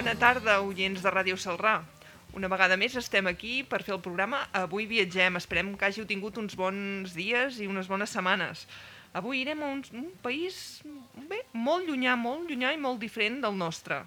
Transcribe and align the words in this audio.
Bona 0.00 0.14
tarda, 0.16 0.54
oients 0.64 1.02
de 1.04 1.10
Ràdio 1.12 1.36
Salrà. 1.36 1.74
Una 2.32 2.48
vegada 2.48 2.78
més 2.80 2.94
estem 2.96 3.26
aquí 3.28 3.58
per 3.68 3.82
fer 3.84 3.92
el 3.92 3.98
programa 4.00 4.38
Avui 4.56 4.86
viatgem. 4.88 5.36
Esperem 5.36 5.74
que 5.76 5.84
hàgiu 5.84 6.06
tingut 6.08 6.38
uns 6.40 6.56
bons 6.56 7.12
dies 7.12 7.58
i 7.60 7.68
unes 7.68 7.90
bones 7.90 8.14
setmanes. 8.16 8.62
Avui 9.12 9.42
irem 9.42 9.60
a 9.60 9.68
un, 9.68 9.82
un 10.00 10.06
país 10.24 10.80
bé, 11.28 11.42
molt 11.52 11.84
llunyà, 11.84 12.16
molt 12.16 12.48
llunyà 12.48 12.72
i 12.72 12.80
molt 12.80 12.96
diferent 13.04 13.42
del 13.44 13.60
nostre. 13.60 14.00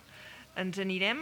Ens 0.58 0.82
anirem 0.82 1.22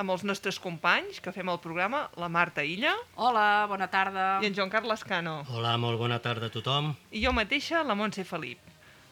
amb 0.00 0.16
els 0.16 0.24
nostres 0.24 0.56
companys 0.64 1.20
que 1.20 1.36
fem 1.36 1.52
el 1.52 1.60
programa, 1.60 2.06
la 2.16 2.32
Marta 2.32 2.64
Illa 2.64 2.96
Hola, 3.20 3.66
bona 3.68 3.92
tarda. 3.92 4.26
i 4.40 4.48
en 4.48 4.56
Joan 4.56 4.72
Carles 4.72 5.04
Cano. 5.04 5.42
Hola, 5.52 5.76
molt 5.76 6.00
bona 6.00 6.22
tarda 6.24 6.48
a 6.48 6.56
tothom. 6.56 6.94
I 7.12 7.26
jo 7.28 7.36
mateixa, 7.36 7.84
la 7.84 7.92
Montse 7.92 8.24
Felip. 8.24 8.64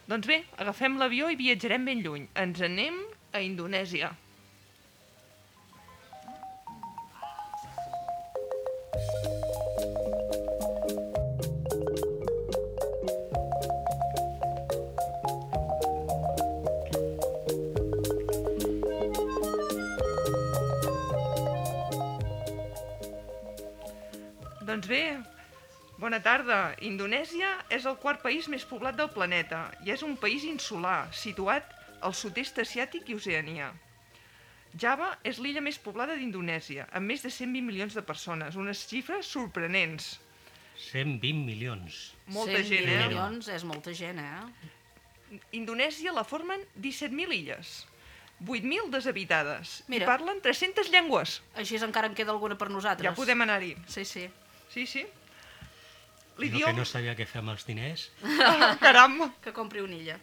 Doncs 0.08 0.32
bé, 0.32 0.46
agafem 0.56 0.96
l'avió 0.96 1.28
i 1.28 1.36
viatjarem 1.36 1.92
ben 1.92 2.00
lluny. 2.00 2.30
Ens 2.40 2.64
anem 2.64 3.04
a 3.36 3.44
Indonèsia. 3.44 4.14
Doncs 24.74 24.88
bé, 24.90 25.20
bona 26.02 26.18
tarda. 26.18 26.72
Indonèsia 26.82 27.46
és 27.70 27.84
el 27.86 27.94
quart 28.02 28.18
país 28.24 28.48
més 28.50 28.64
poblat 28.66 28.96
del 28.98 29.12
planeta 29.14 29.68
i 29.86 29.92
és 29.94 30.02
un 30.02 30.16
país 30.18 30.42
insular, 30.48 31.12
situat 31.14 31.70
al 32.02 32.16
sud-est 32.18 32.58
asiàtic 32.58 33.06
i 33.06 33.14
Oceania. 33.14 33.68
Java 34.74 35.12
és 35.22 35.38
l'illa 35.38 35.62
més 35.62 35.78
poblada 35.78 36.18
d'Indonèsia, 36.18 36.88
amb 36.90 37.06
més 37.06 37.22
de 37.22 37.30
120 37.30 37.62
milions 37.68 37.94
de 37.94 38.02
persones, 38.02 38.58
unes 38.58 38.82
xifres 38.90 39.30
sorprenents. 39.30 40.16
120 40.90 41.46
milions. 41.46 42.02
Molta 42.26 42.58
120 42.58 42.74
gent, 42.74 42.90
eh? 42.90 43.00
milions 43.06 43.54
és 43.54 43.70
molta 43.70 43.94
gent, 43.94 44.18
eh? 44.18 45.40
Indonèsia 45.54 46.18
la 46.18 46.26
formen 46.26 46.66
17.000 46.82 47.38
illes, 47.38 47.76
8.000 48.42 48.90
deshabitades, 48.90 49.84
Mira. 49.86 50.02
i 50.02 50.14
parlen 50.16 50.42
300 50.42 50.90
llengües. 50.90 51.42
Així 51.54 51.78
encara 51.78 52.10
en 52.10 52.18
queda 52.18 52.34
alguna 52.34 52.58
per 52.58 52.74
nosaltres. 52.74 53.06
Ja 53.06 53.14
podem 53.14 53.46
anar-hi. 53.46 53.76
Sí, 53.86 54.02
sí. 54.02 54.32
Sí, 54.74 54.88
sí. 54.90 55.04
Jo 55.04 56.40
que 56.40 56.48
L'idioma... 56.48 56.74
no 56.80 56.84
sabia 56.88 57.14
què 57.14 57.28
fer 57.30 57.38
amb 57.44 57.52
els 57.52 57.62
diners. 57.66 58.08
Caram! 58.82 59.20
Que 59.44 59.52
compri 59.54 59.84
una 59.84 59.94
illa. 59.94 60.16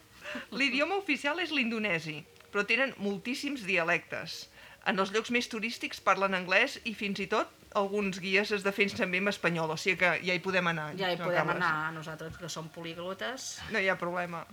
L'idioma 0.51 0.97
oficial 0.99 1.39
és 1.39 1.53
l'indonesi, 1.55 2.17
però 2.51 2.65
tenen 2.67 2.91
moltíssims 2.99 3.63
dialectes. 3.63 4.49
En 4.91 4.99
els 4.99 5.13
llocs 5.15 5.31
més 5.31 5.47
turístics 5.47 6.01
parlen 6.03 6.35
anglès 6.35 6.79
i 6.89 6.93
fins 6.97 7.21
i 7.23 7.29
tot 7.31 7.47
alguns 7.79 8.19
guies 8.19 8.51
es 8.51 8.65
defensen 8.65 9.05
també 9.05 9.21
en 9.21 9.31
espanyol, 9.31 9.71
o 9.71 9.77
sigui 9.79 10.01
que 10.01 10.09
ja 10.25 10.35
hi 10.35 10.41
podem 10.43 10.67
anar. 10.73 10.89
Ja 10.99 11.13
hi 11.13 11.19
podem 11.19 11.47
Carles. 11.47 11.61
anar, 11.61 11.93
nosaltres 11.95 12.35
que 12.39 12.49
som 12.51 12.67
poliglotes. 12.75 13.53
No 13.71 13.79
hi 13.79 13.87
ha 13.87 13.95
problema. 13.99 14.43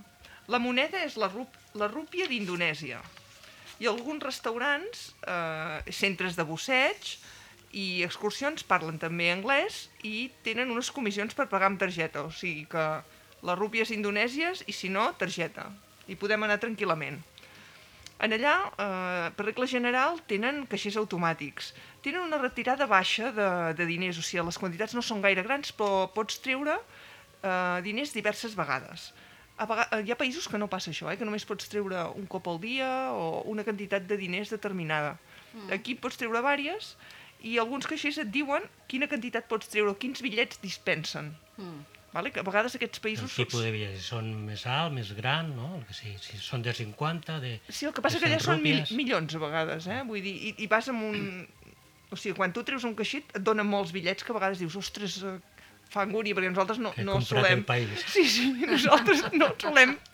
La 0.48 0.60
moneda 0.62 1.02
és 1.04 1.18
la, 1.18 1.26
rup 1.32 1.56
la 1.74 1.88
rúpia 1.90 2.28
d'Indonèsia. 2.30 3.00
I 3.82 3.90
alguns 3.90 4.22
restaurants, 4.22 5.08
eh, 5.26 5.92
centres 5.94 6.38
de 6.38 6.46
busseig 6.46 7.18
i 7.72 8.02
excursions 8.06 8.64
parlen 8.64 8.98
també 9.00 9.28
anglès 9.32 9.88
i 10.06 10.30
tenen 10.44 10.70
unes 10.72 10.90
comissions 10.94 11.34
per 11.36 11.48
pagar 11.50 11.68
amb 11.68 11.80
targeta, 11.80 12.24
o 12.24 12.32
sigui 12.32 12.64
que 12.70 12.84
les 13.44 13.58
rúpies 13.58 13.92
indonèsies 13.94 14.64
i 14.66 14.72
si 14.72 14.88
no, 14.88 15.10
targeta. 15.18 15.68
I 16.08 16.16
podem 16.16 16.46
anar 16.46 16.58
tranquil·lament. 16.62 17.20
En 18.18 18.34
allà, 18.34 18.54
eh, 18.82 19.30
per 19.36 19.46
regla 19.46 19.66
general, 19.70 20.18
tenen 20.26 20.64
caixers 20.66 20.96
automàtics. 20.98 21.72
Tenen 22.02 22.24
una 22.24 22.40
retirada 22.40 22.88
baixa 22.90 23.30
de, 23.30 23.48
de 23.78 23.86
diners, 23.86 24.18
o 24.18 24.24
sigui, 24.26 24.42
les 24.48 24.58
quantitats 24.58 24.96
no 24.96 25.04
són 25.04 25.22
gaire 25.22 25.44
grans, 25.46 25.70
però 25.70 26.08
pots 26.14 26.40
treure 26.42 26.74
eh, 26.78 27.78
diners 27.86 28.14
diverses 28.16 28.56
vegades. 28.58 29.12
A 29.58 29.66
vega 29.66 29.86
hi 30.02 30.10
ha 30.10 30.18
països 30.18 30.48
que 30.50 30.58
no 30.58 30.70
passa 30.70 30.90
això, 30.90 31.12
eh? 31.12 31.16
que 31.18 31.26
només 31.26 31.46
pots 31.46 31.70
treure 31.70 32.08
un 32.18 32.26
cop 32.30 32.46
al 32.50 32.58
dia 32.62 32.88
o 33.14 33.42
una 33.50 33.64
quantitat 33.66 34.06
de 34.06 34.18
diners 34.18 34.50
determinada. 34.54 35.16
Mm. 35.52 35.70
Aquí 35.78 35.94
pots 35.98 36.18
treure 36.18 36.42
vàries 36.42 36.94
i 37.46 37.58
alguns 37.62 37.86
caixers 37.86 38.18
et 38.22 38.32
diuen 38.34 38.64
quina 38.90 39.08
quantitat 39.10 39.46
pots 39.50 39.70
treure, 39.70 39.94
quins 40.00 40.22
bitllets 40.24 40.60
dispensen. 40.62 41.32
Mm. 41.58 41.84
Vale? 42.12 42.32
Que 42.32 42.40
a 42.40 42.46
vegades 42.46 42.74
aquests 42.74 42.98
El 42.98 43.04
països... 43.04 43.34
tipus 43.36 43.62
de 43.62 43.70
bitllets 43.74 44.06
són 44.10 44.30
més 44.46 44.64
alt, 44.66 44.94
més 44.96 45.12
gran, 45.16 45.52
no? 45.56 45.74
El 45.76 45.84
que 45.88 45.94
sí, 45.96 46.14
si 46.24 46.40
són 46.40 46.64
de 46.64 46.72
50, 46.74 47.36
de... 47.44 47.58
Sí, 47.68 47.84
el 47.86 47.92
que 47.94 48.02
passa 48.04 48.20
que 48.20 48.30
allà 48.30 48.40
100 48.40 48.46
són 48.46 48.64
mil, 48.64 48.80
milions 48.96 49.36
a 49.36 49.42
vegades, 49.42 49.86
eh? 49.92 50.00
Vull 50.08 50.24
dir, 50.24 50.34
i, 50.48 50.54
i 50.64 50.70
vas 50.70 50.88
amb 50.92 51.04
un... 51.10 51.46
O 52.08 52.16
sigui, 52.16 52.34
quan 52.38 52.54
tu 52.56 52.64
treus 52.64 52.86
un 52.88 52.96
caixet 52.96 53.36
et 53.36 53.44
donen 53.44 53.68
molts 53.68 53.92
bitllets 53.92 54.24
que 54.24 54.32
a 54.32 54.38
vegades 54.38 54.62
dius, 54.62 54.78
ostres, 54.80 55.18
eh, 55.88 55.92
fa 55.92 56.02
angúnia, 56.04 56.34
perquè 56.36 56.50
nosaltres 56.52 56.78
no, 56.78 56.92
no 57.04 57.20
solem... 57.24 57.64
Sí, 58.06 58.24
sí, 58.28 58.52
nosaltres 58.68 59.24
no 59.32 59.54
solem... 59.58 59.96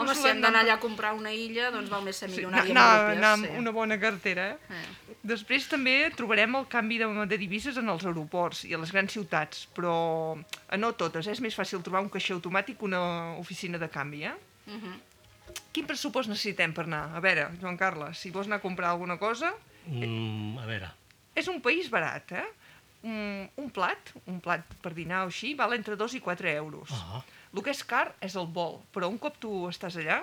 Home, 0.00 0.06
no 0.06 0.14
si 0.14 0.20
solem 0.22 0.36
hem 0.36 0.42
d'anar 0.44 0.60
anar- 0.60 0.62
allà 0.64 0.74
a 0.78 0.80
comprar 0.80 1.10
una 1.18 1.32
illa, 1.34 1.70
doncs 1.74 1.90
val 1.90 2.02
més 2.06 2.16
ser 2.16 2.28
Sí, 2.30 2.36
milionari 2.38 2.70
anar, 2.70 2.84
amb 2.86 3.10
anar 3.18 3.32
rúpies. 3.36 3.50
amb 3.50 3.58
una 3.60 3.72
bona 3.74 3.98
cartera, 4.00 4.44
eh? 4.54 4.76
Eh. 4.78 5.16
Després 5.26 5.66
també 5.68 5.94
trobarem 6.16 6.54
el 6.56 6.66
canvi 6.70 6.96
de, 7.02 7.08
de 7.28 7.38
divises 7.38 7.76
en 7.76 7.90
els 7.92 8.06
aeroports 8.08 8.62
i 8.64 8.72
a 8.72 8.78
les 8.80 8.92
grans 8.94 9.12
ciutats, 9.12 9.66
però 9.76 10.38
a 10.70 10.78
no 10.80 10.92
totes. 10.96 11.26
Eh? 11.26 11.34
És 11.34 11.42
més 11.44 11.58
fàcil 11.58 11.82
trobar 11.84 12.00
un 12.06 12.08
caixer 12.08 12.36
automàtic 12.38 12.78
que 12.80 12.86
una 12.88 13.02
oficina 13.42 13.76
de 13.82 13.90
canvi, 13.92 14.24
eh? 14.30 14.36
Mhm. 14.70 14.94
Quin 15.74 15.84
pressupost 15.86 16.30
necessitem 16.30 16.72
per 16.72 16.84
anar? 16.86 17.10
A 17.18 17.20
veure, 17.20 17.48
Joan 17.60 17.76
Carles, 17.76 18.16
si 18.22 18.30
vols 18.30 18.46
anar 18.46 18.60
a 18.62 18.64
comprar 18.64 18.90
alguna 18.94 19.18
cosa, 19.18 19.52
Mm, 19.90 20.58
a 20.60 20.66
veure, 20.68 20.88
és 21.34 21.46
un 21.48 21.60
país 21.64 21.88
barat, 21.90 22.32
eh? 22.36 22.44
Un, 23.02 23.48
un 23.56 23.70
plat, 23.72 24.12
un 24.28 24.40
plat 24.44 24.66
per 24.84 24.92
dinar 24.96 25.24
o 25.24 25.30
així, 25.30 25.54
val 25.56 25.72
entre 25.72 25.96
2 25.96 26.18
i 26.18 26.20
4 26.20 26.50
euros. 26.52 26.90
ah, 26.92 27.22
El 27.54 27.62
que 27.64 27.72
és 27.72 27.80
car 27.84 28.10
és 28.20 28.36
el 28.36 28.46
vol, 28.46 28.80
però 28.92 29.08
un 29.08 29.16
cop 29.18 29.38
tu 29.40 29.66
estàs 29.70 29.96
allà, 29.96 30.20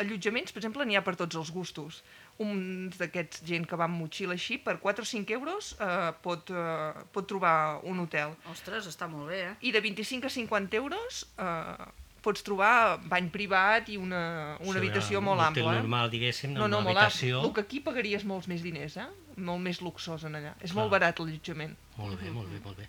allotjaments, 0.00 0.52
per 0.52 0.60
exemple, 0.60 0.84
n'hi 0.86 0.96
ha 0.96 1.02
per 1.02 1.16
tots 1.18 1.36
els 1.40 1.50
gustos. 1.50 2.02
Un 2.40 2.90
d'aquests 2.96 3.42
gent 3.44 3.66
que 3.68 3.76
va 3.76 3.88
amb 3.88 3.98
motxilla 4.00 4.36
així, 4.36 4.56
per 4.62 4.78
4 4.80 5.04
o 5.04 5.08
5 5.08 5.34
euros 5.36 5.74
eh, 5.80 6.12
pot, 6.24 6.52
eh, 6.52 7.06
pot 7.12 7.26
trobar 7.28 7.80
un 7.88 8.04
hotel. 8.04 8.36
Ostres, 8.52 8.86
està 8.88 9.08
molt 9.10 9.28
bé, 9.28 9.40
eh? 9.50 9.56
I 9.68 9.72
de 9.74 9.82
25 9.84 10.28
a 10.30 10.32
50 10.36 10.76
euros 10.78 11.24
eh, 11.36 11.90
pots 12.22 12.42
trobar 12.44 12.98
bany 13.08 13.30
privat 13.32 13.88
i 13.88 13.96
una, 13.96 14.56
una 14.60 14.74
sí, 14.74 14.78
habitació 14.78 15.18
un 15.22 15.24
molt 15.30 15.40
ampla. 15.40 15.72
eh? 15.72 15.80
normal, 15.80 16.10
diguéssim, 16.12 16.52
No, 16.52 16.68
no, 16.68 16.80
una 16.84 16.90
habitació... 16.90 17.40
El 17.46 17.52
que 17.56 17.64
aquí 17.64 17.80
pagaries 17.80 18.24
molts 18.28 18.48
més 18.50 18.62
diners, 18.62 18.96
eh? 19.00 19.08
Molt 19.40 19.62
més 19.64 19.80
luxós 19.80 20.24
en 20.28 20.36
allà. 20.36 20.54
És 20.60 20.70
Clar. 20.72 20.82
molt 20.82 20.90
barat 20.92 21.18
l'allotjament. 21.22 21.76
Molt 21.96 22.20
bé, 22.20 22.30
molt 22.34 22.50
bé, 22.52 22.60
molt 22.64 22.78
bé. 22.82 22.88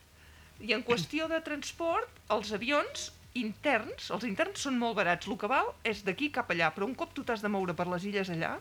I 0.62 0.76
en 0.76 0.84
qüestió 0.84 1.28
de 1.32 1.40
transport, 1.42 2.10
els 2.30 2.52
avions 2.54 3.12
interns, 3.40 4.10
els 4.12 4.26
interns 4.28 4.60
són 4.68 4.78
molt 4.78 4.98
barats. 5.00 5.28
El 5.32 5.38
que 5.40 5.48
val 5.48 5.72
és 5.88 6.04
d'aquí 6.04 6.30
cap 6.36 6.52
allà, 6.52 6.74
però 6.76 6.86
un 6.86 6.96
cop 6.96 7.14
tu 7.16 7.24
t'has 7.24 7.42
de 7.42 7.50
moure 7.50 7.74
per 7.74 7.88
les 7.88 8.04
illes 8.06 8.30
allà, 8.30 8.58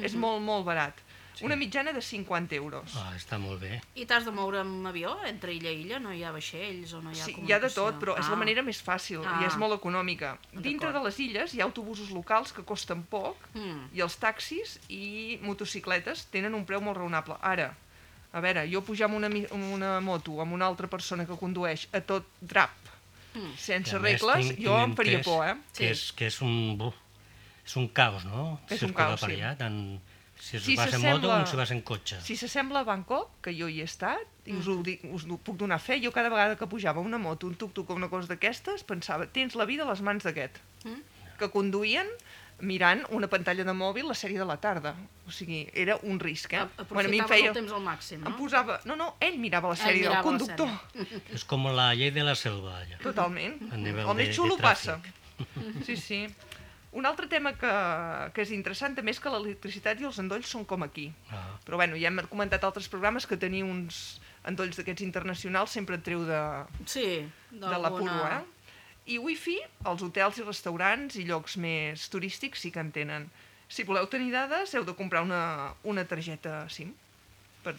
és 0.00 0.16
molt, 0.18 0.40
molt 0.42 0.64
barat. 0.66 0.98
Sí. 1.34 1.44
Una 1.44 1.56
mitjana 1.56 1.92
de 1.92 2.00
50 2.00 2.54
euros. 2.54 2.92
Ah, 2.94 3.12
està 3.16 3.38
molt 3.42 3.60
bé. 3.60 3.80
I 3.98 4.04
t'has 4.06 4.24
de 4.24 4.30
moure 4.30 4.60
amb 4.60 4.86
avió 4.86 5.16
entre 5.26 5.52
illa 5.52 5.70
i 5.74 5.80
illa? 5.82 5.98
No 5.98 6.12
hi 6.14 6.22
ha 6.22 6.30
vaixells 6.30 6.92
o 6.94 7.00
no 7.02 7.10
hi 7.10 7.18
ha 7.20 7.24
Sí, 7.24 7.34
hi 7.42 7.52
ha 7.52 7.58
de 7.58 7.68
tot, 7.68 7.94
comunicació? 7.96 8.00
però 8.00 8.18
és 8.20 8.28
la 8.28 8.34
Ah. 8.34 8.38
manera 8.38 8.62
més 8.62 8.78
fàcil 8.84 9.20
i 9.20 9.26
Ah. 9.26 9.46
és 9.48 9.56
molt 9.56 9.74
econòmica. 9.74 10.38
Dintre 10.52 10.92
de 10.92 11.00
les 11.02 11.18
illes 11.18 11.52
hi 11.54 11.60
ha 11.60 11.64
autobusos 11.64 12.10
locals 12.10 12.52
que 12.52 12.62
costen 12.62 13.02
poc 13.02 13.36
Mm. 13.54 13.88
i 13.94 14.00
els 14.00 14.16
taxis 14.16 14.78
i 14.88 15.38
motocicletes 15.42 16.26
tenen 16.30 16.54
un 16.54 16.64
preu 16.64 16.80
molt 16.80 16.96
raonable. 16.98 17.34
Ara, 17.40 17.74
a 18.32 18.40
veure, 18.40 18.68
jo 18.70 18.82
pujar 18.82 19.06
amb 19.06 19.16
una, 19.16 19.26
amb 19.26 19.72
una 19.74 20.00
moto 20.00 20.40
amb 20.40 20.52
una 20.52 20.66
altra 20.66 20.86
persona 20.88 21.26
que 21.26 21.36
condueix 21.36 21.88
a 21.92 22.00
tot 22.00 22.24
drap, 22.40 22.70
Mm. 23.34 23.56
sense 23.56 23.96
I 23.96 23.98
regles, 23.98 24.46
tinc- 24.46 24.58
jo 24.62 24.70
tinc 24.76 24.84
em 24.88 24.94
faria 24.94 25.20
por, 25.22 25.44
eh? 25.48 25.54
Sí. 25.72 25.78
Que 25.84 25.90
és, 25.90 26.12
que 26.12 26.26
és 26.28 26.40
un... 26.42 26.78
buf, 26.78 26.94
és 27.66 27.76
un 27.76 27.88
caos, 27.88 28.24
no? 28.24 28.60
És 28.70 28.80
un 28.82 28.88
Circular 28.90 29.08
caos, 29.08 29.20
per 29.20 29.30
sí. 29.30 29.36
allà, 29.40 29.56
tant 29.58 30.00
si 30.44 30.58
Si 30.60 30.76
vas 30.76 30.92
en 30.92 31.00
moto 31.06 31.30
com 31.30 31.46
si 31.48 31.56
vas 31.56 31.70
en 31.72 31.80
cotxe. 31.80 32.18
Si 32.20 32.36
s'assembla 32.36 32.82
a 32.84 32.84
Bangkok, 32.84 33.38
que 33.44 33.54
jo 33.56 33.68
hi 33.72 33.80
he 33.80 33.88
estat, 33.88 34.20
i 34.44 34.52
us 34.58 34.68
ho, 34.68 34.76
dic, 34.84 35.02
us 35.16 35.24
ho 35.24 35.38
puc 35.40 35.56
donar 35.56 35.80
fe, 35.80 35.96
jo 36.04 36.12
cada 36.12 36.28
vegada 36.32 36.56
que 36.60 36.66
pujava 36.68 37.00
una 37.00 37.16
moto, 37.18 37.48
un 37.48 37.56
tuk-tuk 37.56 37.88
o 37.90 37.96
una 37.96 38.10
cosa 38.12 38.28
d'aquestes, 38.34 38.84
pensava, 38.84 39.26
tens 39.26 39.56
la 39.56 39.64
vida 39.64 39.86
a 39.86 39.90
les 39.90 40.02
mans 40.04 40.22
d'aquest. 40.26 40.60
Mm. 40.84 41.00
Que 41.40 41.48
conduïen 41.50 42.06
mirant 42.60 43.00
una 43.10 43.26
pantalla 43.26 43.64
de 43.66 43.72
mòbil 43.74 44.06
la 44.06 44.14
sèrie 44.14 44.38
de 44.38 44.44
la 44.46 44.54
tarda. 44.62 44.92
O 45.26 45.32
sigui, 45.34 45.64
era 45.74 45.96
un 46.06 46.20
risc, 46.22 46.52
eh? 46.54 46.60
A- 46.62 46.68
Aprofitaves 46.84 47.40
el 47.48 47.56
temps 47.56 47.72
al 47.74 47.82
màxim, 47.82 48.20
no? 48.22 48.30
Em 48.30 48.36
posava... 48.38 48.76
No, 48.86 48.94
no, 49.00 49.08
ell 49.24 49.40
mirava 49.42 49.72
la 49.72 49.76
sèrie 49.80 50.06
del 50.06 50.22
conductor. 50.22 50.70
És 51.34 51.42
com 51.48 51.66
la 51.74 51.88
llei 51.98 52.12
de 52.14 52.22
la 52.22 52.36
selva, 52.38 52.76
allà. 52.84 53.00
Totalment. 53.02 53.56
A 53.72 53.76
nivell 53.80 54.06
El 54.06 54.20
més 54.20 54.28
de 54.30 54.36
xulo 54.38 54.60
passa. 54.60 55.00
Sí, 55.88 55.96
sí. 55.98 56.20
Un 56.94 57.06
altre 57.10 57.26
tema 57.26 57.50
que, 57.58 57.70
que 58.36 58.44
és 58.44 58.52
interessant 58.54 58.94
també 58.94 59.10
és 59.10 59.18
que 59.18 59.30
l'electricitat 59.32 59.98
i 59.98 60.06
els 60.06 60.18
endolls 60.22 60.46
són 60.46 60.62
com 60.68 60.84
aquí. 60.86 61.08
Ah, 61.34 61.56
Però 61.66 61.80
bueno, 61.80 61.96
ja 61.98 62.06
hem 62.12 62.20
comentat 62.30 62.62
altres 62.64 62.86
programes 62.92 63.26
que 63.26 63.36
tenir 63.40 63.64
uns 63.66 64.20
endolls 64.46 64.78
d'aquests 64.78 65.02
internacionals 65.02 65.74
sempre 65.74 65.98
et 65.98 66.04
treu 66.06 66.22
de, 66.28 66.38
Sí, 66.86 67.24
de 67.50 67.78
l'apuro, 67.82 68.14
eh? 68.28 68.42
I 69.10 69.18
wifi, 69.20 69.58
els 69.90 70.04
hotels 70.06 70.38
i 70.38 70.44
restaurants 70.46 71.18
i 71.20 71.26
llocs 71.28 71.58
més 71.60 72.06
turístics 72.12 72.62
sí 72.62 72.70
que 72.72 72.80
en 72.80 72.92
tenen. 72.94 73.26
Si 73.68 73.82
voleu 73.84 74.06
tenir 74.08 74.30
dades, 74.32 74.72
heu 74.76 74.84
de 74.86 74.94
comprar 74.96 75.24
una, 75.26 75.74
una 75.82 76.04
targeta 76.08 76.62
SIM. 76.70 76.94
Per... 77.64 77.74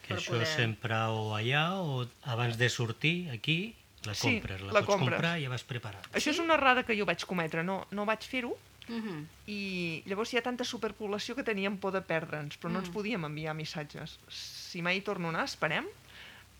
Que 0.00 0.14
Per 0.14 0.16
això 0.22 0.32
poder- 0.36 0.46
sempre 0.48 0.96
o 1.10 1.34
allà 1.36 1.64
o 1.82 2.06
abans 2.32 2.56
de 2.58 2.68
sortir 2.72 3.28
aquí 3.34 3.74
la 4.06 4.14
Sí, 4.14 4.36
compres, 4.40 4.60
la, 4.62 4.72
la 4.72 4.80
pots 4.80 4.86
compres. 4.86 5.10
comprar 5.18 5.38
i 5.38 5.44
ja 5.44 5.50
vas 5.52 5.64
preparat. 5.64 6.06
Això 6.16 6.30
és 6.30 6.38
una 6.40 6.54
errada 6.54 6.84
que 6.84 6.96
jo 6.98 7.04
vaig 7.06 7.22
cometre, 7.28 7.62
no, 7.62 7.86
no 7.90 8.06
vaig 8.06 8.22
fer-ho, 8.24 8.56
Mhm. 8.88 9.26
i 9.46 10.02
llavors 10.06 10.32
hi 10.32 10.38
ha 10.38 10.42
tanta 10.42 10.64
superpoblació 10.64 11.36
que 11.36 11.44
teníem 11.44 11.76
por 11.78 11.92
de 11.92 12.00
perdre'ns, 12.02 12.58
però 12.58 12.70
no 12.72 12.78
ens 12.80 12.88
Mm. 12.88 12.92
podíem 12.92 13.24
enviar 13.24 13.54
missatges. 13.54 14.18
Si 14.28 14.82
mai 14.82 14.96
hi 14.98 15.00
torno 15.02 15.28
a 15.28 15.30
anar, 15.30 15.44
esperem, 15.44 15.86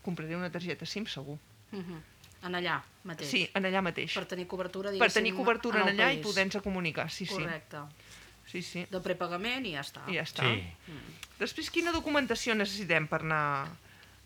compraré 0.03 0.35
una 0.37 0.49
targeta 0.51 0.85
SIM 0.85 1.05
segur. 1.07 1.37
Mhm. 1.71 2.01
En 2.43 2.53
allà 2.55 2.81
mateix. 3.03 3.29
Sí, 3.29 3.49
en 3.53 3.63
allà 3.65 3.81
mateix. 3.83 4.13
Per 4.15 4.25
tenir 4.25 4.47
cobertura, 4.47 4.89
Per 4.97 5.11
tenir 5.11 5.33
cobertura 5.35 5.81
en 5.83 5.89
en 5.89 5.95
allà 5.97 6.11
i 6.13 6.17
país. 6.17 6.25
poder-nos 6.25 6.63
comunicar, 6.63 7.09
sí, 7.11 7.25
sí. 7.25 7.33
Correcte. 7.33 7.77
Sí, 8.47 8.61
sí. 8.63 8.85
De 8.89 8.99
prepagament 8.99 9.65
i 9.65 9.73
ja 9.73 9.81
està. 9.81 10.01
I 10.09 10.15
ja 10.15 10.23
està. 10.23 10.43
Sí, 10.43 10.63
Després, 11.39 11.69
quina 11.71 11.91
documentació 11.91 12.53
necessitem 12.55 13.07
per 13.07 13.21
anar 13.21 13.67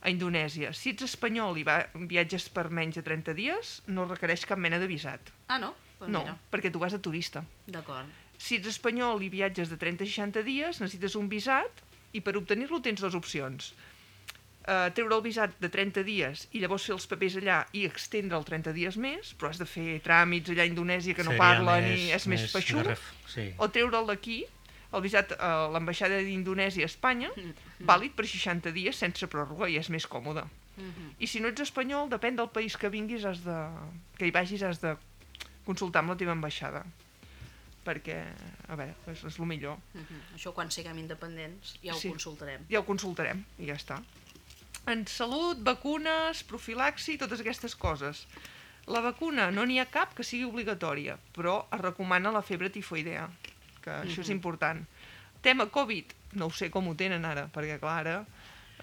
a 0.05 0.11
Indonèsia? 0.13 0.69
Si 0.77 0.93
ets 0.93 1.07
espanyol 1.09 1.57
i 1.57 1.63
va, 1.65 1.79
viatges 2.07 2.45
per 2.53 2.67
menys 2.69 2.99
de 2.99 3.03
30 3.05 3.33
dies, 3.37 3.79
no 3.89 4.05
requereix 4.05 4.45
cap 4.45 4.61
mena 4.61 4.77
de 4.81 4.87
visat. 4.91 5.33
Ah, 5.49 5.57
no? 5.59 5.73
Pues 5.97 6.11
No, 6.11 6.21
mira. 6.21 6.37
perquè 6.51 6.69
tu 6.71 6.79
vas 6.79 6.93
de 6.93 6.99
turista. 6.99 7.41
D'acord. 7.65 8.05
Si 8.37 8.57
ets 8.59 8.67
espanyol 8.67 9.23
i 9.23 9.29
viatges 9.33 9.69
de 9.71 9.77
30 9.81 10.03
a 10.03 10.07
60 10.07 10.43
dies, 10.43 10.79
necessites 10.83 11.15
un 11.15 11.29
visat 11.31 11.81
i 12.13 12.21
per 12.21 12.35
obtenir-lo 12.37 12.81
tens 12.83 13.01
dues 13.01 13.15
opcions. 13.15 13.73
Uh, 14.65 14.89
treure 14.97 15.13
el 15.13 15.21
visat 15.21 15.51
de 15.61 15.69
30 15.69 16.01
dies 16.07 16.47
i 16.57 16.59
llavors 16.63 16.87
fer 16.87 16.95
els 16.95 17.05
papers 17.05 17.35
allà 17.37 17.59
i 17.77 17.83
extendre 17.85 18.33
el 18.39 18.45
30 18.47 18.71
dies 18.73 18.95
més, 18.97 19.35
però 19.37 19.51
has 19.51 19.59
de 19.61 19.67
fer 19.69 19.99
tràmits 20.01 20.49
allà 20.49 20.63
a 20.65 20.69
Indonèsia 20.71 21.13
que 21.13 21.21
no 21.23 21.35
Seria 21.35 21.43
parlen 21.43 21.85
i 21.93 22.07
és 22.15 22.25
més, 22.31 22.41
de 22.47 22.49
feixuc, 22.49 22.81
ref- 22.87 23.11
Sí. 23.29 23.51
o 23.61 23.67
treure'l 23.69 24.07
d'aquí, 24.09 24.39
el 24.91 25.01
visat 25.05 25.35
a 25.37 25.67
l'ambaixada 25.69 26.17
d'Indonèsia 26.17 26.87
a 26.87 26.89
Espanya, 26.89 27.29
vàlid 27.79 28.13
per 28.15 28.25
60 28.27 28.71
dies 28.71 28.95
sense 28.95 29.27
pròrroga 29.27 29.69
i 29.69 29.77
és 29.77 29.89
més 29.89 30.07
còmode. 30.07 30.45
Mhm. 30.77 31.15
I 31.19 31.27
si 31.27 31.39
no 31.39 31.47
ets 31.47 31.61
espanyol, 31.61 32.09
depèn 32.09 32.35
del 32.35 32.49
país 32.49 32.75
que 32.77 32.89
vinguis, 32.89 33.25
has 33.25 33.43
de, 33.43 33.57
que 34.17 34.27
hi 34.27 34.31
vagis, 34.31 34.63
has 34.63 34.81
de 34.81 34.95
consultar 35.65 35.99
amb 36.03 36.09
la 36.09 36.17
teva 36.17 36.31
ambaixada. 36.31 36.85
Perquè, 37.85 38.17
a 38.67 38.75
veure, 38.75 38.95
és, 39.11 39.23
és 39.23 39.39
el 39.39 39.45
millor. 39.45 39.77
Mhm. 39.93 40.21
Això 40.35 40.53
quan 40.53 40.71
siguem 40.71 40.97
independents 40.97 41.77
ja 41.83 41.93
ho 41.93 41.99
Sí. 41.99 42.09
consultarem. 42.09 42.65
Ja 42.69 42.79
ho 42.79 42.85
consultarem 42.85 43.43
i 43.59 43.67
ja 43.67 43.75
està. 43.75 44.01
En 44.87 45.05
salut, 45.07 45.57
vacunes, 45.63 46.43
profilaxi, 46.43 47.17
totes 47.17 47.39
aquestes 47.39 47.75
coses. 47.75 48.27
La 48.87 49.01
vacuna 49.01 49.49
no 49.51 49.65
n'hi 49.65 49.79
ha 49.79 49.85
cap 49.89 50.13
que 50.13 50.23
sigui 50.23 50.43
obligatòria, 50.45 51.17
però 51.33 51.65
es 51.73 51.79
recomana 51.81 52.31
la 52.31 52.41
febre 52.43 52.69
tifoidea, 52.69 53.29
que 53.81 53.89
això 53.89 54.21
és 54.21 54.29
important. 54.29 54.85
Tema 55.41 55.65
Covid, 55.67 56.13
no 56.35 56.47
ho 56.47 56.51
sé 56.51 56.69
com 56.71 56.87
ho 56.87 56.95
tenen 56.95 57.25
ara, 57.25 57.47
perquè 57.53 57.79
clar, 57.79 57.99
ara 58.05 58.25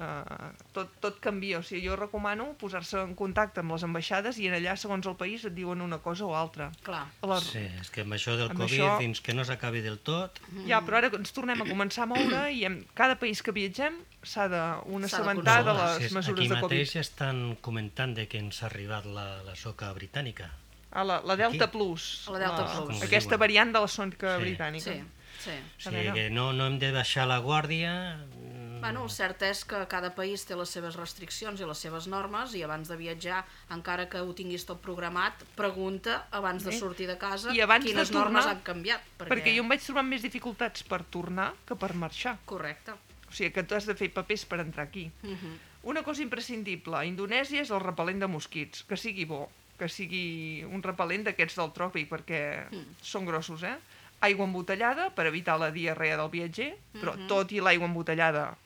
eh, 0.00 0.50
tot, 0.72 0.90
tot 1.00 1.18
canvia. 1.20 1.58
O 1.60 1.62
sigui, 1.62 1.84
jo 1.86 1.96
recomano 1.96 2.52
posar-se 2.60 3.00
en 3.02 3.14
contacte 3.18 3.60
amb 3.60 3.74
les 3.74 3.84
ambaixades 3.84 4.38
i 4.40 4.48
en 4.48 4.54
allà, 4.56 4.76
segons 4.80 5.06
el 5.06 5.16
país, 5.20 5.44
et 5.44 5.54
diuen 5.54 5.82
una 5.84 5.98
cosa 6.04 6.24
o 6.24 6.34
altra. 6.36 6.70
Clar. 6.86 7.04
La... 7.28 7.38
Sí, 7.44 7.60
és 7.80 7.90
que 7.92 8.02
amb 8.06 8.16
això 8.16 8.36
del 8.40 8.50
Amb 8.50 8.62
Covid, 8.62 8.80
això- 8.80 8.96
fins 9.02 9.20
que 9.20 9.34
no 9.36 9.44
s'acabi 9.44 9.82
del 9.84 9.98
tot, 10.00 10.40
Ja, 10.66 10.80
però 10.82 10.98
ara 11.02 11.10
ens 11.12 11.32
tornem 11.36 11.60
a 11.62 11.68
començar 11.68 12.04
a 12.06 12.10
moure 12.14 12.46
i 12.52 12.64
en 12.68 12.80
cada 12.94 13.18
país 13.20 13.42
que 13.42 13.52
viatgem 13.52 14.00
s'ha 14.22 14.48
d'un 14.48 15.04
assabentar 15.04 15.60
de 15.66 15.72
les 15.76 16.08
és- 16.08 16.12
mesures 16.16 16.38
aquí 16.40 16.48
de 16.48 16.54
Covid. 16.60 16.78
mateix 16.82 16.96
estan 16.96 17.56
comentant 17.60 18.14
de 18.16 18.26
que 18.28 18.38
ens 18.38 18.62
ha 18.62 18.66
arribat 18.72 19.04
la, 19.06 19.42
la 19.44 19.54
soca 19.56 19.92
britànica. 19.92 20.50
Ah, 20.92 21.04
la, 21.08 21.22
la 21.24 21.36
Delta 21.36 21.64
Aquí. 21.64 21.72
Plus. 21.72 22.28
La 22.30 22.38
Delta 22.38 22.64
la, 22.66 22.82
Plus. 22.84 22.98
Aquesta 23.02 23.30
diuen. 23.36 23.40
variant 23.40 23.70
de 23.72 23.80
la 23.80 23.88
sonca 23.88 24.34
Sí. 24.36 24.42
britànica. 24.44 24.92
Sí, 24.92 25.02
sí. 25.40 25.50
O 25.78 25.80
sigui 25.80 25.96
veure. 26.02 26.12
que 26.14 26.30
no, 26.30 26.52
no 26.52 26.66
hem 26.66 26.78
de 26.78 26.92
baixar 26.92 27.26
la 27.26 27.38
guàrdia. 27.40 28.16
mm, 28.36 28.80
Bueno, 28.82 29.04
el 29.04 29.10
cert 29.10 29.40
és 29.46 29.64
que 29.64 29.78
cada 29.86 30.10
país 30.14 30.42
té 30.44 30.56
les 30.58 30.68
seves 30.68 30.96
restriccions 30.98 31.60
i 31.60 31.64
les 31.64 31.78
seves 31.78 32.08
normes 32.10 32.52
i 32.58 32.64
abans 32.66 32.88
de 32.88 32.96
viatjar, 32.96 33.44
encara 33.70 34.08
que 34.08 34.18
ho 34.20 34.32
tinguis 34.34 34.64
tot 34.66 34.80
programat, 34.82 35.34
pregunta 35.54 36.26
abans 36.32 36.64
de 36.64 36.70
Eh? 36.74 36.78
sortir 36.78 37.06
de 37.06 37.16
casa 37.16 37.54
I 37.54 37.60
abans 37.60 37.84
de 37.84 37.90
quines 37.92 38.10
tornar, 38.10 38.24
normes 38.32 38.46
han 38.46 38.60
canviat. 38.62 39.00
Perquè... 39.18 39.28
Perquè 39.30 39.54
jo 39.56 39.62
em 39.62 39.68
vaig 39.68 39.80
trobar 39.86 40.02
més 40.02 40.22
dificultats 40.22 40.82
per 40.82 41.04
tornar 41.04 41.52
que 41.64 41.76
per 41.76 41.94
marxar. 41.94 42.38
Correcte. 42.44 42.92
O 43.28 43.32
sigui 43.32 43.52
que 43.52 43.62
tu 43.62 43.74
has 43.76 43.86
de 43.86 43.94
fer 43.94 44.10
papers 44.12 44.44
per 44.44 44.58
entrar 44.60 44.84
aquí. 44.88 45.10
Mhm. 45.22 45.58
Una 45.84 46.02
cosa 46.02 46.22
imprescindible 46.22 46.96
a 46.96 47.04
Indonèsia 47.06 47.62
és 47.62 47.70
el 47.70 47.80
repel·lent 47.80 48.18
de 48.18 48.26
mosquits, 48.26 48.82
que 48.84 48.96
sigui 48.96 49.24
bo, 49.24 49.48
que 49.78 49.88
sigui 49.88 50.62
un 50.64 50.82
repel·lent 50.82 51.24
d'aquests 51.24 51.56
del 51.56 51.72
tròpic, 51.72 52.08
perquè 52.08 52.68
Mm. 52.70 52.94
són 53.00 53.24
grossos, 53.26 53.62
eh? 53.62 53.76
Aigua 54.22 54.46
embotellada 54.46 55.10
per 55.10 55.26
evitar 55.26 55.58
la 55.58 55.70
diarrea 55.74 56.16
del 56.16 56.30
viatger, 56.30 56.76
però 56.94 57.16
Mhm. 57.16 57.26
tot 57.28 57.50
i 57.52 57.60
l'aigua 57.60 57.86
embotellada 57.90 58.56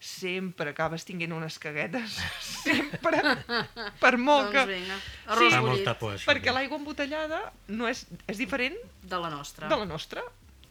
sempre 0.00 0.70
acabes 0.72 1.04
tinguent 1.04 1.32
unes 1.36 1.58
caguetes, 1.60 2.14
sempre, 2.64 3.20
per 4.02 4.16
molt 4.18 4.48
Doncs 4.50 4.56
que... 4.66 4.74
vinga, 4.74 4.96
Sí. 4.98 5.36
bullit 5.36 5.60
molta 5.66 5.94
por, 5.98 6.14
això. 6.16 6.26
Perquè 6.30 6.52
l'aigua 6.52 6.78
embotellada 6.80 7.52
no 7.68 7.86
és, 7.88 8.06
és 8.26 8.38
diferent 8.40 8.76
de 9.02 9.18
la 9.20 9.30
nostra. 9.30 9.68
de 9.68 9.76
la 9.76 9.84
nostra. 9.86 10.22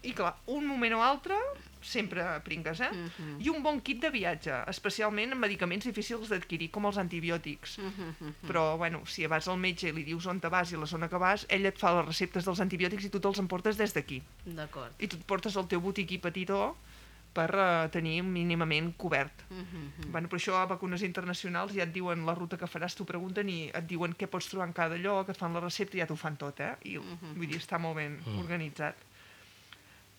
I 0.01 0.13
clar, 0.13 0.33
un 0.47 0.65
moment 0.65 0.93
o 0.95 1.01
altre 1.03 1.35
sempre 1.81 2.23
pringues, 2.43 2.79
eh? 2.81 2.89
Mhm. 2.91 3.37
I 3.39 3.49
un 3.49 3.63
bon 3.63 3.79
kit 3.81 4.01
de 4.01 4.09
viatge, 4.11 4.51
especialment 4.67 5.31
en 5.31 5.39
medicaments 5.39 5.85
difícils 5.85 6.29
d'adquirir, 6.29 6.69
com 6.71 6.85
els 6.85 6.97
antibiòtics. 6.97 7.77
Mhm, 7.79 8.09
mhm. 8.19 8.33
Però, 8.47 8.77
bueno, 8.77 9.05
si 9.05 9.25
vas 9.27 9.47
al 9.47 9.57
metge 9.57 9.89
i 9.89 9.93
li 9.93 10.03
dius 10.03 10.25
on 10.27 10.39
te 10.39 10.49
vas 10.49 10.71
i 10.71 10.77
la 10.77 10.85
zona 10.85 11.07
que 11.09 11.17
vas, 11.17 11.45
ell 11.49 11.65
et 11.65 11.77
fa 11.77 11.93
les 11.95 12.05
receptes 12.05 12.45
dels 12.45 12.59
antibiòtics 12.59 13.05
i 13.05 13.09
tu 13.09 13.19
te'ls 13.19 13.39
emportes 13.39 13.77
des 13.77 13.93
d'aquí. 13.93 14.21
D'acord. 14.45 14.93
I 14.99 15.07
tu 15.07 15.15
et 15.17 15.23
portes 15.25 15.55
el 15.55 15.67
teu 15.67 15.79
botiquí 15.81 16.17
petitó 16.17 16.75
per 17.31 17.53
uh, 17.55 17.89
tenir 17.91 18.23
mínimament 18.23 18.95
cobert. 18.97 19.43
Mhm, 19.49 19.59
mhm. 19.99 20.11
Bueno, 20.11 20.27
però 20.27 20.37
això 20.39 20.55
a 20.57 20.65
vacunes 20.65 21.03
internacionals 21.03 21.71
ja 21.73 21.83
et 21.83 21.93
diuen 21.93 22.25
la 22.25 22.33
ruta 22.35 22.57
que 22.57 22.65
faràs, 22.65 22.95
t'ho 22.95 23.05
pregunten 23.05 23.47
i 23.49 23.69
et 23.73 23.85
diuen 23.87 24.15
què 24.15 24.27
pots 24.27 24.47
trobar 24.49 24.67
en 24.67 24.73
cada 24.73 24.97
lloc, 24.97 25.29
et 25.29 25.37
fan 25.37 25.53
la 25.53 25.59
recepta 25.61 25.95
i 25.95 25.99
ja 26.01 26.07
t'ho 26.07 26.15
fan 26.17 26.35
tot, 26.37 26.59
eh? 26.59 26.75
I 26.85 26.97
Mhm. 26.97 27.35
vull 27.37 27.47
dir, 27.47 27.57
està 27.61 27.77
molt 27.79 27.95
ben 27.97 28.19
Mm. 28.25 28.39
organitzat. 28.39 28.95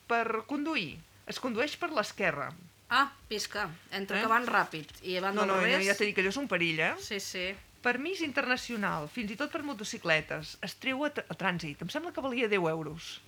Per 0.06 0.44
conduir, 0.46 0.98
es 1.30 1.38
condueix 1.40 1.76
per 1.80 1.90
l'esquerra. 1.94 2.50
Ah, 2.90 3.06
pisca, 3.30 3.68
entre 3.94 4.18
Eh? 4.18 4.22
que 4.24 4.28
van 4.30 4.46
ràpid 4.50 4.88
i 5.06 5.18
van 5.22 5.34
No, 5.34 5.44
no, 5.46 5.56
del 5.62 5.76
no, 5.78 5.82
ja 5.86 5.94
t'he 5.94 6.06
dit 6.10 6.14
que 6.16 6.22
allò 6.24 6.32
és 6.34 6.40
un 6.40 6.48
perill, 6.50 6.80
eh? 6.82 6.94
Sí, 6.98 7.20
sí. 7.22 7.48
Permís 7.80 8.20
internacional, 8.26 9.06
fins 9.08 9.30
i 9.30 9.36
tot 9.40 9.50
per 9.52 9.62
motocicletes, 9.62 10.56
es 10.60 10.74
treu 10.82 11.04
a, 11.06 11.12
tr- 11.14 11.24
a 11.30 11.34
trànsit. 11.38 11.80
Em 11.80 11.88
sembla 11.88 12.10
que 12.12 12.20
valia 12.20 12.48
10 12.50 12.66
euros. 12.68 13.20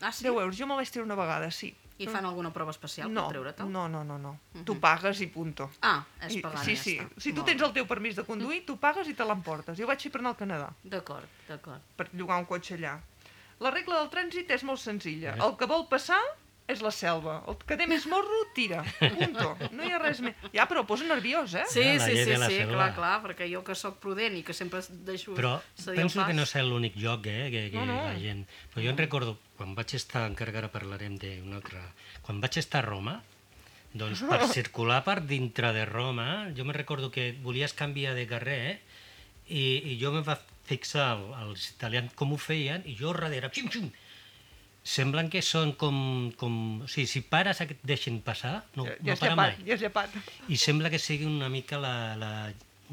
Ah, 0.00 0.12
sí? 0.12 0.22
10 0.24 0.32
euros, 0.38 0.56
jo 0.56 0.66
me'l 0.70 0.78
vaig 0.80 0.88
treure 0.94 1.04
una 1.10 1.18
vegada, 1.18 1.50
sí. 1.50 1.74
I 1.98 2.06
fan 2.06 2.24
alguna 2.24 2.52
prova 2.54 2.70
especial 2.70 3.10
no, 3.12 3.24
per 3.26 3.32
treure-te'l? 3.34 3.68
no, 3.74 3.88
no, 3.90 4.04
no, 4.06 4.16
no. 4.22 4.38
Mhm. 4.54 4.64
Tu 4.64 4.78
pagues 4.78 5.20
i 5.20 5.26
punto. 5.26 5.66
Ah, 5.82 6.04
és 6.22 6.36
I- 6.36 6.40
pagant, 6.40 6.62
sí, 6.64 6.76
ja 6.76 6.82
sí. 6.82 6.96
està. 7.00 7.08
Si 7.20 7.32
tu 7.32 7.40
Molt 7.42 7.48
tens 7.50 7.62
el 7.66 7.72
teu 7.74 7.86
permís 7.90 8.14
de 8.14 8.22
conduir, 8.24 8.64
tu 8.64 8.76
pagues 8.78 9.08
i 9.10 9.14
te 9.18 9.24
l'emportes. 9.26 9.76
Jo 9.76 9.86
vaig 9.90 10.00
fer 10.00 10.12
per 10.14 10.20
anar 10.22 10.30
al 10.30 10.36
Canadà, 10.38 10.68
D'acord, 10.84 11.26
d'acord. 11.48 11.82
per 11.96 12.08
llogar 12.14 12.38
un 12.38 12.46
cotxe 12.46 12.76
allà. 12.78 13.00
La 13.58 13.72
regla 13.74 13.98
del 13.98 14.10
trànsit 14.14 14.48
és 14.54 14.62
molt 14.62 14.78
senzilla. 14.78 15.34
El 15.34 15.56
que 15.58 15.66
vol 15.66 15.88
passar 15.88 16.20
és 16.68 16.82
la 16.84 16.90
selva. 16.92 17.38
El 17.48 17.56
que 17.64 17.76
té 17.80 17.86
més 17.88 18.04
morro, 18.10 18.38
tira. 18.54 18.82
Punto. 19.00 19.54
No 19.72 19.86
hi 19.86 19.92
ha 19.94 19.98
res 20.02 20.18
més. 20.24 20.36
Ja, 20.52 20.66
però 20.68 20.82
posa 20.86 21.06
nerviós, 21.08 21.54
eh? 21.56 21.64
Sí, 21.72 21.84
sí, 22.02 22.16
sí, 22.26 22.36
sí, 22.44 22.58
clar, 22.68 22.90
clar, 22.96 23.14
perquè 23.24 23.48
jo 23.50 23.62
que 23.64 23.74
sóc 23.78 23.96
prudent 24.02 24.36
i 24.36 24.42
que 24.44 24.52
sempre 24.56 24.82
deixo 25.08 25.32
Però 25.38 25.54
penso 25.86 26.26
que 26.28 26.36
no 26.36 26.44
és 26.44 26.54
l'únic 26.68 26.98
lloc 27.00 27.26
eh, 27.26 27.48
que, 27.54 27.62
que 27.72 27.78
No, 27.80 27.86
no. 27.88 28.02
la 28.10 28.18
gent... 28.20 28.44
Però 28.74 28.84
jo 28.84 28.92
en 28.92 29.00
recordo, 29.00 29.38
quan 29.56 29.72
vaig 29.78 29.94
estar, 29.96 30.26
encara 30.28 30.52
que 30.52 30.62
ara 30.64 30.70
parlarem 30.74 31.16
d'un 31.18 31.56
altre... 31.56 31.80
Quan 32.22 32.40
vaig 32.44 32.60
estar 32.60 32.84
a 32.84 32.86
Roma, 32.90 33.16
doncs 33.96 34.20
per 34.28 34.42
circular 34.58 35.00
per 35.08 35.22
dintre 35.24 35.72
de 35.72 35.86
Roma, 35.88 36.50
jo 36.54 36.66
me 36.68 36.76
recordo 36.76 37.10
que 37.10 37.30
volies 37.42 37.72
canviar 37.72 38.12
de 38.14 38.26
carrer 38.28 38.60
eh, 38.68 38.78
i, 39.48 39.64
i 39.94 39.98
jo 40.02 40.12
me 40.12 40.20
va 40.20 40.36
fixar 40.68 41.14
el- 41.16 41.30
els 41.48 41.70
italians 41.72 42.12
com 42.14 42.34
ho 42.34 42.36
feien 42.36 42.84
i 42.84 42.92
jo 42.98 43.14
darrere, 43.16 43.48
xim, 43.56 43.70
xim, 43.72 43.88
semblen 44.88 45.28
que 45.32 45.42
són 45.44 45.74
com, 45.76 45.96
com... 46.40 46.54
O 46.84 46.88
sigui, 46.88 47.08
si 47.10 47.20
pares 47.26 47.60
et 47.64 47.74
deixen 47.86 48.22
passar, 48.24 48.62
no, 48.78 48.86
ja, 48.88 48.96
ja 48.96 49.12
no 49.12 49.18
para 49.20 49.34
llepat, 49.34 49.58
mai. 49.58 49.66
ja 49.66 49.76
has 49.76 49.84
llepat. 49.84 50.16
I 50.48 50.56
sembla 50.60 50.90
que 50.92 51.00
sigui 51.02 51.28
una 51.28 51.50
mica 51.52 51.76
la, 51.82 51.92
la, 52.16 52.30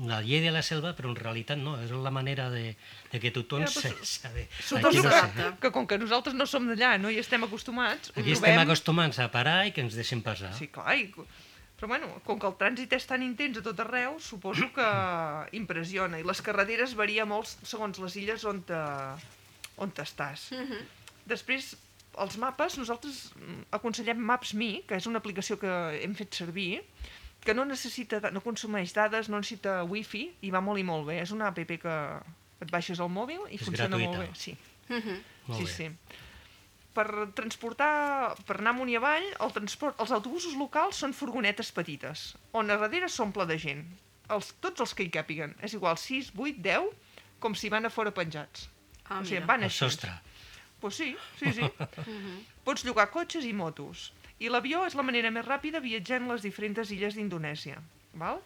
la 0.03 0.19
llei 0.25 0.41
de 0.43 0.51
la 0.51 0.63
selva, 0.65 0.91
però 0.97 1.13
en 1.13 1.15
realitat 1.15 1.59
no, 1.61 1.77
és 1.79 1.93
la 1.93 2.11
manera 2.11 2.49
de, 2.51 2.73
de 3.13 3.21
que 3.23 3.31
tothom 3.35 3.63
Ja, 3.63 3.71
però 3.71 3.93
se, 3.95 4.09
sabe. 4.25 4.47
Suposo 4.59 5.05
no 5.05 5.13
que, 5.13 5.21
sé. 5.37 5.47
que 5.63 5.71
com 5.77 5.87
que 5.87 5.99
nosaltres 6.01 6.35
no 6.35 6.47
som 6.49 6.67
d'allà, 6.67 6.97
no 6.99 7.13
hi 7.13 7.21
estem 7.21 7.47
acostumats, 7.47 8.11
Aquí 8.15 8.35
estem 8.35 8.51
trobem... 8.51 8.65
acostumats 8.65 9.21
a 9.23 9.29
parar 9.31 9.61
i 9.69 9.71
que 9.75 9.85
ens 9.85 9.95
deixen 9.95 10.25
passar. 10.25 10.51
Sí, 10.59 10.67
clar, 10.75 10.97
i... 10.99 11.07
però 11.79 11.91
bueno, 11.93 12.11
com 12.27 12.39
que 12.39 12.47
el 12.51 12.59
trànsit 12.59 12.91
és 12.99 13.07
tan 13.07 13.23
intens 13.23 13.61
a 13.61 13.63
tot 13.63 13.79
arreu, 13.85 14.19
suposo 14.19 14.67
que 14.75 14.91
impressiona. 15.61 16.19
I 16.19 16.27
les 16.27 16.43
carreteres 16.43 16.99
varia 16.99 17.23
molt 17.29 17.55
segons 17.63 18.03
les 18.03 18.19
illes 18.19 18.43
on 18.51 18.61
te, 18.67 18.83
on 19.79 19.95
t'estàs. 19.95 20.51
Mhm. 20.59 20.85
Després, 21.25 21.75
els 22.21 22.37
mapes, 22.37 22.77
nosaltres 22.77 23.31
mm, 23.35 23.63
aconsellem 23.75 24.17
Maps.me, 24.21 24.83
que 24.87 24.95
és 24.99 25.07
una 25.09 25.19
aplicació 25.19 25.57
que 25.59 25.71
hem 26.03 26.13
fet 26.15 26.33
servir, 26.33 26.83
que 27.45 27.53
no 27.53 27.65
necessita, 27.65 28.19
no 28.33 28.41
consumeix 28.41 28.93
dades, 28.95 29.27
no 29.29 29.37
necessita 29.37 29.83
wifi, 29.85 30.31
i 30.41 30.49
va 30.53 30.61
molt 30.65 30.79
i 30.81 30.83
molt 30.87 31.05
bé. 31.07 31.19
És 31.21 31.31
una 31.31 31.47
app 31.51 31.59
que 31.59 31.97
et 32.61 32.71
baixes 32.71 32.99
al 33.03 33.09
mòbil 33.09 33.41
i 33.51 33.55
És 33.59 33.65
funciona 33.67 33.97
molt 33.97 34.07
gratuïta. 34.07 34.31
bé. 34.31 34.39
Sí, 34.39 34.57
Mhm. 34.89 35.17
Molt 35.47 35.59
sí, 35.59 35.65
bé. 35.65 35.71
sí. 35.71 35.89
per 36.95 37.27
transportar, 37.35 38.35
per 38.47 38.55
anar 38.61 38.71
amunt 38.71 38.87
i 38.89 38.95
avall, 38.95 39.25
el 39.43 39.51
transport, 39.51 39.97
els 39.99 40.11
autobusos 40.15 40.53
locals 40.55 40.95
són 40.95 41.11
furgonetes 41.13 41.71
petites, 41.75 42.35
on 42.53 42.69
a 42.71 42.77
darrere 42.79 43.09
s'omple 43.11 43.45
de 43.49 43.57
gent. 43.59 43.81
Els, 44.29 44.53
tots 44.63 44.79
els 44.79 44.93
que 44.95 45.03
hi 45.03 45.09
càpiguen. 45.11 45.55
És 45.61 45.73
igual, 45.75 45.97
6, 45.97 46.31
8, 46.37 46.61
10, 46.63 46.87
com 47.43 47.53
si 47.53 47.67
van 47.69 47.85
a 47.85 47.89
fora 47.91 48.13
penjats. 48.15 48.69
Ah, 49.09 49.19
o 49.19 49.23
sigui, 49.25 49.41
mira. 49.41 49.45
van 49.45 49.59
El 49.59 49.65
així. 49.65 49.77
sostre. 49.83 50.13
Pues 50.85 50.97
sí, 50.97 51.15
sí, 51.39 51.51
sí. 51.51 51.65
Pots 52.63 52.83
llogar 52.85 53.07
cotxes 53.09 53.45
i 53.49 53.55
motos. 53.57 54.11
I 54.37 54.51
l'avió 54.53 54.83
és 54.85 54.93
la 54.93 55.01
manera 55.01 55.31
més 55.33 55.47
ràpida 55.47 55.79
viatjar 55.81 56.19
en 56.21 56.27
les 56.29 56.43
diferents 56.45 56.91
illes 56.93 57.17
d'Indonèsia. 57.17 57.79
Val? 58.21 58.37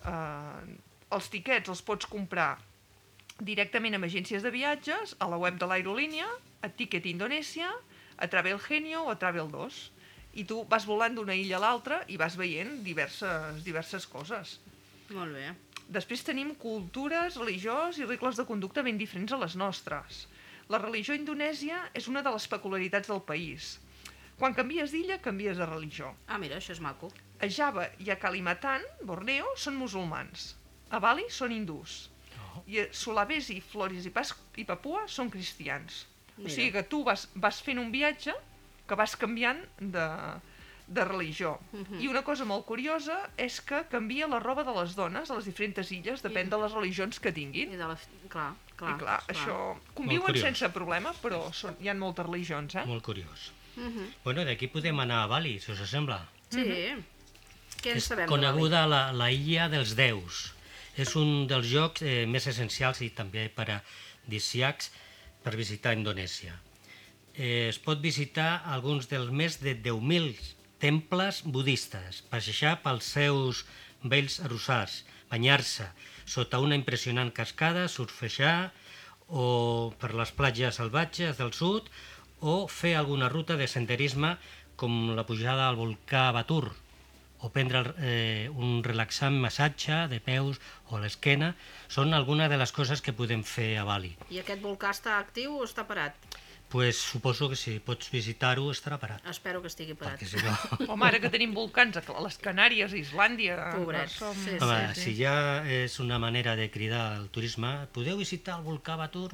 Uh, 0.00 0.64
els 1.12 1.28
tiquets 1.28 1.68
els 1.68 1.82
pots 1.84 2.08
comprar 2.08 2.54
directament 3.36 3.98
amb 3.98 4.08
agències 4.08 4.40
de 4.40 4.54
viatges, 4.54 5.12
a 5.20 5.28
la 5.28 5.36
web 5.42 5.60
de 5.60 5.68
l'aerolínia, 5.68 6.24
a 6.64 6.72
Ticket 6.72 7.04
Indonèsia, 7.12 7.68
a 8.16 8.32
Travel 8.32 8.56
Genio 8.64 9.04
o 9.04 9.12
a 9.12 9.20
Travel 9.20 9.52
2. 9.52 9.84
I 10.40 10.48
tu 10.48 10.62
vas 10.72 10.88
volant 10.88 11.20
d'una 11.20 11.36
illa 11.36 11.60
a 11.60 11.64
l'altra 11.66 12.00
i 12.08 12.16
vas 12.16 12.40
veient 12.40 12.78
diverses, 12.86 13.60
diverses 13.66 14.08
coses. 14.08 14.56
Molt 15.12 15.36
bé. 15.36 15.50
Després 16.00 16.24
tenim 16.24 16.56
cultures, 16.56 17.36
religions 17.36 18.00
i 18.00 18.08
regles 18.08 18.40
de 18.40 18.48
conducta 18.48 18.80
ben 18.88 18.96
diferents 18.96 19.36
a 19.36 19.44
les 19.44 19.60
nostres. 19.60 20.24
La 20.72 20.80
religió 20.80 21.14
indonèsia 21.16 21.80
és 21.98 22.08
una 22.08 22.22
de 22.24 22.32
les 22.32 22.46
peculiaritats 22.48 23.10
del 23.12 23.20
país. 23.28 23.74
Quan 24.38 24.56
canvies 24.56 24.94
d'illa, 24.94 25.20
canvies 25.22 25.60
de 25.60 25.66
religió. 25.68 26.14
Ah, 26.26 26.38
mira, 26.42 26.58
això 26.58 26.72
és 26.74 26.80
maco. 26.82 27.10
A 27.42 27.48
Java 27.50 27.86
i 28.02 28.10
a 28.10 28.16
Kalimantan, 28.18 28.82
Borneo, 29.06 29.52
són 29.60 29.76
musulmans. 29.78 30.54
A 30.90 30.98
Bali 31.02 31.26
són 31.30 31.52
hindús. 31.54 32.08
Oh. 32.38 32.64
I 32.66 32.80
a 32.82 32.88
Sulawesi, 32.92 33.60
Flores 33.60 34.08
i, 34.08 34.12
Pas 34.14 34.32
i 34.56 34.64
Papua 34.66 35.04
són 35.10 35.30
cristians. 35.30 36.04
Mira. 36.36 36.48
O 36.48 36.54
sigui 36.56 36.72
que 36.74 36.82
tu 36.90 37.04
vas, 37.06 37.28
vas 37.34 37.60
fent 37.62 37.78
un 37.78 37.92
viatge 37.94 38.34
que 38.88 38.98
vas 38.98 39.14
canviant 39.20 39.62
de, 39.78 40.08
de 40.86 41.04
religió. 41.04 41.58
Mhm. 41.72 42.00
I 42.02 42.10
una 42.10 42.24
cosa 42.24 42.44
molt 42.48 42.66
curiosa 42.66 43.20
és 43.36 43.60
que 43.60 43.84
canvia 43.92 44.28
la 44.28 44.40
roba 44.42 44.64
de 44.64 44.74
les 44.80 44.96
dones 44.98 45.30
a 45.30 45.38
les 45.38 45.46
diferents 45.48 45.92
illes, 45.94 46.24
depèn 46.24 46.50
de 46.50 46.58
les 46.64 46.74
religions 46.74 47.20
que 47.20 47.32
tinguin. 47.32 47.72
I 47.72 47.80
de 47.80 47.88
la... 47.92 47.96
Clar, 48.32 48.50
clar. 48.76 48.94
I 48.94 49.00
clar, 49.00 49.18
això... 49.32 49.56
Conviuen 49.96 50.38
sense 50.40 50.70
problema, 50.74 51.12
però 51.22 51.46
són, 51.56 51.76
hi 51.80 51.90
ha 51.90 51.94
moltes 51.98 52.26
religions, 52.26 52.76
eh? 52.80 52.84
Molt 52.88 53.04
curiós. 53.06 53.50
Uh 53.76 53.88
-huh. 53.88 54.08
Bueno, 54.24 54.44
d'aquí 54.44 54.68
podem 54.68 55.00
anar 55.00 55.24
a 55.24 55.26
Bali, 55.26 55.58
si 55.60 55.72
us 55.72 55.90
sembla. 55.90 56.28
Sí. 56.50 56.62
Què 57.82 57.90
en 57.90 57.96
és 57.96 58.04
sabem 58.04 58.28
Bali? 58.28 58.30
coneguda 58.30 58.86
la, 58.86 59.12
la 59.12 59.30
illa 59.30 59.68
dels 59.68 59.94
déus. 59.96 60.52
És 60.96 61.16
un 61.16 61.46
dels 61.46 61.66
llocs 61.66 62.02
eh, 62.02 62.26
més 62.26 62.46
essencials 62.46 63.00
i 63.00 63.10
també 63.10 63.48
paradisíacs 63.48 64.90
per 65.42 65.56
visitar 65.56 65.92
Indonèsia. 65.92 66.54
Eh, 67.34 67.68
es 67.68 67.78
pot 67.78 68.00
visitar 68.00 68.62
alguns 68.64 69.08
dels 69.08 69.30
més 69.30 69.58
de 69.60 69.74
10.000 69.74 70.34
temples 70.78 71.42
budistes, 71.42 72.22
passejar 72.30 72.82
pels 72.82 73.04
seus 73.04 73.64
vells 74.02 74.38
arrossars, 74.40 75.04
banyar-se 75.30 75.88
sota 76.26 76.60
una 76.60 76.76
impressionant 76.78 77.30
cascada, 77.32 77.88
surfejar 77.88 78.72
o 79.28 79.92
per 80.00 80.12
les 80.14 80.32
platges 80.36 80.80
salvatges 80.80 81.38
del 81.40 81.52
sud 81.56 81.88
o 82.40 82.66
fer 82.68 82.94
alguna 82.96 83.30
ruta 83.32 83.56
de 83.56 83.68
senderisme 83.70 84.36
com 84.76 85.14
la 85.16 85.24
pujada 85.26 85.68
al 85.68 85.78
volcà 85.80 86.30
Batur 86.34 86.74
o 87.44 87.50
prendre 87.52 87.82
eh, 87.98 88.48
un 88.56 88.80
relaxant 88.84 89.36
massatge 89.40 90.06
de 90.08 90.20
peus 90.24 90.60
o 90.88 91.00
l'esquena 91.00 91.52
són 91.92 92.16
algunes 92.16 92.48
de 92.52 92.58
les 92.60 92.72
coses 92.72 93.04
que 93.04 93.12
podem 93.12 93.44
fer 93.44 93.74
a 93.80 93.84
Bali. 93.84 94.14
I 94.32 94.40
aquest 94.40 94.64
volcà 94.64 94.94
està 94.96 95.18
actiu 95.20 95.58
o 95.58 95.64
està 95.66 95.84
parat? 95.88 96.16
Pues 96.68 96.98
suposo 96.98 97.48
que 97.48 97.54
si 97.54 97.78
pots 97.78 98.08
visitar-ho 98.10 98.64
estarà 98.72 98.96
parat. 98.98 99.22
Espero 99.30 99.60
que 99.62 99.70
estigui 99.70 99.94
parat. 99.94 100.18
Perquè 100.18 100.26
si 100.26 100.40
no... 100.42 100.54
Home, 100.92 101.06
ara 101.06 101.20
que 101.22 101.30
tenim 101.30 101.52
volcans 101.54 102.00
a 102.00 102.02
les 102.24 102.38
Canàries, 102.42 102.90
a 102.90 102.98
Islàndia... 102.98 103.58
Pobrets, 103.76 104.16
som... 104.18 104.34
sí, 104.34 104.56
Home, 104.58 104.80
sí. 104.94 105.04
si 105.04 105.14
ja 105.20 105.36
és 105.70 106.00
una 106.02 106.18
manera 106.18 106.56
de 106.58 106.66
cridar 106.74 107.04
al 107.20 107.28
turisme, 107.30 107.76
podeu 107.94 108.18
visitar 108.18 108.58
el 108.58 108.66
volcà 108.66 108.98
Batur? 108.98 109.30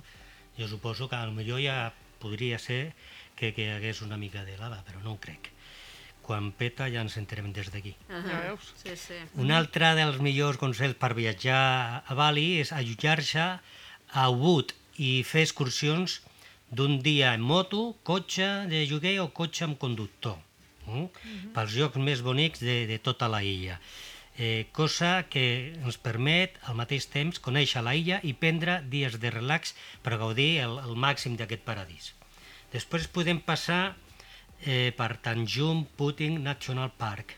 Jo 0.59 0.69
suposo 0.69 1.09
que 1.09 1.17
potser 1.17 1.63
ja 1.65 1.79
podria 2.21 2.59
ser 2.61 2.93
que, 3.41 3.55
que 3.57 3.65
hi 3.65 3.73
hagués 3.73 4.03
una 4.05 4.21
mica 4.21 4.45
de 4.45 4.59
lava, 4.61 4.83
però 4.85 5.01
no 5.01 5.17
ho 5.17 5.21
crec. 5.23 5.49
Quan 6.27 6.53
peta 6.53 6.87
ja 6.93 7.01
ens 7.01 7.17
enterem 7.17 7.49
des 7.57 7.73
d'aquí. 7.73 7.95
Uh 8.11 8.21
Ja 8.29 8.41
veus? 8.45 8.75
Sí, 8.83 8.93
sí. 8.97 9.17
Un 9.41 9.51
altre 9.51 9.95
dels 9.97 10.21
millors 10.21 10.61
consells 10.61 10.99
per 11.01 11.15
viatjar 11.17 12.05
a 12.05 12.15
Bali 12.15 12.61
és 12.61 12.73
allotjar-se 12.77 13.47
a 14.13 14.29
Ubud 14.29 14.75
i 15.01 15.23
fer 15.25 15.47
excursions 15.49 16.21
d'un 16.71 17.01
dia 17.03 17.35
en 17.35 17.43
moto, 17.43 17.97
cotxe 18.07 18.47
de 18.71 18.85
lloguer 18.87 19.19
o 19.23 19.31
cotxe 19.35 19.65
amb 19.67 19.79
conductor, 19.79 20.39
mm? 20.87 21.51
pels 21.57 21.75
llocs 21.75 21.99
més 21.99 22.23
bonics 22.23 22.63
de, 22.63 22.85
de 22.87 22.99
tota 23.03 23.29
la 23.33 23.43
illa. 23.43 23.81
Eh, 24.39 24.69
cosa 24.73 25.27
que 25.29 25.43
ens 25.83 25.99
permet 26.01 26.55
al 26.71 26.79
mateix 26.79 27.09
temps 27.13 27.43
conèixer 27.43 27.83
la 27.85 27.97
illa 27.99 28.21
i 28.25 28.33
prendre 28.33 28.79
dies 28.93 29.19
de 29.21 29.33
relax 29.35 29.75
per 30.05 30.17
gaudir 30.23 30.63
el, 30.63 30.79
el 30.87 30.95
màxim 30.97 31.35
d'aquest 31.37 31.67
paradís. 31.67 32.13
Després 32.73 33.11
podem 33.11 33.43
passar 33.43 33.97
eh, 34.63 34.95
per 34.97 35.17
Tanjung 35.25 35.85
Puting 35.99 36.39
National 36.45 36.93
Park. 36.97 37.35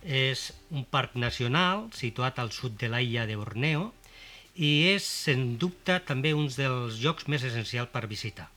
És 0.00 0.46
un 0.72 0.86
parc 0.88 1.18
nacional 1.20 1.90
situat 1.92 2.38
al 2.40 2.48
sud 2.56 2.78
de 2.80 2.88
l'illa 2.88 3.26
de 3.28 3.36
Borneo 3.36 3.90
i 4.56 4.70
és, 4.94 5.04
sens 5.04 5.58
dubte, 5.60 5.98
també 6.08 6.32
un 6.32 6.48
dels 6.48 6.96
llocs 7.04 7.28
més 7.28 7.44
essencials 7.44 7.92
per 7.92 8.08
visitar. 8.08 8.48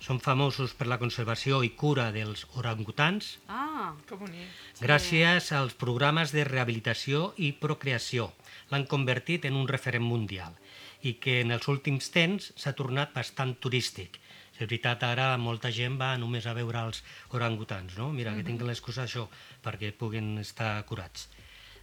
Són 0.00 0.18
famosos 0.24 0.72
per 0.78 0.86
la 0.88 0.96
conservació 1.00 1.60
i 1.66 1.70
cura 1.76 2.08
dels 2.14 2.46
orangutans, 2.56 3.38
Ah, 3.48 3.94
Que 4.08 4.14
bonic. 4.16 4.48
gràcies 4.80 5.52
als 5.52 5.74
programes 5.74 6.32
de 6.32 6.44
rehabilitació 6.44 7.34
i 7.36 7.52
procreació. 7.52 8.32
L'han 8.70 8.86
convertit 8.86 9.44
en 9.44 9.54
un 9.54 9.68
referent 9.68 10.04
mundial 10.04 10.54
i 11.02 11.14
que 11.14 11.40
en 11.42 11.50
els 11.50 11.66
últims 11.68 12.10
temps 12.10 12.52
s'ha 12.56 12.72
tornat 12.72 13.12
bastant 13.14 13.54
turístic. 13.60 14.18
És 14.54 14.58
veritat, 14.68 15.02
ara 15.02 15.36
molta 15.38 15.70
gent 15.72 15.98
va 16.00 16.16
només 16.18 16.46
a 16.46 16.52
veure 16.54 16.78
els 16.86 17.02
orangutans, 17.30 17.96
no? 17.96 18.10
Mira, 18.12 18.34
que 18.36 18.44
tinguin 18.44 18.66
l'excusa 18.68 19.02
d'això, 19.06 19.28
perquè 19.62 19.92
puguin 19.96 20.38
estar 20.38 20.84
curats. 20.84 21.28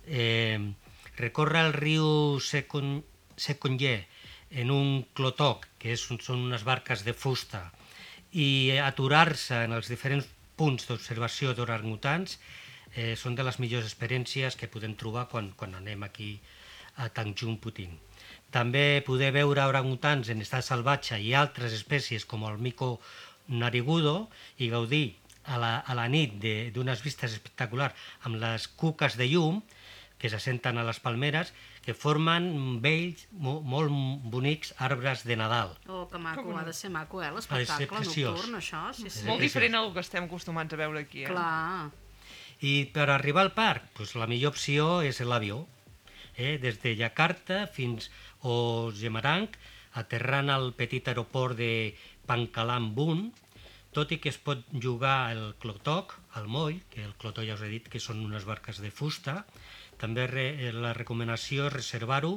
Eh, 0.08 0.60
recorre 1.18 1.60
el 1.66 1.74
riu 1.74 2.40
Secon, 2.40 3.04
Seconyer 3.36 4.08
en 4.52 4.72
un 4.72 5.06
clotoc, 5.14 5.68
que 5.80 5.92
és, 5.94 6.02
són 6.02 6.40
unes 6.48 6.64
barques 6.64 7.04
de 7.04 7.14
fusta, 7.14 7.72
i 8.34 8.76
aturar-se 8.84 9.64
en 9.66 9.76
els 9.78 9.90
diferents 9.92 10.28
punts 10.58 10.88
d'observació 10.90 11.54
d'orangutans 11.54 12.38
eh, 12.96 13.16
són 13.16 13.36
de 13.38 13.46
les 13.46 13.60
millors 13.62 13.86
experiències 13.86 14.58
que 14.58 14.70
podem 14.72 14.96
trobar 14.96 15.28
quan, 15.32 15.52
quan 15.56 15.76
anem 15.78 16.04
aquí 16.04 16.40
a 16.98 17.08
Tanjung 17.14 17.60
Puting. 17.62 17.94
També 18.52 19.04
poder 19.06 19.32
veure 19.36 19.68
orangutans 19.70 20.30
en 20.34 20.42
estat 20.42 20.66
salvatge 20.66 21.20
i 21.22 21.34
altres 21.36 21.76
espècies 21.76 22.26
com 22.26 22.46
el 22.48 22.58
mico 22.58 22.98
narigudo 23.48 24.30
i 24.58 24.70
gaudir 24.72 25.16
a 25.48 25.58
la, 25.62 25.72
a 25.80 25.96
la 25.96 26.08
nit 26.12 26.36
d'unes 26.76 27.04
vistes 27.04 27.38
espectaculars 27.38 27.96
amb 28.28 28.40
les 28.42 28.68
cuques 28.68 29.16
de 29.20 29.28
llum 29.32 29.62
que 30.18 30.30
s'assenten 30.30 30.78
a 30.78 30.84
les 30.84 31.00
palmeres 31.00 31.54
que 31.86 31.94
formen 31.94 32.80
vells, 32.82 33.28
mo, 33.32 33.60
molt 33.62 33.92
bonics 34.34 34.74
arbres 34.82 35.24
de 35.24 35.36
Nadal. 35.38 35.76
oh, 35.88 36.08
que 36.10 36.18
maco, 36.18 36.42
Que 36.42 36.48
bonic. 36.48 36.62
ha 36.62 36.66
de 36.66 36.74
ser 36.74 36.90
maco, 36.90 37.22
eh, 37.24 37.32
l'espectacle 37.32 38.00
nocturn, 38.02 38.56
això, 38.58 38.94
sí, 38.94 39.10
sí. 39.10 39.26
Molt 39.28 39.42
diferent 39.42 39.76
al 39.76 39.94
que 39.94 40.00
estem 40.02 40.24
acostumats 40.26 40.74
a 40.74 40.78
veure 40.78 41.00
aquí, 41.06 41.24
eh? 41.24 41.28
Clar. 41.28 41.92
I 42.62 42.86
per 42.92 43.10
arribar 43.14 43.44
al 43.46 43.54
parc, 43.54 43.92
doncs 43.98 44.16
la 44.18 44.26
millor 44.28 44.56
opció 44.56 45.02
és 45.06 45.20
l'avió. 45.22 45.68
Eh? 46.36 46.58
Des 46.58 46.82
de 46.82 46.96
Jakarta 46.98 47.68
fins 47.68 48.10
a 48.42 48.90
Gemarang, 48.94 49.48
aterrant 49.94 50.50
al 50.50 50.74
petit 50.74 51.08
aeroport 51.08 51.56
de 51.58 51.96
Pankalambun, 52.26 53.32
tot 53.94 54.12
i 54.14 54.20
que 54.22 54.30
es 54.30 54.38
pot 54.38 54.62
jugar 54.84 55.32
el 55.34 55.56
clotoc, 55.62 56.14
el 56.38 56.46
moll, 56.48 56.82
que 56.94 57.04
el 57.06 57.16
clotoc 57.18 57.46
ja 57.48 57.56
us 57.58 57.64
he 57.66 57.70
dit 57.72 57.88
que 57.90 58.00
són 58.00 58.20
unes 58.26 58.46
barques 58.46 58.78
de 58.84 58.92
fusta, 58.92 59.46
també 60.02 60.28
re, 60.30 60.48
eh, 60.56 60.72
la 60.74 60.94
recomanació 60.98 61.68
és 61.68 61.74
reservar-ho 61.74 62.36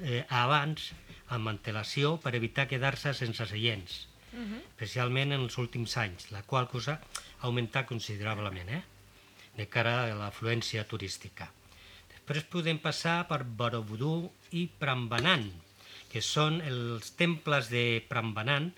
eh, 0.00 0.24
abans, 0.28 0.90
amb 1.32 1.52
antelació, 1.52 2.16
per 2.22 2.34
evitar 2.36 2.68
quedar-se 2.68 3.14
sense 3.16 3.46
seients, 3.48 4.06
especialment 4.32 5.34
en 5.36 5.42
els 5.44 5.58
últims 5.60 5.96
anys, 6.00 6.30
la 6.32 6.42
qual 6.48 6.68
cosa 6.68 6.98
ha 6.98 7.46
augmentat 7.48 7.88
considerablement, 7.88 8.68
eh? 8.68 8.82
de 9.56 9.66
cara 9.68 9.94
a 10.04 10.14
l'afluència 10.16 10.84
turística. 10.88 11.50
Després 12.12 12.48
podem 12.52 12.78
passar 12.80 13.26
per 13.28 13.42
Borobudur 13.44 14.30
i 14.56 14.66
Prambanan, 14.80 15.48
que 16.12 16.22
són 16.24 16.60
els 16.64 17.12
temples 17.16 17.68
de 17.72 18.02
Prambanan 18.08 18.70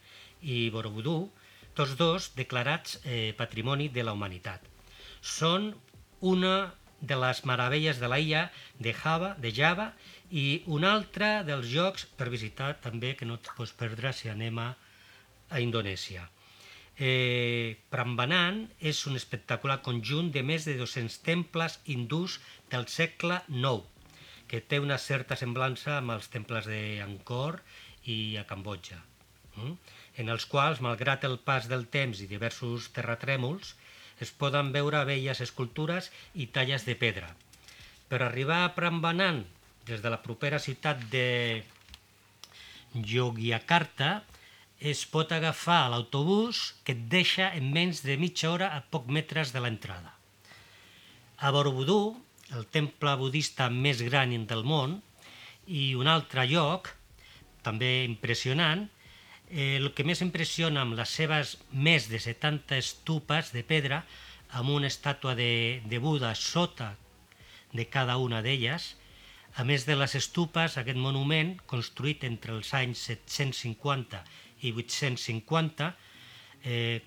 i 0.42 0.68
Borobudur, 0.74 1.28
tots 1.74 1.96
dos 1.98 2.30
declarats 2.38 3.00
eh, 3.02 3.34
Patrimoni 3.38 3.88
de 3.94 4.04
la 4.06 4.14
Humanitat. 4.14 4.62
Són 5.20 5.72
una 6.22 6.54
de 7.10 7.18
les 7.20 7.42
meravelles 7.48 8.00
de 8.00 8.10
l'illa 8.12 8.44
de 8.80 8.92
Java, 9.00 9.34
de 9.44 9.52
Java 9.54 9.90
i 10.30 10.62
un 10.76 10.86
altre 10.88 11.30
dels 11.48 11.70
llocs 11.72 12.06
per 12.18 12.30
visitar 12.32 12.74
també 12.84 13.14
que 13.18 13.28
no 13.28 13.38
et 13.40 13.50
pots 13.56 13.74
perdre 13.82 14.12
si 14.12 14.30
anem 14.32 14.60
a, 14.62 14.70
a 15.50 15.60
Indonèsia. 15.64 16.24
Eh, 16.94 17.76
Prambanan 17.90 18.60
és 18.78 19.00
un 19.10 19.18
espectacular 19.18 19.80
conjunt 19.82 20.30
de 20.34 20.44
més 20.46 20.66
de 20.68 20.76
200 20.78 21.16
temples 21.26 21.80
hindús 21.90 22.38
del 22.70 22.86
segle 22.86 23.40
IX, 23.48 23.82
que 24.46 24.60
té 24.60 24.78
una 24.78 24.98
certa 25.02 25.36
semblança 25.36 25.96
amb 25.98 26.14
els 26.14 26.30
temples 26.30 26.68
d'Angkor 26.70 27.58
i 28.14 28.36
a 28.38 28.44
Cambodja, 28.46 29.00
mm? 29.56 29.72
en 30.22 30.30
els 30.30 30.46
quals, 30.46 30.82
malgrat 30.84 31.24
el 31.26 31.40
pas 31.42 31.66
del 31.70 31.88
temps 31.90 32.20
i 32.22 32.30
diversos 32.30 32.92
terratrèmols, 32.94 33.74
es 34.20 34.30
poden 34.30 34.70
veure 34.74 35.04
velles 35.08 35.40
escultures 35.40 36.10
i 36.34 36.46
talles 36.46 36.86
de 36.86 36.94
pedra. 36.98 37.32
Per 38.08 38.20
arribar 38.22 38.64
a 38.64 38.74
Prambanan, 38.76 39.44
des 39.88 40.02
de 40.04 40.10
la 40.12 40.22
propera 40.22 40.60
ciutat 40.60 41.00
de 41.12 41.64
Yogyakarta, 42.94 44.22
es 44.78 45.04
pot 45.08 45.32
agafar 45.32 45.88
l'autobús 45.90 46.74
que 46.84 46.92
et 46.94 47.06
deixa 47.10 47.50
en 47.56 47.70
menys 47.72 48.02
de 48.04 48.18
mitja 48.20 48.50
hora 48.52 48.70
a 48.76 48.82
poc 48.82 49.08
metres 49.08 49.52
de 49.54 49.62
l'entrada. 49.64 50.12
A 51.38 51.50
Borobudur, 51.50 52.14
el 52.54 52.66
temple 52.70 53.16
budista 53.18 53.70
més 53.70 54.02
gran 54.04 54.34
del 54.46 54.64
món, 54.64 55.00
i 55.66 55.94
un 55.96 56.06
altre 56.06 56.44
lloc, 56.46 56.90
també 57.64 58.04
impressionant, 58.04 58.84
eh, 59.54 59.78
el 59.78 59.92
que 59.94 60.04
més 60.04 60.20
impressiona 60.26 60.82
amb 60.82 60.98
les 60.98 61.14
seves 61.20 61.54
més 61.70 62.10
de 62.10 62.18
70 62.18 62.76
estupes 62.76 63.52
de 63.54 63.62
pedra, 63.62 64.02
amb 64.58 64.74
una 64.74 64.90
estàtua 64.90 65.34
de, 65.38 65.80
de 65.86 65.98
Buda 66.02 66.34
sota 66.34 66.94
de 67.72 67.86
cada 67.90 68.18
una 68.18 68.42
d'elles, 68.42 68.94
a 69.54 69.62
més 69.62 69.86
de 69.86 69.94
les 69.94 70.14
estupes, 70.18 70.74
aquest 70.76 70.98
monument, 70.98 71.54
construït 71.70 72.26
entre 72.26 72.56
els 72.56 72.72
anys 72.74 73.06
750 73.06 74.22
i 74.66 74.72
850, 74.74 75.90
eh, 76.66 77.02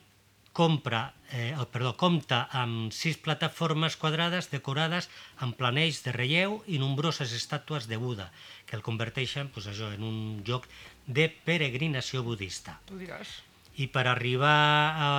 compra, 0.57 1.13
eh, 1.29 1.51
el, 1.51 1.67
perdó, 1.69 1.91
compta 1.99 2.45
amb 2.55 2.93
sis 2.95 3.19
plataformes 3.21 3.97
quadrades 3.99 4.47
decorades 4.49 5.05
amb 5.43 5.53
planells 5.59 5.99
de 6.05 6.15
relleu 6.15 6.61
i 6.65 6.79
nombroses 6.81 7.35
estàtues 7.35 7.85
de 7.91 7.99
Buda, 8.01 8.31
que 8.65 8.79
el 8.79 8.85
converteixen 8.87 9.51
pues, 9.53 9.67
això, 9.69 9.91
en 9.93 10.07
un 10.07 10.17
lloc 10.47 10.65
de 11.07 11.27
peregrinació 11.47 12.23
budista. 12.23 12.77
Tu 12.87 12.99
diràs. 12.99 13.39
I 13.79 13.87
per 13.87 14.07
arribar 14.11 14.57
a 14.95 15.09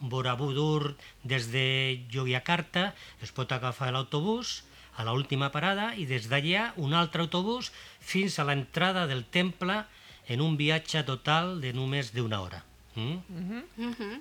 Borobudur 0.00 0.94
des 1.24 1.50
de 1.52 1.66
Yogyakarta 2.12 2.90
es 3.24 3.32
pot 3.32 3.52
agafar 3.52 3.92
l'autobús 3.92 4.62
a 4.96 5.04
la 5.04 5.12
última 5.12 5.50
parada 5.52 5.92
i 5.96 6.06
des 6.08 6.28
d'allà 6.28 6.70
un 6.76 6.94
altre 6.96 7.24
autobús 7.24 7.72
fins 8.00 8.38
a 8.38 8.46
l'entrada 8.48 9.06
del 9.06 9.24
temple 9.24 9.82
en 10.28 10.40
un 10.40 10.56
viatge 10.56 11.02
total 11.04 11.60
de 11.60 11.72
només 11.72 12.12
d'una 12.14 12.40
hora. 12.40 12.64
Mm? 12.94 13.20
Mm 13.28 13.92
-hmm. 13.92 14.20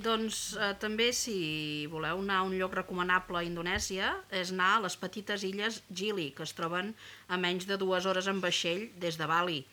Doncs 0.00 0.56
eh, 0.56 0.74
també 0.80 1.12
si 1.12 1.86
voleu 1.92 2.20
anar 2.22 2.38
a 2.40 2.46
un 2.46 2.54
lloc 2.58 2.74
recomanable 2.74 3.38
a 3.38 3.42
Indonèsia 3.44 4.14
és 4.30 4.52
anar 4.54 4.76
a 4.76 4.80
les 4.86 4.96
petites 4.96 5.42
illes 5.42 5.82
Gili, 5.92 6.30
que 6.36 6.42
es 6.42 6.54
troben 6.56 6.94
a 7.28 7.36
menys 7.36 7.66
de 7.66 7.76
dues 7.76 8.06
hores 8.06 8.26
en 8.26 8.40
vaixell 8.40 8.88
des 8.96 9.18
de 9.20 9.26
Bali. 9.26 9.66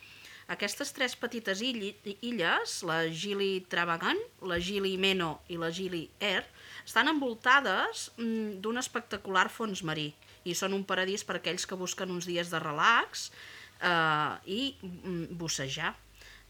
Aquestes 0.48 0.94
tres 0.96 1.12
petites 1.20 1.60
illes, 1.60 2.78
la 2.88 3.02
Gili 3.12 3.66
Travangan, 3.68 4.16
la 4.48 4.56
Gili 4.64 4.94
Meno 4.96 5.42
i 5.52 5.58
la 5.60 5.68
Gili 5.76 6.06
Air, 6.24 6.46
estan 6.86 7.12
envoltades 7.12 8.06
mm, 8.16 8.62
d'un 8.64 8.80
espectacular 8.80 9.50
fons 9.52 9.84
marí 9.84 10.14
i 10.48 10.56
són 10.56 10.72
un 10.78 10.86
paradís 10.88 11.26
per 11.28 11.42
aquells 11.42 11.68
que 11.68 11.76
busquen 11.76 12.14
uns 12.16 12.30
dies 12.30 12.48
de 12.54 12.62
relax 12.64 13.26
eh, 13.28 14.38
i 14.48 14.62
mm, 14.80 15.36
bussejar. 15.42 15.92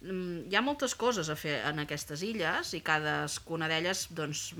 Mm, 0.05 0.43
hi 0.45 0.59
ha 0.59 0.61
moltes 0.61 0.93
coses 0.93 1.31
a 1.33 1.35
fer 1.35 1.55
en 1.65 1.81
aquestes 1.81 2.21
illes 2.21 2.75
i 2.77 2.83
cadascuna 2.85 3.65
d'elles 3.71 4.03
doncs, 4.13 4.51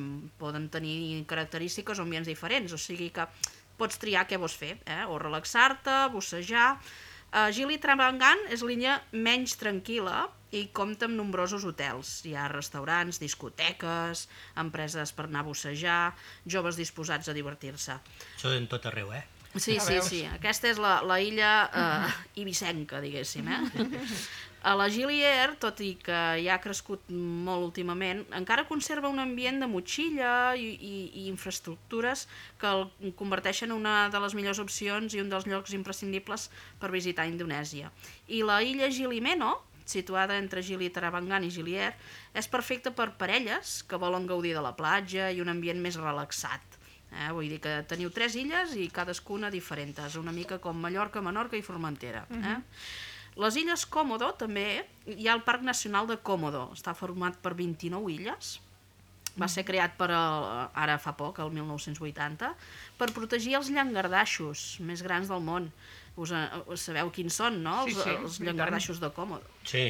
poden 0.42 0.66
tenir 0.74 1.22
característiques 1.30 2.02
o 2.02 2.08
ambients 2.08 2.32
diferents, 2.32 2.74
o 2.74 2.82
sigui 2.82 3.12
que 3.14 3.30
pots 3.78 4.02
triar 4.02 4.26
què 4.26 4.42
vols 4.42 4.58
fer, 4.58 4.80
eh? 4.90 5.06
o 5.06 5.22
relaxar-te, 5.22 6.08
bussejar... 6.18 6.72
Uh, 7.28 7.50
Gili 7.52 7.76
Travangan 7.84 8.46
és 8.56 8.64
l'illa 8.64 9.02
menys 9.12 9.58
tranquil·la 9.60 10.28
i 10.56 10.68
compta 10.72 11.10
amb 11.10 11.18
nombrosos 11.20 11.66
hotels. 11.68 12.22
Hi 12.26 12.38
ha 12.40 12.48
restaurants, 12.52 13.20
discoteques, 13.20 14.28
empreses 14.56 15.12
per 15.16 15.28
anar 15.28 15.44
a 15.44 15.50
bussejar, 15.50 16.14
joves 16.48 16.80
disposats 16.80 17.28
a 17.28 17.36
divertir-se. 17.36 18.00
Això 18.38 18.54
en 18.56 18.70
tot 18.72 18.88
arreu, 18.88 19.12
eh? 19.12 19.26
Sí, 19.58 19.78
sí, 19.82 19.98
sí. 20.06 20.22
Aquesta 20.30 20.70
és 20.70 20.80
la, 20.82 21.00
la 21.08 21.18
illa 21.24 21.52
eh, 21.66 22.12
ibicenca, 22.44 23.02
diguéssim. 23.02 23.48
Eh? 23.48 23.88
A 24.66 24.74
la 24.76 24.88
Gilier, 24.90 25.54
tot 25.62 25.80
i 25.86 25.92
que 26.02 26.18
ja 26.42 26.56
ha 26.56 26.62
crescut 26.62 27.12
molt 27.14 27.64
últimament, 27.68 28.24
encara 28.36 28.66
conserva 28.68 29.12
un 29.12 29.22
ambient 29.22 29.62
de 29.62 29.70
motxilla 29.70 30.32
i, 30.58 30.66
i, 30.74 30.96
i 31.22 31.28
infraestructures 31.30 32.26
que 32.60 32.72
el 32.72 33.14
converteixen 33.20 33.70
en 33.72 33.78
una 33.78 33.96
de 34.10 34.22
les 34.24 34.36
millors 34.38 34.60
opcions 34.64 35.14
i 35.14 35.22
un 35.22 35.30
dels 35.30 35.46
llocs 35.48 35.76
imprescindibles 35.78 36.50
per 36.82 36.92
visitar 36.92 37.28
Indonèsia. 37.30 37.92
I 38.28 38.42
la 38.48 38.60
illa 38.66 38.90
Gilimeno, 38.90 39.54
situada 39.88 40.36
entre 40.42 40.66
Gili 40.66 40.90
Travangan 40.92 41.46
i 41.46 41.54
Gilier, 41.54 41.94
és 42.34 42.50
perfecta 42.52 42.92
per 42.92 43.14
parelles 43.22 43.84
que 43.88 44.02
volen 44.02 44.28
gaudir 44.28 44.56
de 44.58 44.66
la 44.66 44.76
platja 44.76 45.30
i 45.32 45.40
un 45.44 45.54
ambient 45.54 45.80
més 45.80 46.02
relaxat. 46.02 46.78
Eh? 47.12 47.30
Vull 47.32 47.48
dir 47.54 47.62
que 47.64 47.78
teniu 47.88 48.12
tres 48.12 48.36
illes 48.36 48.74
i 48.76 48.90
cadascuna 48.92 49.54
diferents, 49.54 50.18
una 50.20 50.34
mica 50.36 50.58
com 50.60 50.76
Mallorca, 50.82 51.24
Menorca 51.24 51.56
i 51.56 51.64
Formentera. 51.64 52.26
Eh? 52.30 52.36
Uh 52.36 52.44
-huh. 52.44 52.58
Les 53.38 53.58
illes 53.62 53.84
Còmodo 53.94 54.32
també, 54.40 54.86
hi 55.06 55.28
ha 55.28 55.36
el 55.38 55.44
Parc 55.46 55.62
Nacional 55.66 56.08
de 56.10 56.18
Còmodo, 56.18 56.72
està 56.74 56.96
format 56.98 57.38
per 57.44 57.54
29 57.58 58.10
illes, 58.16 58.56
va 59.38 59.50
ser 59.52 59.64
creat 59.68 59.94
per 60.00 60.10
el, 60.10 60.48
ara 60.74 60.98
fa 61.02 61.14
poc, 61.18 61.38
el 61.44 61.52
1980, 61.54 62.50
per 62.98 63.10
protegir 63.14 63.54
els 63.60 63.70
llangardaixos 63.74 64.66
més 64.88 65.04
grans 65.06 65.30
del 65.30 65.44
món. 65.46 65.70
Us, 66.18 66.34
us 66.66 66.88
sabeu 66.90 67.12
quins 67.14 67.38
són, 67.38 67.62
no? 67.62 67.84
Els, 67.86 68.00
sí, 68.00 68.08
sí, 68.08 68.16
els 68.18 68.40
llangardaixos 68.42 69.02
de 69.04 69.12
Còmodo. 69.14 69.58
Sí, 69.70 69.86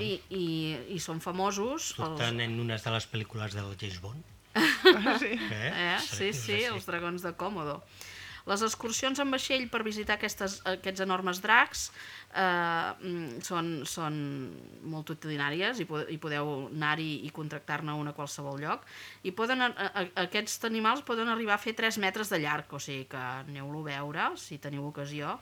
I, 0.00 0.12
i, 0.28 0.44
I 0.92 1.00
són 1.00 1.24
famosos... 1.24 1.94
Surten 1.96 2.36
els... 2.36 2.44
en 2.44 2.60
unes 2.60 2.84
de 2.84 2.92
les 2.92 3.08
pel·lícules 3.08 3.56
del 3.56 3.72
James 3.80 4.00
Bond. 4.04 4.28
Ah, 4.52 5.16
sí. 5.16 5.32
Eh? 5.32 5.68
eh? 5.72 5.98
Sí, 6.04 6.32
sí, 6.36 6.58
els 6.68 6.84
dragons 6.84 7.24
de 7.24 7.32
Còmodo. 7.40 7.80
Les 8.50 8.62
excursions 8.66 9.20
en 9.22 9.30
vaixell 9.30 9.68
per 9.70 9.82
visitar 9.86 10.16
aquestes, 10.18 10.58
aquests 10.66 11.04
enormes 11.04 11.40
dracs 11.44 11.84
eh, 11.88 12.42
mm, 12.42 13.42
són, 13.46 13.72
són 13.86 14.18
multitudinàries 14.92 15.82
i, 15.82 15.86
i 16.14 16.18
podeu 16.22 16.52
anar-hi 16.66 17.10
i 17.28 17.32
contractar-ne 17.34 17.94
una 17.98 18.14
a 18.14 18.18
qualsevol 18.18 18.58
lloc 18.62 18.86
i 19.22 19.34
poden, 19.36 19.62
a, 19.68 19.70
a, 19.88 20.06
aquests 20.26 20.58
animals 20.68 21.04
poden 21.06 21.30
arribar 21.30 21.54
a 21.58 21.62
fer 21.62 21.76
3 21.78 22.00
metres 22.02 22.32
de 22.32 22.42
llarg 22.42 22.72
o 22.72 22.82
sigui 22.82 23.06
que 23.12 23.22
aneu-lo 23.46 23.84
a 23.84 23.90
veure 23.92 24.30
si 24.40 24.58
teniu 24.62 24.88
ocasió 24.90 25.36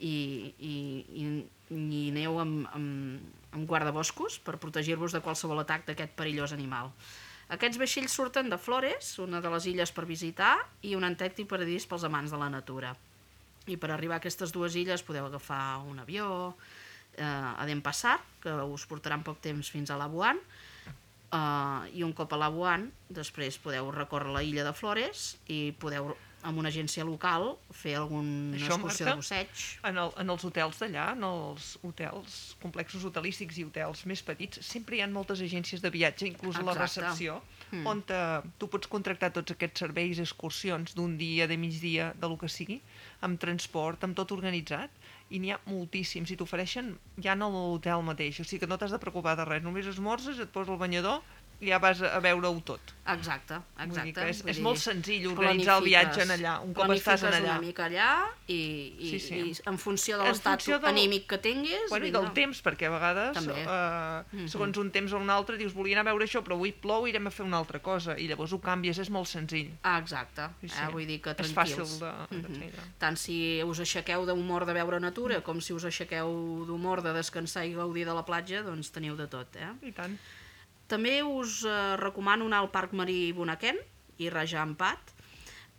i, 0.00 0.14
i, 0.58 0.74
i, 1.22 1.26
i 1.74 2.00
aneu 2.10 2.40
amb, 2.42 2.66
amb, 2.74 3.44
amb 3.54 3.68
guardaboscos 3.70 4.40
per 4.44 4.58
protegir-vos 4.62 5.14
de 5.14 5.22
qualsevol 5.24 5.62
atac 5.62 5.86
d'aquest 5.88 6.16
perillós 6.18 6.52
animal. 6.52 6.90
Aquests 7.52 7.76
vaixells 7.80 8.14
surten 8.16 8.48
de 8.48 8.56
Flores, 8.56 9.18
una 9.20 9.40
de 9.44 9.50
les 9.52 9.66
illes 9.68 9.92
per 9.92 10.06
visitar, 10.08 10.54
i 10.82 10.94
un 10.96 11.04
antèctic 11.04 11.48
paradís 11.50 11.84
pels 11.86 12.06
amants 12.08 12.32
de 12.32 12.40
la 12.40 12.48
natura. 12.48 12.94
I 13.68 13.76
per 13.80 13.90
arribar 13.92 14.16
a 14.16 14.22
aquestes 14.22 14.52
dues 14.52 14.76
illes 14.80 15.04
podeu 15.04 15.26
agafar 15.28 15.80
un 15.84 16.00
avió 16.00 16.26
eh, 17.16 17.24
a 17.24 17.64
Denpassar, 17.68 18.18
que 18.40 18.52
us 18.52 18.86
portarà 18.88 19.20
poc 19.24 19.40
temps 19.44 19.70
fins 19.72 19.92
a 19.92 19.98
Labuan, 20.00 20.40
eh, 20.40 21.96
i 21.98 22.04
un 22.06 22.12
cop 22.16 22.32
a 22.32 22.40
Labuan 22.40 22.88
després 23.08 23.60
podeu 23.60 23.90
recórrer 23.92 24.32
la 24.32 24.44
illa 24.44 24.64
de 24.64 24.72
Flores 24.76 25.34
i 25.52 25.74
podeu 25.80 26.14
amb 26.44 26.60
una 26.60 26.70
agència 26.70 27.04
local 27.08 27.54
fer 27.72 27.94
alguna 27.98 28.58
Això, 28.58 28.76
excursió 28.76 29.08
de 29.08 29.14
busseig. 29.20 29.64
En, 29.88 29.98
el, 30.02 30.12
en 30.20 30.32
els 30.34 30.44
hotels 30.48 30.80
d'allà, 30.82 31.06
en 31.16 31.26
els 31.28 31.70
hotels, 31.86 32.38
complexos 32.62 33.06
hotelístics 33.08 33.58
i 33.60 33.66
hotels 33.68 34.04
més 34.10 34.22
petits, 34.26 34.60
sempre 34.66 34.98
hi 34.98 35.02
ha 35.04 35.08
moltes 35.10 35.42
agències 35.44 35.82
de 35.84 35.92
viatge, 35.94 36.28
inclús 36.28 36.58
Exacte. 36.58 36.68
a 36.68 36.72
la 36.72 36.78
recepció, 36.80 37.38
mm. 37.70 37.86
on 37.90 38.02
te, 38.08 38.20
tu 38.60 38.68
pots 38.72 38.90
contractar 38.92 39.32
tots 39.34 39.56
aquests 39.56 39.86
serveis, 39.86 40.20
excursions 40.22 40.96
d'un 40.98 41.16
dia, 41.20 41.48
de 41.50 41.58
migdia, 41.60 42.12
de 42.20 42.30
lo 42.30 42.38
que 42.40 42.52
sigui, 42.52 42.80
amb 43.24 43.40
transport, 43.40 44.04
amb 44.04 44.16
tot 44.18 44.36
organitzat, 44.36 44.92
i 45.32 45.40
n'hi 45.40 45.54
ha 45.54 45.60
moltíssims, 45.66 46.30
i 46.30 46.36
t'ofereixen 46.38 46.92
ja 47.24 47.32
en 47.32 47.46
l'hotel 47.48 48.04
mateix, 48.06 48.42
o 48.42 48.44
sigui 48.44 48.64
que 48.64 48.70
no 48.70 48.76
t'has 48.78 48.92
de 48.92 49.00
preocupar 49.00 49.34
de 49.38 49.48
res, 49.48 49.64
només 49.64 49.88
esmorzes, 49.88 50.38
et 50.42 50.52
poses 50.52 50.70
el 50.74 50.80
banyador 50.80 51.24
ja 51.66 51.78
vas 51.82 52.02
a 52.02 52.20
veure-ho 52.20 52.60
tot. 52.64 52.94
Exacte, 53.04 53.58
exacte. 53.84 54.22
és, 54.30 54.38
és 54.48 54.58
molt 54.64 54.80
senzill 54.80 55.26
organitzar 55.28 55.76
el 55.76 55.84
viatge 55.84 56.22
en 56.24 56.30
allà, 56.38 56.54
un 56.64 56.72
cop 56.76 56.88
estàs 56.94 57.26
en 57.28 57.34
allà. 57.36 57.58
una 57.58 57.60
mica 57.60 57.84
allà 57.84 58.08
i, 58.48 58.56
i, 58.96 59.10
sí, 59.10 59.18
sí. 59.20 59.40
i 59.50 59.52
en 59.68 59.76
funció 59.80 60.16
de 60.22 60.30
l'estat 60.30 60.64
del... 60.64 60.86
anímic 60.88 61.26
que 61.28 61.38
tinguis... 61.44 61.90
Bueno, 61.90 62.08
i 62.08 62.14
del 62.14 62.30
temps, 62.36 62.62
perquè 62.64 62.88
a 62.88 62.92
vegades, 62.94 63.36
També. 63.36 63.58
uh, 63.60 63.66
mm 63.68 64.38
-hmm. 64.38 64.48
segons 64.54 64.80
un 64.80 64.90
temps 64.94 65.12
o 65.12 65.20
un 65.20 65.28
altre, 65.30 65.58
dius, 65.60 65.74
volia 65.76 65.98
anar 65.98 66.08
a 66.08 66.12
veure 66.14 66.24
això, 66.24 66.40
però 66.40 66.56
avui 66.56 66.72
plou, 66.72 67.06
irem 67.06 67.26
a 67.26 67.30
fer 67.30 67.44
una 67.44 67.58
altra 67.58 67.78
cosa, 67.78 68.16
i 68.16 68.26
llavors 68.26 68.52
ho 68.52 68.60
canvies, 68.60 68.98
és 68.98 69.10
molt 69.10 69.28
senzill. 69.28 69.70
Ah, 69.82 69.98
exacte, 69.98 70.48
sí, 70.62 70.68
sí. 70.68 70.80
Eh, 70.80 70.88
vull 70.92 71.06
dir 71.06 71.20
que 71.20 71.34
tranquils. 71.34 71.50
És 71.50 71.56
fàcil 71.60 71.98
de, 72.00 72.12
de 72.30 72.48
mm 72.48 72.62
-hmm. 72.62 72.88
Tant 72.98 73.18
si 73.18 73.62
us 73.62 73.80
aixequeu 73.80 74.24
d'humor 74.24 74.64
de 74.64 74.72
veure 74.72 75.00
natura, 75.00 75.42
com 75.42 75.60
si 75.60 75.72
us 75.74 75.84
aixequeu 75.84 76.64
d'humor 76.66 77.02
de 77.02 77.12
descansar 77.12 77.66
i 77.66 77.74
gaudir 77.74 78.06
de 78.06 78.14
la 78.14 78.24
platja, 78.24 78.62
doncs 78.62 78.90
teniu 78.90 79.14
de 79.16 79.26
tot, 79.26 79.56
eh? 79.56 79.68
I 79.82 79.92
tant. 79.92 80.18
També 80.90 81.22
us 81.24 81.62
eh, 81.64 81.96
recomano 82.00 82.48
anar 82.48 82.62
al 82.62 82.70
Parc 82.74 82.92
Marí 82.92 83.32
Bonaquén 83.32 83.78
i 84.20 84.28
Raja 84.32 84.60
Ampat. 84.62 85.14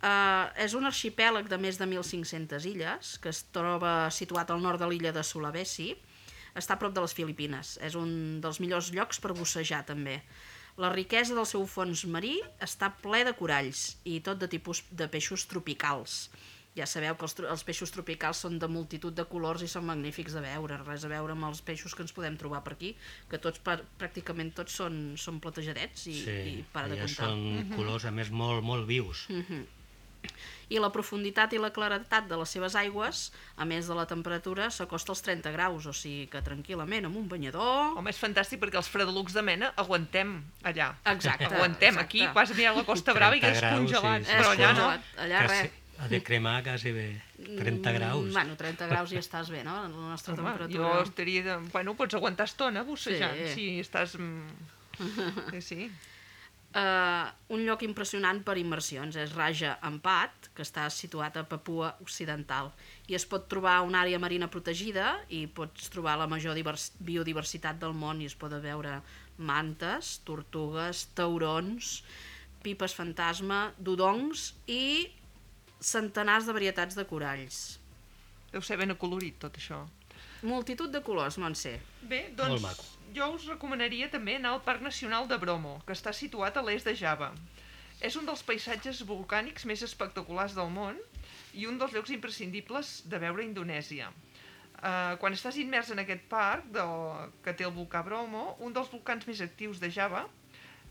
Eh, 0.02 0.64
és 0.66 0.74
un 0.74 0.88
arxipèlag 0.88 1.48
de 1.48 1.58
més 1.62 1.78
de 1.78 1.86
1.500 1.86 2.66
illes 2.72 3.14
que 3.22 3.30
es 3.32 3.44
troba 3.54 4.10
situat 4.10 4.50
al 4.50 4.62
nord 4.64 4.82
de 4.82 4.90
l'illa 4.90 5.14
de 5.14 5.24
Sulawesi. 5.24 5.92
Està 6.56 6.74
a 6.74 6.80
prop 6.80 6.94
de 6.96 7.04
les 7.04 7.14
Filipines. 7.14 7.76
És 7.84 7.94
un 7.94 8.42
dels 8.42 8.60
millors 8.60 8.90
llocs 8.96 9.20
per 9.22 9.36
bussejar, 9.36 9.84
també. 9.86 10.20
La 10.76 10.90
riquesa 10.92 11.36
del 11.36 11.46
seu 11.48 11.64
fons 11.64 12.02
marí 12.12 12.34
està 12.60 12.90
ple 13.00 13.22
de 13.24 13.32
coralls 13.36 13.94
i 14.04 14.18
tot 14.20 14.40
de 14.42 14.48
tipus 14.52 14.82
de 14.92 15.08
peixos 15.08 15.46
tropicals. 15.48 16.26
Ja 16.76 16.84
sabeu 16.84 17.14
que 17.16 17.24
els, 17.24 17.34
els 17.40 17.62
peixos 17.64 17.90
tropicals 17.94 18.42
són 18.44 18.58
de 18.60 18.68
multitud 18.68 19.14
de 19.16 19.24
colors 19.24 19.62
i 19.64 19.68
són 19.72 19.86
magnífics 19.88 20.34
de 20.36 20.42
veure, 20.44 20.76
res 20.84 21.06
a 21.06 21.08
veure 21.08 21.32
amb 21.32 21.46
els 21.48 21.62
peixos 21.64 21.94
que 21.96 22.04
ens 22.04 22.12
podem 22.12 22.36
trobar 22.36 22.60
per 22.66 22.74
aquí, 22.76 22.90
que 23.30 23.38
tots, 23.40 23.62
pràcticament 23.64 24.52
tots 24.58 24.76
són, 24.82 24.98
són 25.16 25.40
platejadets 25.40 26.04
i, 26.12 26.18
i 26.52 26.58
para 26.74 26.90
de 26.92 26.98
ja 27.00 27.06
comptar. 27.08 27.30
són 27.32 27.72
colors, 27.78 28.04
a 28.04 28.12
més, 28.12 28.28
molt, 28.30 28.60
molt 28.62 28.84
vius. 28.86 29.24
I 30.74 30.80
la 30.82 30.88
profunditat 30.90 31.52
i 31.54 31.58
la 31.62 31.68
claretat 31.70 32.24
de 32.26 32.36
les 32.40 32.50
seves 32.50 32.74
aigües, 32.74 33.20
a 33.56 33.64
més 33.64 33.86
de 33.86 33.94
la 33.94 34.04
temperatura, 34.10 34.66
s'acosta 34.74 35.12
als 35.14 35.22
30 35.22 35.52
graus, 35.54 35.86
o 35.86 35.92
sigui 35.94 36.24
que 36.32 36.42
tranquil·lament 36.42 37.06
amb 37.06 37.20
un 37.20 37.28
banyador... 37.30 37.94
Home, 37.96 38.10
és 38.10 38.18
fantàstic 38.18 38.58
perquè 38.64 38.80
els 38.80 38.90
fredelucs 38.90 39.36
de 39.36 39.44
mena 39.46 39.70
aguantem 39.78 40.40
allà. 40.66 40.90
Exacte, 41.14 41.46
Aguantem. 41.46 41.94
exacte. 41.94 42.04
Aquí 42.04 42.26
vas 42.34 42.50
a 42.50 42.58
mirar 42.58 42.74
la 42.76 42.84
Costa 42.88 43.14
Brava 43.14 43.38
i 43.38 43.44
30 43.44 43.54
quedes 43.54 43.62
graus, 43.62 43.78
congelat. 43.86 44.26
sí, 44.26 44.32
sí. 44.32 44.36
Però 44.42 44.50
És 44.50 44.58
allà 44.58 44.72
no. 44.80 44.88
Allà 45.28 45.44
Quasi- 45.46 45.62
res. 45.62 45.82
Ha 45.98 46.08
de 46.08 46.22
cremar 46.22 46.62
quasi 46.62 46.92
bé 46.92 47.22
30 47.38 47.92
graus. 47.92 48.26
Mm, 48.28 48.32
Bueno, 48.36 48.56
30 48.56 48.86
graus 48.90 49.12
i 49.12 49.16
estàs 49.20 49.48
bé, 49.50 49.62
no? 49.64 49.74
La 49.82 49.88
nostra 49.88 50.34
Home, 50.34 50.42
temperatura. 50.42 50.90
jo 50.98 51.02
estaria... 51.06 51.42
De... 51.46 51.56
Bueno, 51.72 51.94
pots 51.96 52.14
aguantar 52.18 52.46
estona 52.50 52.82
bussejant, 52.84 53.38
Sí. 53.48 53.54
si 53.54 53.80
estàs... 53.80 54.16
mm, 54.18 54.50
Sí, 55.54 55.60
sí. 55.62 55.90
Uh, 56.76 57.30
un 57.56 57.62
lloc 57.64 57.80
impressionant 57.86 58.42
per 58.44 58.58
immersions 58.60 59.16
és 59.16 59.30
Raja 59.32 59.78
Ampat, 59.80 60.50
que 60.52 60.60
està 60.66 60.90
situat 60.92 61.38
a 61.40 61.44
Papua 61.48 61.94
Occidental. 62.04 62.68
I 63.08 63.16
es 63.16 63.24
pot 63.24 63.46
trobar 63.48 63.78
una 63.86 64.02
àrea 64.04 64.18
marina 64.20 64.50
protegida 64.52 65.14
i 65.32 65.46
pots 65.46 65.88
trobar 65.88 66.18
la 66.20 66.26
major 66.28 66.52
divers 66.58 66.90
biodiversitat 67.00 67.78
del 67.80 67.94
món 67.96 68.20
i 68.20 68.28
es 68.28 68.34
poden 68.36 68.60
veure 68.60 68.98
mantes, 69.38 70.18
tortugues, 70.28 71.06
taurons, 71.16 72.02
pipes 72.62 72.92
fantasma, 72.98 73.70
dudongs 73.78 74.50
i 74.68 75.08
centenars 75.80 76.46
de 76.46 76.54
varietats 76.56 76.96
de 76.96 77.04
coralls. 77.08 77.78
Deu 78.52 78.62
ser 78.64 78.78
ben 78.80 78.94
acolorit 78.94 79.38
tot 79.42 79.56
això. 79.58 79.84
Multitud 80.46 80.92
de 80.92 81.02
colors, 81.02 81.38
Montse. 81.40 81.74
Bé, 82.08 82.26
doncs 82.36 82.64
jo 83.16 83.28
us 83.34 83.46
recomanaria 83.48 84.08
també 84.12 84.36
anar 84.36 84.52
al 84.54 84.62
Parc 84.64 84.82
Nacional 84.84 85.28
de 85.28 85.38
Bromo, 85.40 85.78
que 85.86 85.94
està 85.96 86.12
situat 86.12 86.56
a 86.56 86.64
l'est 86.64 86.88
de 86.88 86.94
Java. 86.94 87.30
És 88.04 88.16
un 88.20 88.26
dels 88.28 88.42
paisatges 88.44 89.00
volcànics 89.08 89.64
més 89.64 89.82
espectaculars 89.86 90.54
del 90.56 90.68
món 90.70 90.98
i 91.56 91.64
un 91.66 91.78
dels 91.80 91.94
llocs 91.96 92.12
imprescindibles 92.12 92.98
de 93.08 93.20
veure 93.22 93.42
a 93.42 93.48
Indonèsia. 93.48 94.10
Uh, 94.76 95.16
quan 95.20 95.32
estàs 95.32 95.56
immers 95.56 95.90
en 95.94 96.02
aquest 96.02 96.26
parc 96.28 96.66
del, 96.74 97.30
que 97.44 97.54
té 97.56 97.64
el 97.64 97.72
volcà 97.72 98.02
Bromo, 98.04 98.50
un 98.60 98.76
dels 98.76 98.92
volcans 98.92 99.24
més 99.28 99.40
actius 99.40 99.80
de 99.80 99.88
Java 99.88 100.26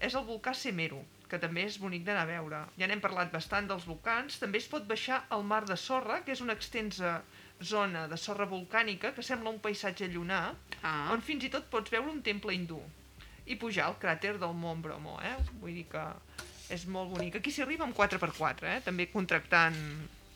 és 0.02 0.18
el 0.18 0.26
volcà 0.26 0.56
Semeru, 0.58 1.04
que 1.30 1.40
també 1.42 1.64
és 1.66 1.78
bonic 1.82 2.04
d'anar 2.06 2.24
a 2.24 2.30
veure. 2.30 2.60
Ja 2.78 2.88
n'hem 2.88 3.02
parlat 3.02 3.32
bastant 3.34 3.68
dels 3.68 3.86
volcans. 3.86 4.38
També 4.40 4.58
es 4.62 4.68
pot 4.68 4.86
baixar 4.88 5.24
al 5.30 5.44
mar 5.44 5.64
de 5.66 5.78
sorra, 5.78 6.22
que 6.26 6.32
és 6.36 6.42
una 6.42 6.54
extensa 6.54 7.22
zona 7.64 8.08
de 8.12 8.18
sorra 8.18 8.46
volcànica 8.46 9.14
que 9.16 9.24
sembla 9.24 9.50
un 9.50 9.60
paisatge 9.60 10.08
llunar, 10.12 10.54
Ah. 10.84 11.10
on 11.14 11.22
fins 11.22 11.44
i 11.44 11.50
tot 11.50 11.66
pots 11.72 11.90
veure 11.92 12.12
un 12.12 12.22
temple 12.22 12.54
hindú 12.54 12.82
i 13.46 13.56
pujar 13.56 13.86
al 13.86 13.96
cràter 14.00 14.38
del 14.38 14.54
Mont 14.54 14.82
Bromo, 14.82 15.20
eh? 15.22 15.36
Vull 15.62 15.74
dir 15.74 15.86
que 15.90 16.04
és 16.70 16.86
molt 16.88 17.12
bonic. 17.14 17.36
Aquí 17.36 17.52
s'hi 17.52 17.62
arriba 17.62 17.86
amb 17.86 17.96
4x4, 17.96 18.64
eh? 18.68 18.82
També 18.82 19.08
contractant 19.12 19.76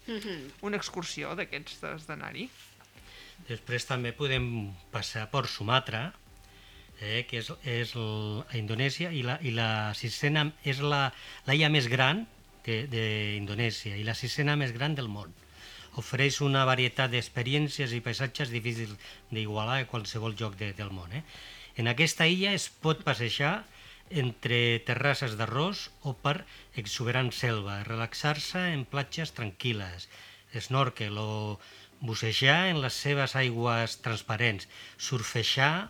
Mhm. 0.08 0.52
una 0.62 0.78
excursió 0.78 1.36
d'aquestes 1.36 2.08
d'anar-hi. 2.08 2.50
Després 3.48 3.86
també 3.86 4.12
podem 4.14 4.72
passar 4.92 5.30
per 5.32 5.46
Sumatra, 5.48 6.14
eh, 7.02 7.26
que 7.30 7.40
és, 7.42 7.52
és 7.64 7.94
a 7.96 8.58
Indonèsia, 8.60 9.12
i 9.12 9.24
la, 9.26 9.40
i 9.42 9.54
la 9.56 9.94
sisena 9.96 10.50
és 10.64 10.82
la, 10.82 11.10
la 11.48 11.70
més 11.70 11.88
gran 11.92 12.26
d'Indonèsia 12.70 13.98
i 13.98 14.04
la 14.06 14.14
sisena 14.14 14.56
més 14.60 14.74
gran 14.76 14.96
del 14.96 15.08
món. 15.10 15.32
Ofereix 15.98 16.40
una 16.46 16.66
varietat 16.70 17.10
d'experiències 17.12 17.96
i 17.96 18.02
paisatges 18.06 18.52
difícils 18.54 18.94
d'igualar 19.32 19.80
a 19.82 19.88
qualsevol 19.90 20.36
lloc 20.38 20.56
de, 20.60 20.74
del 20.78 20.92
món. 20.94 21.12
Eh? 21.12 21.24
En 21.82 21.90
aquesta 21.90 22.28
illa 22.28 22.54
es 22.54 22.70
pot 22.70 23.02
passejar 23.08 23.64
entre 24.10 24.80
terrasses 24.86 25.36
d'arròs 25.38 25.90
o 26.06 26.14
per 26.14 26.44
exuberant 26.82 27.30
selva, 27.34 27.84
relaxar-se 27.88 28.70
en 28.74 28.86
platges 28.90 29.34
tranquil·les, 29.38 30.10
snorkel 30.66 31.18
o 31.22 31.60
bussejar 32.02 32.70
en 32.70 32.82
les 32.82 32.96
seves 32.96 33.36
aigües 33.36 34.00
transparents, 34.06 34.68
surfejar, 34.98 35.90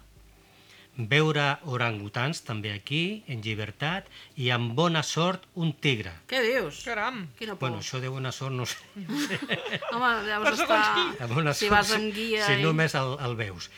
veure 0.97 1.59
orangutans 1.63 2.41
també 2.43 2.71
aquí, 2.73 3.23
en 3.27 3.41
llibertat, 3.41 4.07
i 4.35 4.49
amb 4.51 4.73
bona 4.75 5.03
sort 5.03 5.45
un 5.55 5.71
tigre. 5.73 6.11
Què 6.27 6.41
dius? 6.43 6.81
Caram! 6.83 7.27
Quina 7.39 7.53
por. 7.55 7.69
Bueno, 7.69 7.79
això 7.83 8.01
de 8.03 8.09
bona 8.11 8.31
sort 8.35 8.51
no 8.55 8.65
sé. 8.65 8.77
Home, 9.93 10.09
deus 10.25 10.43
Per 10.43 10.55
segons 10.57 10.59
estar... 10.59 10.81
qui. 10.97 11.33
Bona 11.33 11.53
Si 11.53 11.67
sort, 11.67 11.77
vas 11.77 11.93
amb 11.95 12.11
guia 12.13 12.45
Si 12.47 12.57
i- 12.59 12.63
només 12.63 12.95
el, 12.99 13.15
el 13.29 13.35
veus. 13.39 13.69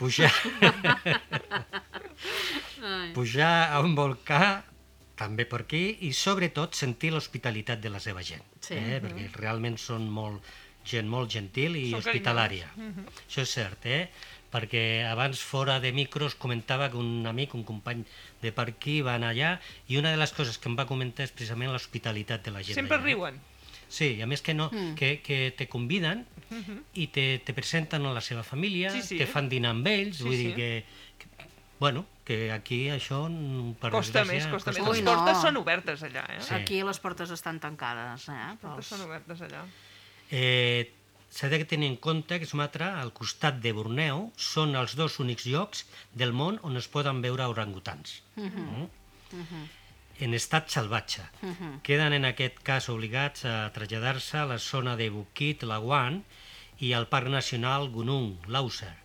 Pujar, 0.00 0.32
Ai. 2.82 3.12
pujar 3.12 3.68
a 3.72 3.80
un 3.84 3.92
volcà 3.96 4.62
també 5.20 5.44
per 5.44 5.62
aquí 5.66 5.82
i 6.08 6.12
sobretot 6.16 6.72
sentir 6.78 7.10
l'hospitalitat 7.12 7.80
de 7.84 7.90
la 7.92 8.00
seva 8.00 8.22
gent, 8.24 8.40
Sí. 8.64 8.74
eh? 8.80 9.00
perquè 9.04 9.26
realment 9.36 9.76
són 9.76 10.08
molt, 10.08 10.40
gent 10.88 11.08
molt 11.12 11.28
gentil 11.30 11.76
i 11.76 11.90
Són 11.90 12.00
hospitalària. 12.00 12.70
Això 13.28 13.42
és 13.44 13.52
cert, 13.52 13.84
eh? 13.84 14.06
Perquè 14.50 15.04
abans 15.06 15.40
fora 15.46 15.78
de 15.80 15.92
micros 15.92 16.34
comentava 16.34 16.88
que 16.90 16.96
un 16.98 17.26
amic, 17.26 17.54
un 17.54 17.62
company 17.64 18.04
de 18.42 18.50
per 18.52 18.68
aquí 18.72 19.00
va 19.00 19.14
anar 19.14 19.30
allà 19.34 19.52
i 19.88 19.96
una 20.00 20.10
de 20.10 20.18
les 20.18 20.32
coses 20.32 20.58
que 20.58 20.68
em 20.68 20.76
va 20.78 20.86
comentar 20.90 21.24
és 21.28 21.32
precisament 21.32 21.70
l'hospitalitat 21.70 22.42
de 22.44 22.50
la 22.56 22.62
gent. 22.62 22.74
Sempre 22.74 22.98
eh? 22.98 23.04
riuen. 23.04 23.38
Sí, 23.90 24.12
i 24.18 24.22
a 24.22 24.26
més 24.30 24.42
que 24.42 24.54
no, 24.54 24.68
Mm. 24.70 24.94
que, 24.94 25.20
que 25.22 25.52
te 25.58 25.66
conviden 25.68 26.24
i 26.94 27.08
te, 27.10 27.38
te 27.44 27.52
presenten 27.54 28.04
a 28.06 28.12
la 28.14 28.20
seva 28.20 28.42
família, 28.46 28.90
Sí, 28.90 29.02
sí. 29.02 29.18
te 29.18 29.26
fan 29.26 29.48
dinar 29.48 29.70
amb 29.74 29.86
ells, 29.86 30.18
Sí, 30.18 30.24
vull 30.24 30.36
sí. 30.36 30.44
dir 30.46 30.54
que, 30.54 30.84
que, 31.18 31.46
bueno, 31.80 32.04
que 32.24 32.52
aquí 32.54 32.88
això 32.90 33.24
mm, 33.28 33.72
per 33.82 33.90
Costa 33.90 34.24
més, 34.24 34.46
costa 34.46 34.70
més. 34.70 34.82
Ui, 34.86 34.98
Les 35.00 35.04
no. 35.04 35.14
portes 35.16 35.42
són 35.42 35.56
obertes 35.58 36.02
allà, 36.06 36.22
eh? 36.30 36.38
Sí. 36.40 36.54
Aquí 36.54 36.82
les 36.86 36.98
portes 37.02 37.30
estan 37.34 37.58
tancades, 37.58 38.28
eh? 38.28 38.32
Les 38.34 38.58
portes 38.62 38.86
Pels... 38.86 38.86
són 38.94 39.06
obertes 39.08 39.42
allà. 39.48 39.64
Eh, 40.30 40.92
S'ha 41.30 41.48
de 41.48 41.62
tenir 41.64 41.88
en 41.92 41.96
compte 41.96 42.40
que 42.42 42.46
Sumatra, 42.46 43.00
al 43.00 43.12
costat 43.14 43.60
de 43.62 43.72
Borneo, 43.72 44.30
són 44.36 44.74
els 44.74 44.96
dos 44.98 45.20
únics 45.22 45.46
llocs 45.46 45.84
del 46.12 46.32
món 46.34 46.58
on 46.66 46.76
es 46.80 46.88
poden 46.90 47.22
veure 47.22 47.46
orangutans. 47.52 48.16
Mm? 48.36 48.88
En 50.26 50.34
estat 50.34 50.68
salvatge. 50.74 51.22
Queden 51.86 52.16
en 52.18 52.26
aquest 52.28 52.58
cas 52.66 52.90
obligats 52.92 53.46
a 53.46 53.70
traslladar-se 53.76 54.40
a 54.42 54.48
la 54.50 54.58
zona 54.58 54.96
de 54.98 55.08
Bukit 55.14 55.62
Lawan 55.62 56.24
i 56.80 56.92
al 56.96 57.06
Parc 57.08 57.30
Nacional 57.30 57.88
Gunung 57.94 58.34
Lauser. 58.48 58.96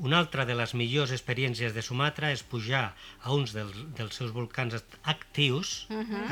Una 0.00 0.16
altra 0.18 0.46
de 0.48 0.56
les 0.56 0.72
millors 0.72 1.12
experiències 1.12 1.74
de 1.76 1.82
Sumatra 1.84 2.30
és 2.32 2.42
pujar 2.42 2.94
a 3.20 3.34
uns 3.36 3.52
dels, 3.52 3.76
dels 3.98 4.16
seus 4.16 4.32
volcans 4.32 4.78
actius, 5.04 5.74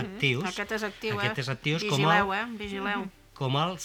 actius, 0.00 0.48
Aquest 0.54 0.72
és 0.78 0.86
actiu, 0.88 1.18
aquest 1.20 1.36
eh? 1.36 1.44
és 1.44 1.50
actius 1.52 1.84
com 1.84 2.00
Vigileu, 2.00 2.32
el, 2.32 2.38
eh? 2.38 2.58
Vigileu. 2.64 3.04
com 3.36 3.60
el 3.60 3.76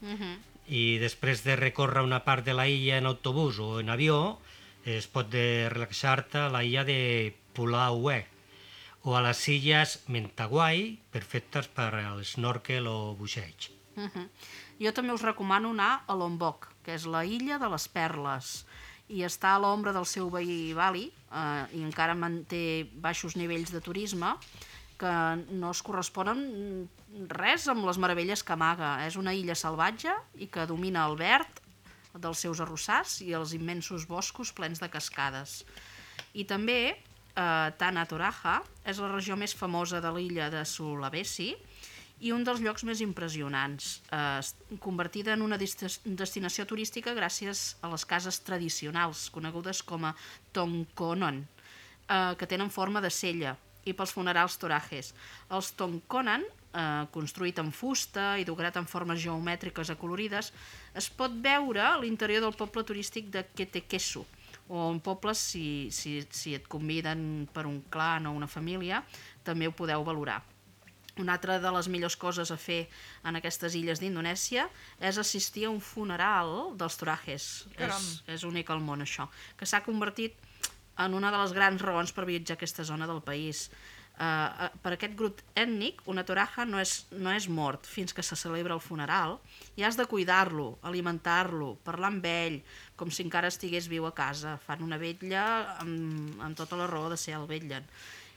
Mhm. 0.00 0.38
I 0.70 0.98
després 1.02 1.42
de 1.44 1.56
recórrer 1.56 2.02
una 2.02 2.22
part 2.24 2.44
de 2.44 2.54
la 2.54 2.68
illa 2.68 2.98
en 2.98 3.06
autobús 3.06 3.58
o 3.58 3.80
en 3.80 3.90
avió, 3.90 4.38
es 4.84 5.06
pot 5.06 5.28
de 5.28 5.68
relaxar-te 5.68 6.38
a 6.38 6.48
la 6.48 6.62
illa 6.64 6.84
de 6.84 7.34
Pulaué 7.52 8.26
o 9.02 9.16
a 9.16 9.22
les 9.24 9.40
illes 9.48 9.98
Mentawai, 10.08 10.98
perfectes 11.12 11.68
per 11.68 11.94
al 11.94 12.24
snorkel 12.24 12.86
o 12.86 13.14
busseig. 13.16 13.70
Mhm. 13.96 14.28
Jo 14.80 14.92
també 14.92 15.12
us 15.12 15.22
recomano 15.22 15.70
anar 15.70 16.04
a 16.06 16.14
Lombok, 16.14 16.68
que 16.84 16.94
és 16.94 17.04
la 17.06 17.24
illa 17.24 17.58
de 17.58 17.68
les 17.68 17.88
perles, 17.88 18.66
i 19.08 19.24
està 19.26 19.56
a 19.56 19.58
l'ombra 19.58 19.92
del 19.92 20.06
seu 20.06 20.30
veí 20.30 20.72
Bali, 20.72 21.10
eh, 21.32 21.66
i 21.74 21.82
encara 21.82 22.14
manté 22.14 22.88
baixos 22.94 23.36
nivells 23.36 23.72
de 23.72 23.80
turisme, 23.80 24.36
que 24.96 25.12
no 25.50 25.70
es 25.70 25.82
corresponen 25.82 26.88
res 27.30 27.66
amb 27.68 27.84
les 27.86 27.98
meravelles 27.98 28.42
que 28.42 28.54
amaga. 28.54 28.98
És 29.06 29.16
una 29.20 29.34
illa 29.34 29.56
salvatge 29.58 30.14
i 30.38 30.48
que 30.52 30.66
domina 30.66 31.06
el 31.10 31.16
verd 31.20 31.60
dels 32.14 32.42
seus 32.42 32.60
arrossars 32.60 33.20
i 33.22 33.32
els 33.38 33.54
immensos 33.54 34.06
boscos 34.10 34.52
plens 34.52 34.82
de 34.82 34.88
cascades. 34.90 35.60
I 36.34 36.44
també 36.44 36.80
eh, 36.90 37.68
Tana 37.78 38.06
Toraja 38.10 38.60
és 38.84 38.98
la 38.98 39.10
regió 39.12 39.36
més 39.38 39.54
famosa 39.54 40.00
de 40.02 40.10
l'illa 40.14 40.50
de 40.50 40.64
Sulawesi 40.66 41.54
i 42.20 42.34
un 42.36 42.42
dels 42.44 42.60
llocs 42.60 42.84
més 42.84 43.00
impressionants, 43.00 44.00
eh, 44.12 44.76
convertida 44.82 45.32
en 45.32 45.42
una 45.46 45.58
destinació 45.58 46.66
turística 46.68 47.14
gràcies 47.16 47.78
a 47.80 47.88
les 47.94 48.04
cases 48.04 48.42
tradicionals, 48.44 49.30
conegudes 49.32 49.82
com 49.82 50.04
a 50.04 50.14
Tongkonon. 50.52 51.46
eh, 52.10 52.34
que 52.36 52.46
tenen 52.46 52.70
forma 52.74 53.00
de 53.00 53.10
cella 53.10 53.54
i 53.86 53.94
pels 53.94 54.12
funerals 54.12 54.58
torajes. 54.58 55.14
Els 55.54 55.70
tonkonan, 55.78 56.42
eh, 56.74 57.06
construït 57.14 57.58
en 57.62 57.72
fusta 57.72 58.34
i 58.40 58.46
decorat 58.48 58.76
en 58.80 58.88
formes 58.90 59.20
geomètriques 59.22 59.90
acolorides, 59.94 60.52
es 60.94 61.10
pot 61.10 61.34
veure 61.42 61.82
a 61.86 61.96
l'interior 62.02 62.44
del 62.44 62.56
poble 62.58 62.84
turístic 62.86 63.30
de 63.32 63.44
Ketekesu, 63.54 64.24
o 64.70 64.86
en 64.92 65.00
pobles, 65.02 65.38
si, 65.38 65.90
si, 65.90 66.20
si 66.30 66.54
et 66.54 66.66
conviden 66.70 67.48
per 67.52 67.66
un 67.66 67.80
clan 67.90 68.28
o 68.30 68.34
una 68.36 68.46
família, 68.46 69.02
també 69.42 69.66
ho 69.66 69.74
podeu 69.74 70.04
valorar. 70.06 70.40
Una 71.18 71.34
altra 71.34 71.58
de 71.60 71.70
les 71.74 71.88
millors 71.90 72.14
coses 72.16 72.52
a 72.54 72.56
fer 72.56 72.84
en 73.26 73.36
aquestes 73.36 73.74
illes 73.76 74.00
d'Indonèsia 74.00 74.68
és 75.02 75.18
assistir 75.18 75.66
a 75.66 75.72
un 75.72 75.80
funeral 75.82 76.70
dels 76.78 76.96
torajes. 77.00 77.48
Caram. 77.76 77.98
És, 77.98 78.22
és 78.38 78.46
únic 78.46 78.70
al 78.70 78.80
món, 78.80 79.02
això. 79.02 79.26
Que 79.58 79.66
s'ha 79.66 79.82
convertit 79.84 80.38
en 81.02 81.16
una 81.18 81.32
de 81.34 81.40
les 81.42 81.52
grans 81.56 81.82
raons 81.82 82.14
per 82.14 82.28
viatjar 82.28 82.54
a 82.56 82.60
aquesta 82.60 82.86
zona 82.86 83.08
del 83.10 83.20
país. 83.26 83.68
Uh, 84.20 84.68
per 84.84 84.90
aquest 84.92 85.14
grup 85.16 85.38
ètnic, 85.56 86.02
una 86.12 86.26
toraja 86.28 86.66
no 86.68 86.76
és, 86.82 87.06
no 87.16 87.32
és 87.32 87.46
mort 87.48 87.86
fins 87.88 88.12
que 88.12 88.20
se 88.20 88.36
celebra 88.36 88.74
el 88.76 88.82
funeral 88.84 89.38
i 89.80 89.86
has 89.86 89.96
de 89.96 90.04
cuidar-lo, 90.04 90.74
alimentar-lo, 90.84 91.70
parlar 91.86 92.10
amb 92.12 92.26
ell, 92.28 92.58
com 93.00 93.08
si 93.08 93.24
encara 93.24 93.48
estigués 93.48 93.88
viu 93.88 94.04
a 94.04 94.12
casa. 94.12 94.58
Fan 94.66 94.84
una 94.84 95.00
vetlla 95.00 95.44
amb, 95.80 96.36
amb 96.36 96.58
tota 96.58 96.76
la 96.76 96.90
raó 96.90 97.08
de 97.08 97.16
ser 97.16 97.38
el 97.38 97.48
vetllen. 97.48 97.88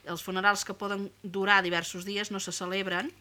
Els 0.08 0.24
funerals 0.24 0.63
que 0.63 0.76
poden 0.76 1.10
durar 1.19 1.60
diversos 1.67 2.08
dies 2.08 2.32
no 2.32 2.39
se 2.39 2.56
celebren 2.56 3.12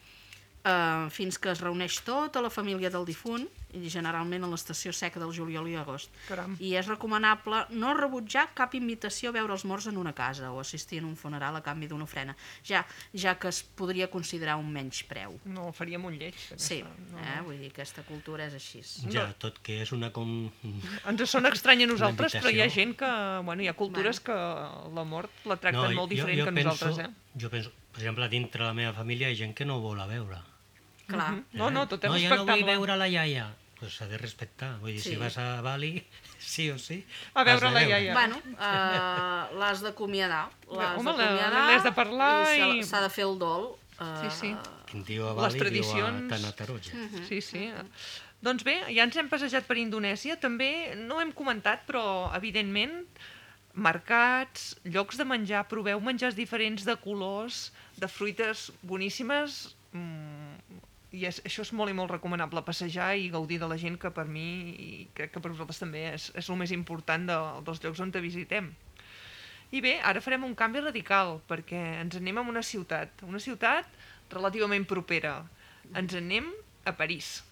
eh, 0.63 1.07
fins 1.11 1.39
que 1.39 1.51
es 1.51 1.59
reuneix 1.63 1.99
tota 2.07 2.39
la 2.43 2.51
família 2.53 2.91
del 2.93 3.03
difunt, 3.07 3.49
i 3.73 3.89
generalment 3.89 4.43
a 4.45 4.49
l'estació 4.51 4.93
seca 4.93 5.19
del 5.19 5.33
juliol 5.35 5.67
i 5.71 5.75
agost. 5.75 6.09
Caram. 6.27 6.55
I 6.59 6.75
és 6.79 6.87
recomanable 6.87 7.65
no 7.71 7.93
rebutjar 7.97 8.47
cap 8.53 8.75
invitació 8.77 9.29
a 9.31 9.37
veure 9.39 9.53
els 9.53 9.65
morts 9.65 9.87
en 9.89 9.97
una 9.97 10.13
casa 10.13 10.51
o 10.51 10.59
assistir 10.61 10.99
en 11.01 11.05
un 11.09 11.15
funeral 11.17 11.55
a 11.57 11.61
canvi 11.65 11.87
d'una 11.87 12.05
ofrena, 12.05 12.35
ja, 12.63 12.85
ja 13.13 13.35
que 13.39 13.49
es 13.49 13.63
podria 13.63 14.09
considerar 14.11 14.55
un 14.61 14.69
menys 14.71 15.03
preu. 15.09 15.39
No, 15.45 15.71
faríem 15.73 16.05
un 16.05 16.17
lleig. 16.17 16.35
aquesta, 16.35 16.57
Sí, 16.63 16.81
no. 16.83 17.19
eh? 17.19 17.41
vull 17.45 17.57
dir, 17.59 17.71
aquesta 17.73 18.03
cultura 18.07 18.45
és 18.45 18.53
així. 18.53 18.83
Ja, 19.11 19.27
tot 19.37 19.59
que 19.63 19.81
és 19.81 19.91
una 19.91 20.11
com... 20.13 20.49
Ens 21.09 21.29
sona 21.29 21.49
estrany 21.49 21.83
a 21.83 21.87
nosaltres, 21.87 22.33
però 22.39 22.51
hi 22.53 22.61
ha 22.61 22.69
gent 22.69 22.95
que... 22.99 23.09
Bueno, 23.43 23.63
hi 23.63 23.67
ha 23.67 23.73
cultures 23.73 24.19
que 24.23 24.33
la 24.33 25.03
mort 25.03 25.31
la 25.49 25.57
tracten 25.57 25.95
molt 25.97 26.09
diferent 26.13 26.43
que 26.43 26.51
penso, 26.51 26.69
nosaltres, 26.69 27.05
eh? 27.07 27.39
Jo 27.41 27.49
penso, 27.49 27.71
per 27.93 28.01
exemple, 28.03 28.27
dintre 28.29 28.63
la 28.63 28.73
meva 28.77 28.93
família 28.93 29.29
hi 29.29 29.33
ha 29.33 29.41
gent 29.45 29.53
que 29.57 29.65
no 29.65 29.79
vol 29.81 29.99
a 29.99 30.07
veure. 30.07 30.37
Clar. 31.07 31.31
Mhm. 31.33 31.43
No, 31.59 31.69
no, 31.71 31.87
tot 31.87 32.03
és 32.05 32.11
no, 32.11 32.17
jo 32.21 32.35
no 32.35 32.45
vull 32.45 32.63
veure 32.63 32.95
la 32.97 33.07
iaia. 33.09 33.49
Pues 33.83 33.97
s'ha 33.99 34.07
de 34.07 34.17
respectar. 34.17 34.77
Vull 34.79 34.93
dir, 34.95 35.01
Sí. 35.03 35.09
si 35.11 35.15
vas 35.19 35.35
a 35.37 35.59
Bali, 35.61 35.99
sí 36.39 36.69
o 36.71 36.77
sí. 36.79 37.03
A 37.35 37.43
veure 37.43 37.69
la 37.71 37.83
iaia. 37.83 38.13
Bueno, 38.15 38.37
uh, 38.55 39.55
l'has 39.59 39.81
d'acomiadar. 39.83 40.45
L'has 40.71 40.95
d'acomiadar 41.03 41.65
l'has 41.67 41.83
de 41.83 41.91
parlar 41.91 42.45
s'ha- 42.47 42.69
i- 42.77 42.83
S'ha 42.87 43.01
de 43.03 43.09
fer 43.11 43.25
el 43.27 43.35
dol. 43.41 43.73
Uh, 43.99 44.07
Sí, 44.23 44.29
sí. 44.39 44.55
Quin 44.89 45.03
diu 45.03 45.27
a 45.27 45.33
Les 45.33 45.41
Bali 45.53 45.59
tradicions- 45.59 46.21
diu 46.21 46.29
a 46.29 46.29
Tanataroja. 46.31 46.95
Mhm. 46.95 47.27
Sí, 47.27 47.41
sí. 47.41 47.67
Doncs 48.43 48.63
bé, 48.63 48.77
ja 48.95 49.03
ens 49.03 49.15
hem 49.19 49.27
passejat 49.29 49.67
per 49.67 49.77
Indonèsia. 49.77 50.39
També 50.39 50.95
no 50.95 51.19
hem 51.21 51.31
comentat, 51.35 51.83
però 51.87 52.31
evidentment 52.35 53.03
mercats, 53.73 54.75
llocs 54.85 55.17
de 55.17 55.25
menjar, 55.25 55.67
proveu 55.67 55.99
menjars 55.99 56.35
diferents 56.35 56.83
de 56.85 56.95
colors, 57.03 57.71
de 57.97 58.07
fruites 58.07 58.71
boníssimes, 58.81 59.75
mm, 59.93 60.62
i 61.13 61.27
és, 61.29 61.39
això 61.45 61.61
és 61.61 61.71
molt 61.77 61.93
i 61.93 61.95
molt 61.97 62.09
recomanable, 62.09 62.63
passejar 62.65 63.11
i 63.21 63.29
gaudir 63.33 63.59
de 63.61 63.69
la 63.69 63.77
gent 63.77 63.99
que 64.01 64.09
per 64.13 64.25
mi, 64.25 64.47
i 64.73 64.89
crec 65.13 65.35
que 65.35 65.41
per 65.43 65.51
vosaltres 65.51 65.81
també, 65.83 66.07
és, 66.15 66.31
és 66.33 66.49
el 66.49 66.57
més 66.57 66.73
important 66.73 67.27
de, 67.29 67.37
dels 67.67 67.83
llocs 67.83 68.01
on 68.01 68.13
te 68.13 68.23
visitem. 68.23 68.71
I 69.73 69.81
bé, 69.81 69.95
ara 70.05 70.21
farem 70.21 70.43
un 70.45 70.55
canvi 70.57 70.81
radical, 70.81 71.39
perquè 71.49 71.79
ens 72.01 72.17
anem 72.17 72.41
a 72.41 72.45
una 72.49 72.61
ciutat, 72.65 73.23
una 73.25 73.41
ciutat 73.41 73.89
relativament 74.33 74.85
propera. 74.89 75.39
Ens 75.97 76.13
anem 76.17 76.49
a 76.85 76.93
París. 76.97 77.43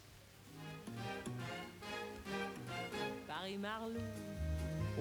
Paris 3.30 3.58
Marlot, 3.62 4.22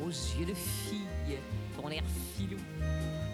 aux 0.05 0.25
yeux 0.37 0.49
de 0.49 0.57
fille, 0.57 1.41
ton 1.77 1.93
air 1.93 2.05
filou, 2.37 2.61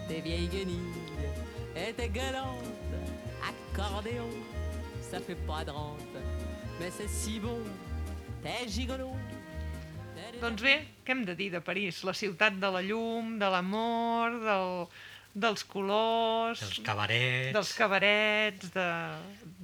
tes 0.06 0.22
vieilles 0.22 0.50
guenilles 0.50 1.74
et 1.74 1.94
tes 1.98 2.10
galantes, 2.10 3.10
accordéon, 3.42 4.30
ça 5.10 5.20
fait 5.20 5.38
pas 5.46 5.64
de 5.64 5.70
rente, 5.70 6.00
mais 6.80 6.90
c'est 6.90 7.08
si 7.08 7.38
bon, 7.40 7.62
t'es 8.42 8.68
gigolo. 8.68 9.12
Doncs 10.40 10.60
bé, 10.60 10.74
què 11.06 11.14
hem 11.14 11.22
de 11.24 11.32
dir 11.38 11.50
de 11.54 11.60
París? 11.64 12.02
La 12.04 12.12
ciutat 12.12 12.56
de 12.60 12.68
la 12.74 12.82
llum, 12.84 13.36
de 13.40 13.48
l'amor, 13.52 14.34
del, 14.42 14.72
dels 15.46 15.62
colors, 15.64 16.60
Els 16.66 16.80
cabarets. 16.84 17.52
dels 17.56 17.72
cabarets, 17.78 18.72
de, 18.74 18.86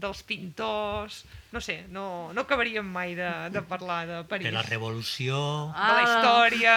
dels 0.06 0.22
pintors... 0.24 1.24
No 1.52 1.60
sé, 1.60 1.84
no, 1.92 2.32
no 2.32 2.40
acabaríem 2.46 2.86
mai 2.88 3.14
de, 3.14 3.28
de 3.52 3.60
parlar 3.68 4.06
de 4.08 4.18
París. 4.24 4.46
de 4.48 4.52
la 4.54 4.62
revolució. 4.64 5.36
de 5.76 5.92
la 5.98 6.02
història, 6.06 6.76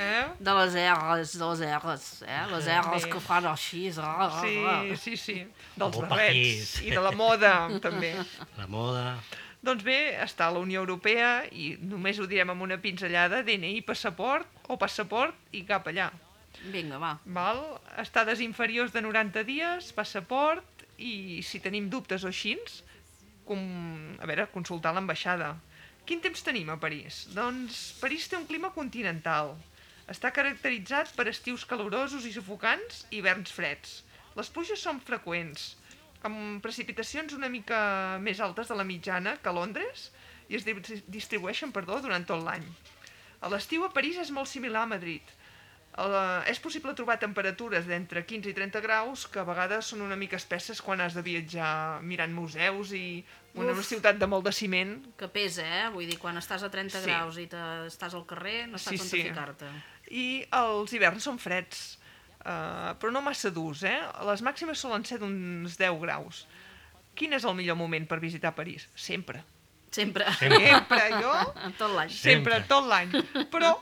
eh? 0.00 0.22
De 0.40 0.54
les 0.56 0.76
R's, 0.94 1.34
de 1.36 1.48
les 1.50 1.60
R's, 1.82 2.06
eh? 2.24 2.38
Les 2.50 2.66
R's 2.80 3.04
Bé. 3.04 3.10
que 3.12 3.20
fan 3.20 3.44
així. 3.50 3.90
ra, 3.92 4.14
ra, 4.30 4.40
Sí, 4.40 4.96
sí, 4.96 5.16
sí. 5.16 5.36
Dels 5.76 5.96
Oh, 6.00 6.06
barrets 6.06 6.80
i 6.80 6.90
de 6.94 7.00
la 7.04 7.12
moda, 7.12 7.68
també. 7.84 8.14
La 8.60 8.66
moda. 8.66 9.18
Doncs 9.66 9.82
bé, 9.84 10.16
està 10.22 10.46
a 10.46 10.52
la 10.54 10.60
Unió 10.62 10.80
Europea 10.80 11.44
i 11.50 11.76
només 11.80 12.18
ho 12.22 12.26
direm 12.30 12.50
amb 12.54 12.62
una 12.62 12.76
pinzellada, 12.78 13.42
DNI, 13.42 13.80
passaport 13.82 14.46
o 14.70 14.76
passaport 14.78 15.34
i 15.52 15.64
cap 15.66 15.88
allà. 15.90 16.08
Vinga, 16.72 16.96
va. 17.02 17.16
Val? 17.26 17.60
Estades 17.98 18.40
inferiors 18.40 18.92
de 18.94 19.02
90 19.02 19.42
dies, 19.44 19.90
passaport 19.92 20.86
i 20.96 21.42
si 21.44 21.58
tenim 21.60 21.90
dubtes 21.92 22.22
o 22.24 22.28
així, 22.30 22.54
com, 23.46 23.62
a 24.20 24.26
veure, 24.28 24.48
consultar 24.52 24.92
l'ambaixada. 24.96 25.54
Quin 26.06 26.20
temps 26.22 26.42
tenim 26.46 26.68
a 26.70 26.76
París? 26.82 27.24
Doncs 27.34 27.96
París 28.02 28.28
té 28.30 28.36
un 28.38 28.46
clima 28.46 28.70
continental. 28.74 29.54
Està 30.10 30.30
caracteritzat 30.30 31.14
per 31.18 31.26
estius 31.30 31.64
calorosos 31.66 32.26
i 32.28 32.32
sufocants 32.34 33.04
i 33.10 33.18
hiverns 33.18 33.50
freds. 33.54 33.96
Les 34.38 34.50
pluges 34.54 34.82
són 34.82 35.00
freqüents, 35.02 35.72
amb 36.26 36.60
precipitacions 36.62 37.34
una 37.34 37.48
mica 37.50 37.80
més 38.22 38.38
altes 38.44 38.68
de 38.70 38.76
la 38.78 38.86
mitjana 38.86 39.36
que 39.42 39.50
a 39.50 39.54
Londres 39.56 40.10
i 40.48 40.54
es 40.58 40.66
di- 40.66 41.02
distribueixen 41.10 41.72
perdó, 41.74 41.98
durant 42.04 42.26
tot 42.28 42.44
l'any. 42.44 42.66
A 43.42 43.50
l'estiu 43.50 43.82
a 43.84 43.90
París 43.92 44.18
és 44.22 44.30
molt 44.30 44.48
similar 44.48 44.84
a 44.86 44.92
Madrid. 44.94 45.22
Uh, 45.96 46.42
és 46.44 46.58
possible 46.60 46.92
trobar 46.92 47.14
temperatures 47.16 47.86
d'entre 47.88 48.20
15 48.28 48.50
i 48.50 48.52
30 48.52 48.82
graus 48.84 49.22
que 49.32 49.40
a 49.40 49.46
vegades 49.48 49.86
són 49.88 50.02
una 50.04 50.16
mica 50.20 50.36
espesses 50.36 50.82
quan 50.84 51.00
has 51.00 51.14
de 51.16 51.22
viatjar 51.24 52.02
mirant 52.04 52.34
museus 52.36 52.92
i 52.92 53.24
una, 53.56 53.72
Uf. 53.72 53.80
ciutat 53.88 54.18
de 54.20 54.28
molt 54.28 54.44
de 54.44 54.52
ciment. 54.52 54.92
Que 55.16 55.30
pesa, 55.32 55.64
eh? 55.64 55.86
Vull 55.94 56.04
dir, 56.10 56.18
quan 56.20 56.36
estàs 56.36 56.66
a 56.66 56.68
30 56.68 57.00
Sí. 57.00 57.08
graus 57.08 57.38
i 57.40 57.46
te, 57.48 57.62
estàs 57.88 58.12
al 58.12 58.26
carrer, 58.28 58.66
no 58.68 58.76
Sí, 58.76 58.90
saps 58.90 59.06
on 59.06 59.08
sí. 59.14 59.22
ficar-te. 59.30 59.70
I 60.12 60.26
els 60.52 60.92
hiverns 60.92 61.24
són 61.24 61.38
freds, 61.40 61.96
uh, 62.44 62.92
però 63.00 63.10
no 63.10 63.24
massa 63.24 63.48
durs, 63.50 63.82
eh? 63.88 63.96
Les 64.28 64.42
màximes 64.44 64.78
solen 64.78 65.02
ser 65.08 65.16
d'uns 65.18 65.78
10 65.80 65.96
graus. 66.04 66.44
Quin 67.16 67.32
és 67.32 67.44
el 67.48 67.54
millor 67.56 67.80
moment 67.80 68.04
per 68.06 68.20
visitar 68.20 68.52
París? 68.54 68.90
Sempre. 68.94 69.40
Sempre. 69.96 70.26
Sempre, 70.36 71.00
jo 71.22 71.32
Tot 71.78 71.94
l'any. 71.96 72.10
Sempre, 72.12 72.58
Sempre. 72.58 72.60
tot 72.68 72.84
l'any. 72.90 73.14
Però, 73.52 73.72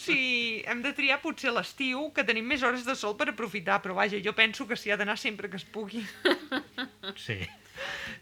si 0.00 0.18
hem 0.66 0.82
de 0.82 0.92
triar, 0.96 1.20
potser 1.22 1.52
l'estiu, 1.54 2.08
que 2.16 2.24
tenim 2.26 2.46
més 2.50 2.64
hores 2.66 2.84
de 2.88 2.96
sol 2.98 3.14
per 3.20 3.28
aprofitar, 3.30 3.78
però 3.84 3.94
vaja, 3.98 4.18
jo 4.24 4.34
penso 4.34 4.66
que 4.66 4.78
s'hi 4.80 4.90
ha 4.90 4.98
d'anar 5.00 5.18
sempre 5.20 5.50
que 5.52 5.60
es 5.60 5.64
pugui. 5.64 6.02
Sí. 7.16 7.38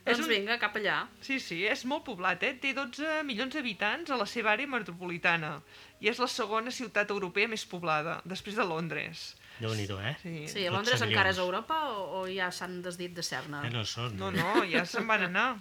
És 0.07 0.15
Doncs 0.17 0.27
un- 0.29 0.31
vinga, 0.31 0.55
cap 0.63 0.77
allà. 0.79 1.01
Sí, 1.25 1.41
sí, 1.43 1.65
és 1.67 1.83
molt 1.91 2.05
poblat, 2.07 2.43
eh? 2.47 2.53
Té 2.63 2.71
12 2.77 3.23
milions 3.27 3.53
d'habitants 3.57 4.13
a 4.15 4.19
la 4.21 4.27
seva 4.31 4.53
àrea 4.55 4.71
metropolitana 4.71 5.57
i 6.01 6.09
és 6.13 6.21
la 6.23 6.29
segona 6.31 6.71
ciutat 6.71 7.11
europea 7.11 7.49
més 7.51 7.65
poblada, 7.67 8.21
després 8.25 8.55
de 8.57 8.65
Londres. 8.65 9.35
déu 9.59 9.73
nhi 9.75 9.89
eh? 9.91 10.15
Sí. 10.23 10.35
Sí, 10.47 10.67
a 10.67 10.71
12 10.71 10.77
Londres 10.77 11.03
encara 11.03 11.31
és. 11.35 11.39
Europa 11.43 11.81
o, 11.91 12.21
o 12.21 12.27
ja 12.31 12.53
s'han 12.55 12.81
desdit 12.83 13.13
de 13.17 13.23
ser-ne? 13.27 13.65
Eh, 13.67 13.71
no 13.75 13.83
són. 13.85 14.15
No, 14.17 14.31
no, 14.31 14.63
ja 14.65 14.85
se'n 14.87 15.07
van 15.09 15.25
anar. 15.27 15.57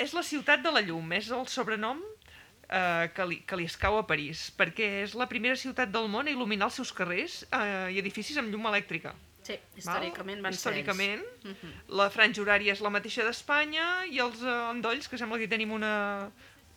És 0.00 0.14
la 0.16 0.22
ciutat 0.24 0.62
de 0.64 0.72
la 0.72 0.80
llum, 0.86 1.12
és 1.12 1.28
el 1.34 1.44
sobrenom 1.52 2.00
eh, 2.70 3.08
que, 3.14 3.26
li, 3.28 3.40
que 3.46 3.58
li 3.60 3.66
escau 3.68 3.98
a 4.00 4.04
París, 4.08 4.46
perquè 4.56 4.88
és 5.04 5.16
la 5.18 5.26
primera 5.28 5.58
ciutat 5.60 5.90
del 5.92 6.08
món 6.12 6.28
a 6.30 6.32
il·luminar 6.32 6.70
els 6.70 6.78
seus 6.80 6.92
carrers 6.96 7.42
eh, 7.50 7.90
i 7.94 7.98
edificis 8.00 8.38
amb 8.40 8.52
llum 8.54 8.68
elèctrica. 8.70 9.12
Sí, 9.42 9.56
històricament 9.80 10.42
van 10.44 10.52
Històricament, 10.54 11.22
ser 11.42 11.48
ells. 11.50 11.56
Mhm. 11.64 11.70
la 11.98 12.06
franja 12.12 12.42
horària 12.42 12.74
és 12.76 12.80
la 12.84 12.90
mateixa 12.92 13.24
d'Espanya 13.26 13.86
i 14.12 14.20
els 14.22 14.42
eh, 14.44 14.56
endolls, 14.70 15.08
que 15.08 15.18
sembla 15.18 15.38
que 15.40 15.48
tenim 15.48 15.72
una 15.72 15.92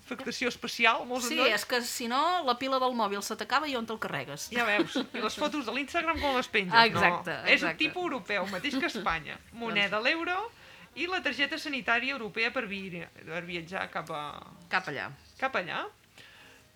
afectació 0.03 0.49
especial, 0.51 1.05
molts 1.07 1.27
Sí, 1.29 1.37
endolls. 1.37 1.53
és 1.61 1.65
que 1.69 1.81
si 1.87 2.07
no, 2.11 2.21
la 2.47 2.55
pila 2.59 2.79
del 2.81 2.95
mòbil 2.97 3.21
se 3.23 3.35
t'acaba 3.39 3.67
i 3.71 3.75
on 3.79 3.85
te'l 3.87 3.99
carregues? 4.03 4.49
Ja 4.51 4.65
veus, 4.67 4.97
i 5.13 5.21
les 5.23 5.35
fotos 5.39 5.63
de 5.67 5.75
l'Instagram 5.75 6.19
com 6.19 6.35
les 6.35 6.49
penges, 6.51 6.73
Ah, 6.75 6.85
exacte, 6.89 7.31
no. 7.31 7.45
És 7.47 7.61
un 7.63 7.69
exacte. 7.69 7.83
tipus 7.85 8.03
europeu, 8.03 8.47
mateix 8.51 8.75
que 8.79 8.89
Espanya. 8.91 9.37
Moneda 9.61 10.01
l'euro 10.03 10.35
i 10.95 11.07
la 11.09 11.21
targeta 11.25 11.57
sanitària 11.57 12.13
europea 12.13 12.51
per, 12.53 12.65
vi 12.69 12.89
per 13.25 13.41
viatjar 13.47 13.87
cap, 13.93 14.09
a, 14.13 14.23
Cap 14.69 14.87
allà. 14.91 15.07
cap 15.39 15.55
allà. 15.55 15.85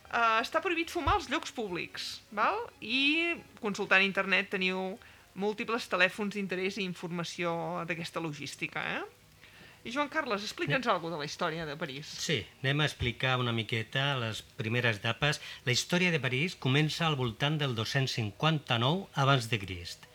eh, 0.08 0.40
està 0.42 0.62
prohibit 0.64 0.90
fumar 0.90 1.16
als 1.18 1.30
llocs 1.30 1.52
públics, 1.52 2.22
val? 2.32 2.58
i 2.82 3.36
consultant 3.62 4.02
internet 4.02 4.50
teniu 4.56 4.98
múltiples 5.38 5.86
telèfons 5.92 6.34
d'interès 6.34 6.78
i 6.80 6.84
informació 6.88 7.84
d'aquesta 7.86 8.20
logística. 8.24 8.82
Eh? 8.98 9.04
I 9.86 9.92
Joan 9.94 10.10
Carles, 10.10 10.42
explica'ns 10.44 10.88
alguna 10.90 11.16
de 11.16 11.20
la 11.22 11.28
història 11.30 11.66
de 11.66 11.76
París. 11.78 12.08
Sí, 12.10 12.40
anem 12.64 12.82
a 12.82 12.88
explicar 12.90 13.38
una 13.40 13.54
miqueta 13.54 14.18
les 14.20 14.42
primeres 14.58 14.98
etapes. 14.98 15.40
La 15.64 15.72
història 15.72 16.10
de 16.12 16.20
París 16.20 16.56
comença 16.60 17.06
al 17.06 17.16
voltant 17.16 17.60
del 17.62 17.76
259 17.78 19.06
abans 19.14 19.48
de 19.52 19.60
Crist, 19.62 20.07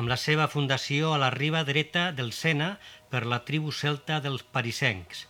amb 0.00 0.08
la 0.08 0.16
seva 0.16 0.46
fundació 0.48 1.10
a 1.12 1.18
la 1.20 1.28
riba 1.34 1.60
dreta 1.68 2.06
del 2.16 2.30
Sena 2.32 2.70
per 3.12 3.26
la 3.28 3.42
tribu 3.44 3.68
celta 3.68 4.16
dels 4.24 4.46
parisencs. 4.54 5.26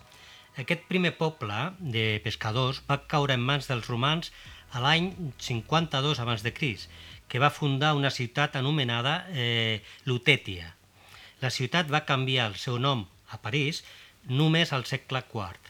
Aquest 0.63 0.85
primer 0.87 1.11
poble 1.19 1.57
de 1.81 2.21
pescadors 2.23 2.79
va 2.87 3.01
caure 3.11 3.35
en 3.35 3.43
mans 3.49 3.67
dels 3.67 3.89
romans 3.91 4.31
a 4.71 4.83
l'any 4.85 5.09
52 5.43 6.21
abans 6.23 6.45
de 6.47 6.53
Crist, 6.55 6.87
que 7.27 7.43
va 7.43 7.51
fundar 7.51 7.97
una 7.99 8.15
ciutat 8.15 8.55
anomenada 8.61 9.25
eh, 9.35 9.83
Lutetia. 10.07 10.77
La 11.43 11.51
ciutat 11.51 11.91
va 11.91 12.05
canviar 12.07 12.47
el 12.53 12.59
seu 12.63 12.79
nom 12.79 13.09
a 13.35 13.43
París 13.43 13.83
només 14.29 14.71
al 14.77 14.87
segle 14.87 15.25
IV. 15.27 15.70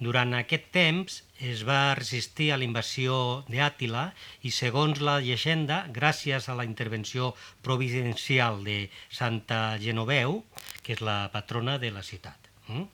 Durant 0.00 0.32
aquest 0.32 0.70
temps 0.72 1.18
es 1.50 1.62
va 1.68 1.94
resistir 1.98 2.50
a 2.52 2.56
la 2.60 2.64
invasió 2.64 3.16
d'Àtila 3.52 4.06
i, 4.40 4.52
segons 4.58 5.02
la 5.04 5.18
llegenda, 5.20 5.82
gràcies 5.92 6.48
a 6.48 6.56
la 6.56 6.64
intervenció 6.64 7.34
providencial 7.66 8.64
de 8.64 8.78
Santa 9.12 9.76
Genoveu, 9.82 10.40
que 10.82 10.96
és 10.96 11.04
la 11.04 11.18
patrona 11.34 11.76
de 11.82 11.92
la 11.92 12.04
ciutat. 12.06 12.48
Mm? 12.68 12.88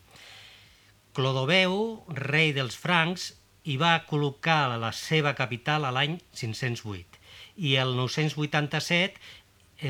Clodoveu, 1.15 1.77
rei 2.27 2.51
dels 2.57 2.75
francs, 2.77 3.31
hi 3.63 3.79
va 3.79 3.95
col·locar 4.11 4.77
la 4.79 4.91
seva 4.95 5.33
capital 5.39 5.87
a 5.87 5.95
l'any 5.95 6.19
508 6.35 7.23
i 7.57 7.77
el 7.81 7.95
987 7.97 9.23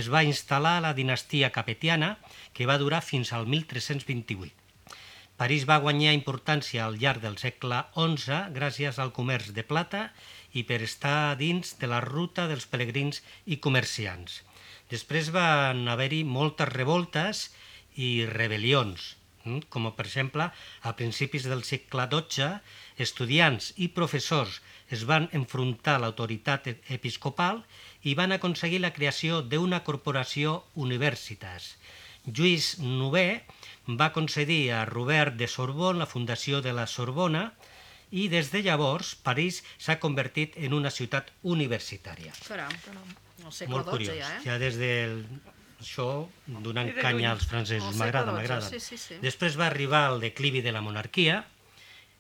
es 0.01 0.09
va 0.13 0.23
instal·lar 0.27 0.79
la 0.83 0.93
dinastia 0.95 1.51
capetiana, 1.55 2.17
que 2.53 2.67
va 2.67 2.79
durar 2.79 3.03
fins 3.03 3.33
al 3.33 3.47
1328. 3.47 4.66
París 5.37 5.67
va 5.69 5.83
guanyar 5.85 6.15
importància 6.17 6.85
al 6.87 6.95
llarg 7.01 7.21
del 7.21 7.35
segle 7.41 7.83
XI 7.95 8.39
gràcies 8.55 8.99
al 9.03 9.11
comerç 9.19 9.51
de 9.57 9.65
plata 9.73 10.07
i 10.57 10.63
per 10.69 10.79
estar 10.87 11.37
dins 11.41 11.75
de 11.81 11.91
la 11.93 12.01
ruta 12.05 12.47
dels 12.49 12.65
pelegrins 12.73 13.21
i 13.45 13.59
comerciants. 13.67 14.41
Després 14.93 15.29
van 15.35 15.85
haver-hi 15.93 16.23
moltes 16.25 16.73
revoltes 16.73 17.43
i 18.07 18.25
rebel·lions, 18.31 19.11
hm? 19.45 19.61
com 19.69 19.91
per 19.99 20.07
exemple 20.07 20.49
a 20.49 20.95
principis 21.03 21.45
del 21.51 21.67
segle 21.69 22.09
XII, 22.15 22.49
estudiants 23.07 23.75
i 23.77 23.91
professors 24.01 24.63
es 24.97 25.05
van 25.05 25.29
enfrontar 25.37 25.99
a 25.99 26.05
l'autoritat 26.07 26.73
episcopal 26.97 27.61
i 28.09 28.17
van 28.17 28.33
aconseguir 28.33 28.81
la 28.81 28.95
creació 28.97 29.43
d'una 29.43 29.83
corporació 29.85 30.63
universitas. 30.89 31.75
Lluís 32.27 32.73
IX 32.81 33.43
va 33.87 34.13
concedir 34.13 34.73
a 34.73 34.85
Robert 34.85 35.37
de 35.39 35.47
Sorbonne 35.47 36.03
la 36.03 36.11
fundació 36.11 36.61
de 36.63 36.73
la 36.75 36.87
Sorbona 36.91 37.53
i 38.11 38.29
des 38.31 38.51
de 38.51 38.63
llavors 38.63 39.15
París 39.27 39.63
s'ha 39.79 39.99
convertit 40.03 40.57
en 40.57 40.75
una 40.75 40.91
ciutat 40.91 41.31
universitària. 41.43 42.33
Caram, 42.47 42.73
al 43.45 43.53
segle 43.53 43.77
Molt 43.77 43.91
curiós. 43.91 44.17
ja, 44.19 44.33
eh? 44.37 44.41
Ja 44.45 44.59
des 44.59 44.79
del 44.79 45.23
això 45.81 46.27
donant 46.47 46.89
de 46.89 47.01
canya 47.01 47.33
als 47.33 47.47
francesos. 47.47 47.95
M'agrada, 47.97 48.33
m'agrada. 48.33 48.69
sí, 48.69 48.81
sí, 48.81 48.97
sí. 48.97 49.19
Després 49.23 49.59
va 49.59 49.67
arribar 49.67 50.07
el 50.13 50.21
declivi 50.21 50.63
de 50.65 50.73
la 50.73 50.81
monarquia, 50.81 51.45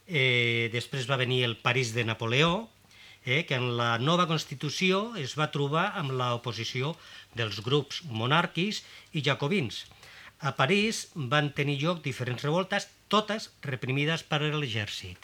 eh, 0.06 0.68
després 0.72 1.08
va 1.10 1.16
venir 1.16 1.42
el 1.44 1.56
París 1.56 1.94
de 1.94 2.04
Napoleó, 2.04 2.68
eh, 3.24 3.44
que 3.44 3.56
en 3.56 3.76
la 3.76 3.98
nova 3.98 4.28
Constitució 4.28 5.16
es 5.16 5.34
va 5.38 5.50
trobar 5.50 5.92
amb 5.98 6.12
l'oposició 6.12 6.94
dels 7.34 7.60
grups 7.60 8.04
monàrquics 8.06 8.84
i 9.12 9.22
jacobins. 9.22 9.86
A 10.40 10.52
París 10.56 11.08
van 11.14 11.52
tenir 11.56 11.78
lloc 11.80 12.02
diferents 12.04 12.42
revoltes, 12.44 12.88
totes 13.08 13.50
reprimides 13.64 14.22
per 14.22 14.42
l'exèrcit. 14.44 15.18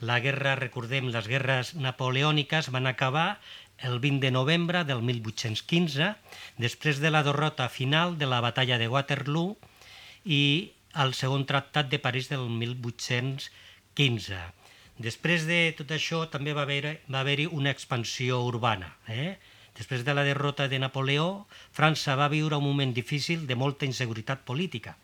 La 0.00 0.18
guerra, 0.20 0.56
recordem, 0.58 1.06
les 1.14 1.28
guerres 1.30 1.74
napoleòniques 1.78 2.68
van 2.74 2.86
acabar 2.90 3.38
el 3.78 4.00
20 4.02 4.20
de 4.26 4.30
novembre 4.34 4.82
del 4.84 5.02
1815, 5.02 6.14
després 6.58 6.98
de 7.00 7.10
la 7.14 7.22
derrota 7.22 7.68
final 7.68 8.18
de 8.18 8.26
la 8.26 8.40
batalla 8.42 8.78
de 8.78 8.88
Waterloo 8.88 9.56
i 10.24 10.72
el 10.94 11.14
segon 11.14 11.46
tractat 11.46 11.88
de 11.90 11.98
París 11.98 12.28
del 12.28 12.48
1815. 12.50 14.38
Després 14.98 15.46
de 15.46 15.74
tot 15.78 15.90
això 15.90 16.24
també 16.30 16.52
va 16.54 16.62
haver- 16.62 17.00
haver-hi 17.10 17.46
una 17.50 17.70
expansió 17.70 18.42
urbana. 18.46 18.96
Eh? 19.08 19.38
Després 19.74 20.04
de 20.06 20.14
la 20.14 20.22
derrota 20.22 20.68
de 20.70 20.78
Napoleó, 20.78 21.46
França 21.74 22.14
va 22.14 22.30
viure 22.30 22.56
un 22.56 22.66
moment 22.66 22.92
difícil 22.94 23.48
de 23.48 23.56
molta 23.58 23.88
inseguretat 23.88 24.44
política, 24.46 24.96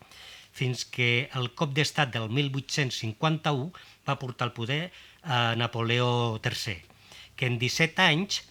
fins 0.51 0.85
que 0.85 1.29
el 1.35 1.51
cop 1.55 1.73
d'estat 1.75 2.13
del 2.13 2.29
1851 2.29 3.71
va 4.07 4.19
portar 4.19 4.47
al 4.47 4.55
poder 4.55 4.91
a 5.23 5.55
Napoleó 5.59 6.39
III, 6.39 6.77
que 7.35 7.51
en 7.51 7.59
17 7.59 8.01
anys 8.01 8.41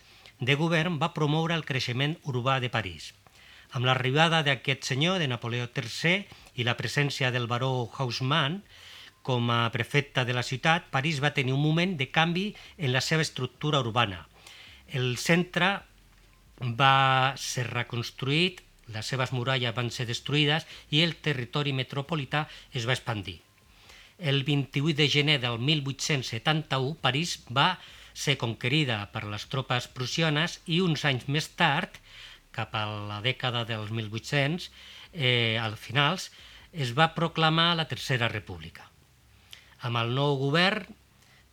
de 0.41 0.57
govern 0.61 0.99
va 1.01 1.15
promoure 1.17 1.57
el 1.57 1.65
creixement 1.65 2.17
urbà 2.25 2.61
de 2.61 2.71
París. 2.73 3.13
Amb 3.73 3.87
l'arribada 3.87 4.43
d'aquest 4.43 4.85
senyor, 4.89 5.21
de 5.21 5.29
Napoleó 5.29 5.69
III, 5.69 6.25
i 6.57 6.65
la 6.67 6.77
presència 6.77 7.31
del 7.31 7.47
baró 7.47 7.89
Haussmann 7.97 8.63
com 9.23 9.51
a 9.53 9.69
prefecte 9.71 10.25
de 10.25 10.35
la 10.35 10.43
ciutat, 10.43 10.89
París 10.91 11.21
va 11.23 11.35
tenir 11.37 11.53
un 11.53 11.63
moment 11.63 11.97
de 11.97 12.09
canvi 12.11 12.51
en 12.79 12.93
la 12.93 13.03
seva 13.05 13.23
estructura 13.23 13.81
urbana. 13.85 14.27
El 14.89 15.17
centre 15.19 15.69
va 16.61 17.35
ser 17.41 17.67
reconstruït, 17.71 18.61
les 18.91 19.07
seves 19.07 19.33
muralles 19.33 19.75
van 19.77 19.91
ser 19.95 20.07
destruïdes 20.07 20.67
i 20.91 21.03
el 21.05 21.17
territori 21.23 21.73
metropolità 21.73 22.47
es 22.75 22.87
va 22.89 22.97
expandir. 22.97 23.39
El 24.19 24.45
28 24.45 24.97
de 24.99 25.09
gener 25.09 25.39
del 25.41 25.59
1871, 25.59 26.97
París 27.01 27.39
va 27.49 27.79
ser 28.13 28.37
conquerida 28.37 29.07
per 29.15 29.25
les 29.25 29.47
tropes 29.49 29.89
prussianes 29.89 30.59
i 30.67 30.81
uns 30.85 31.07
anys 31.09 31.27
més 31.29 31.49
tard, 31.57 31.97
cap 32.53 32.75
a 32.75 32.85
la 33.09 33.21
dècada 33.25 33.65
dels 33.65 33.93
1800, 33.95 34.69
eh, 35.15 35.57
al 35.57 35.79
finals, 35.81 36.31
es 36.73 36.93
va 36.93 37.15
proclamar 37.15 37.75
la 37.77 37.87
Tercera 37.89 38.29
República. 38.29 38.91
Amb 39.81 39.97
el 40.03 40.13
nou 40.15 40.37
govern 40.37 40.85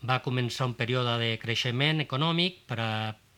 va 0.04 0.22
començar 0.26 0.67
un 0.67 0.76
període 0.76 1.15
de 1.22 1.38
creixement 1.41 2.04
econòmic 2.04 2.65
per 2.67 2.80
a 2.84 2.91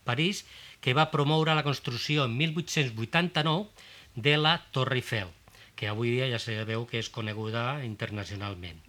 París 0.04 0.42
que 0.80 0.94
va 0.96 1.10
promoure 1.10 1.54
la 1.54 1.62
construcció 1.66 2.24
en 2.24 2.36
1889 2.36 3.68
de 4.16 4.36
la 4.38 4.54
Torre 4.72 4.96
Eiffel, 4.96 5.28
que 5.76 5.88
avui 5.88 6.10
dia 6.16 6.28
ja 6.32 6.38
sabeu 6.42 6.86
que 6.88 6.98
és 7.00 7.08
coneguda 7.12 7.84
internacionalment. 7.84 8.80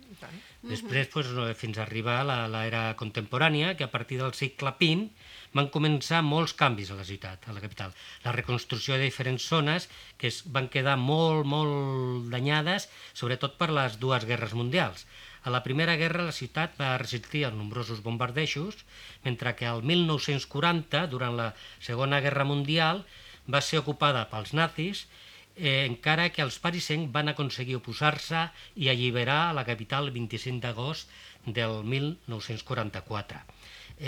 Després, 0.62 1.08
pues, 1.08 1.28
no, 1.34 1.46
fins 1.56 1.78
a 1.80 1.84
arribar 1.84 2.20
a 2.22 2.24
la- 2.28 2.48
l'era 2.52 2.96
contemporània, 3.00 3.76
que 3.78 3.84
a 3.86 3.92
partir 3.92 4.20
del 4.20 4.34
segle 4.34 4.74
XX 4.78 5.10
van 5.54 5.70
començar 5.72 6.22
molts 6.22 6.54
canvis 6.54 6.92
a 6.92 6.96
la 6.96 7.04
ciutat, 7.08 7.48
a 7.48 7.54
la 7.54 7.62
capital. 7.64 7.94
La 8.24 8.32
reconstrucció 8.32 8.96
de 8.96 9.04
diferents 9.08 9.48
zones 9.48 9.90
que 10.18 10.28
es 10.28 10.44
van 10.46 10.70
quedar 10.70 10.98
molt, 10.98 11.46
molt 11.46 12.30
danyades, 12.30 12.90
sobretot 13.14 13.58
per 13.58 13.72
les 13.72 14.00
dues 14.00 14.26
guerres 14.26 14.54
mundials. 14.54 15.08
A 15.44 15.50
la 15.50 15.64
Primera 15.66 15.96
Guerra 15.98 16.28
la 16.28 16.36
ciutat 16.38 16.76
va 16.78 16.98
resistir 17.02 17.46
a 17.46 17.52
nombrosos 17.52 18.04
bombardejos, 18.06 18.86
mentre 19.24 19.56
que 19.56 19.66
al 19.66 19.82
1940, 19.82 21.08
durant 21.08 21.38
la 21.40 21.48
Segona 21.80 22.20
Guerra 22.22 22.46
Mundial, 22.46 23.06
va 23.50 23.62
ser 23.66 23.80
ocupada 23.82 24.28
pels 24.30 24.54
nazis 24.54 25.08
eh, 25.56 25.86
encara 25.86 26.30
que 26.30 26.44
els 26.46 26.60
parisencs 26.64 27.12
van 27.16 27.32
aconseguir 27.32 27.78
oposar-se 27.80 28.44
i 28.76 28.90
alliberar 28.90 29.54
la 29.58 29.66
capital 29.68 30.08
el 30.08 30.16
25 30.16 30.62
d'agost 30.64 31.10
del 31.46 31.82
1944. 31.84 33.42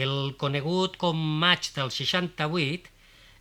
El 0.05 0.35
conegut 0.41 0.97
com 1.01 1.17
maig 1.43 1.69
del 1.75 1.91
68 1.93 2.93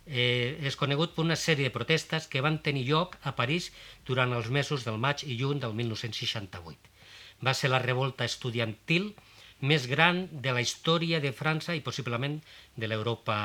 eh, 0.05 0.57
és 0.69 0.77
conegut 0.77 1.13
per 1.15 1.25
una 1.25 1.37
sèrie 1.39 1.69
de 1.69 1.75
protestes 1.77 2.27
que 2.27 2.41
van 2.45 2.59
tenir 2.65 2.87
lloc 2.89 3.17
a 3.21 3.35
París 3.37 3.71
durant 4.05 4.33
els 4.33 4.49
mesos 4.49 4.83
del 4.85 4.97
maig 4.97 5.23
i 5.25 5.37
juny 5.39 5.61
del 5.63 5.77
1968. 5.77 6.92
Va 7.43 7.53
ser 7.57 7.71
la 7.71 7.81
revolta 7.83 8.25
estudiantil 8.25 9.11
més 9.63 9.87
gran 9.87 10.25
de 10.31 10.51
la 10.55 10.61
història 10.63 11.19
de 11.23 11.31
França 11.35 11.75
i 11.75 11.83
possiblement 11.83 12.39
de 12.75 12.89
l'Europa 12.89 13.37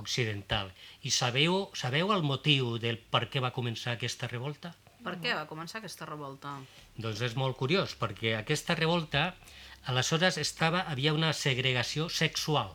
occidental. 0.00 0.70
I 1.06 1.10
sabeu, 1.14 1.68
sabeu 1.78 2.12
el 2.14 2.24
motiu 2.26 2.76
del 2.82 2.98
per 2.98 3.28
què 3.30 3.42
va 3.44 3.52
començar 3.54 3.94
aquesta 3.94 4.30
revolta? 4.30 4.72
Per 5.02 5.16
què 5.22 5.34
va 5.34 5.46
començar 5.50 5.80
aquesta 5.80 6.06
revolta? 6.08 6.56
Doncs 6.96 7.22
és 7.26 7.34
molt 7.38 7.58
curiós, 7.58 7.94
perquè 7.98 8.36
aquesta 8.38 8.76
revolta, 8.78 9.32
aleshores 9.90 10.38
estava, 10.38 10.84
havia 10.90 11.14
una 11.14 11.32
segregació 11.34 12.08
sexual. 12.08 12.74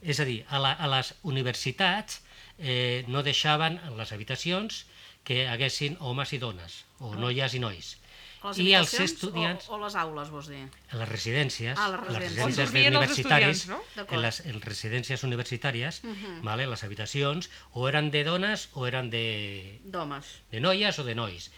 És 0.00 0.20
a 0.22 0.26
dir, 0.28 0.44
a, 0.48 0.58
la, 0.62 0.72
a 0.78 0.86
les 0.94 1.12
universitats 1.22 2.22
eh, 2.58 3.04
no 3.08 3.24
deixaven 3.26 3.80
en 3.86 3.98
les 3.98 4.12
habitacions 4.16 4.84
que 5.26 5.44
haguessin 5.48 5.98
homes 6.00 6.32
i 6.32 6.38
dones, 6.42 6.84
o 6.98 7.12
noies 7.18 7.54
i 7.54 7.60
nois. 7.60 7.96
Les 8.42 8.58
I 8.58 8.74
els 8.74 8.92
estudiants... 9.04 9.66
o, 9.68 9.74
o 9.76 9.78
les 9.84 9.94
aules, 10.00 10.30
vols 10.32 10.46
dir? 10.48 10.62
A 10.90 10.96
les 10.96 11.08
residències, 11.10 11.76
Ah, 11.76 11.90
les 11.92 12.00
les 12.08 12.22
residències. 12.22 12.44
On 12.46 12.64
residències 12.64 13.18
estudiants, 13.18 13.64
no? 13.68 13.80
En 14.08 14.22
les 14.22 14.40
en 14.48 14.60
residències 14.64 15.24
universitàries, 15.28 16.00
vale, 16.42 16.66
les 16.66 16.84
habitacions, 16.84 17.50
o 17.76 17.88
eren 17.88 18.10
de 18.10 18.24
dones 18.24 18.68
o 18.72 18.86
eren 18.88 19.10
de, 19.12 19.78
D'homes. 19.84 20.24
de 20.50 20.60
noies 20.60 20.98
o 20.98 21.04
de 21.04 21.14
nois. 21.14 21.50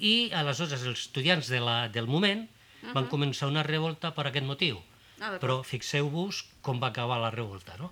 I 0.00 0.30
aleshores 0.32 0.72
els 0.80 0.98
estudiants 1.06 1.48
de 1.52 1.60
la, 1.60 1.88
del 1.88 2.06
moment 2.08 2.46
van 2.94 3.08
començar 3.12 3.46
una 3.52 3.62
revolta 3.62 4.14
per 4.16 4.26
aquest 4.30 4.46
motiu. 4.48 4.80
Ah. 5.20 5.34
Però 5.40 5.58
fixeu-vos 5.62 6.38
com 6.64 6.78
va 6.80 6.88
acabar 6.88 7.18
la 7.20 7.28
revolta, 7.30 7.74
no? 7.76 7.90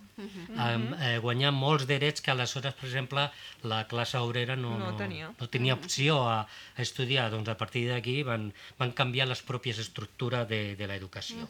Amb, 0.57 0.95
eh, 0.97 1.19
guanyant 1.21 1.53
molts 1.55 1.85
drets 1.89 2.23
que 2.25 2.31
aleshores, 2.33 2.73
per 2.79 2.87
exemple, 2.89 3.27
la 3.69 3.83
classe 3.91 4.17
obrera 4.25 4.57
no, 4.57 4.73
No 4.79 4.95
tenia. 4.97 5.29
no 5.39 5.49
tenia 5.53 5.75
opció 5.77 6.23
a, 6.29 6.39
a 6.77 6.81
estudiar. 6.83 7.29
Doncs 7.31 7.49
a 7.53 7.57
partir 7.61 7.85
d'aquí 7.91 8.23
van, 8.25 8.49
van 8.79 8.93
canviar 8.97 9.29
les 9.29 9.43
pròpies 9.45 9.79
estructures 9.85 10.49
de, 10.49 10.63
de 10.81 10.89
l'educació. 10.89 11.49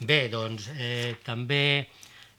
Bé, 0.00 0.28
doncs 0.32 0.70
eh, 0.78 1.16
també 1.24 1.88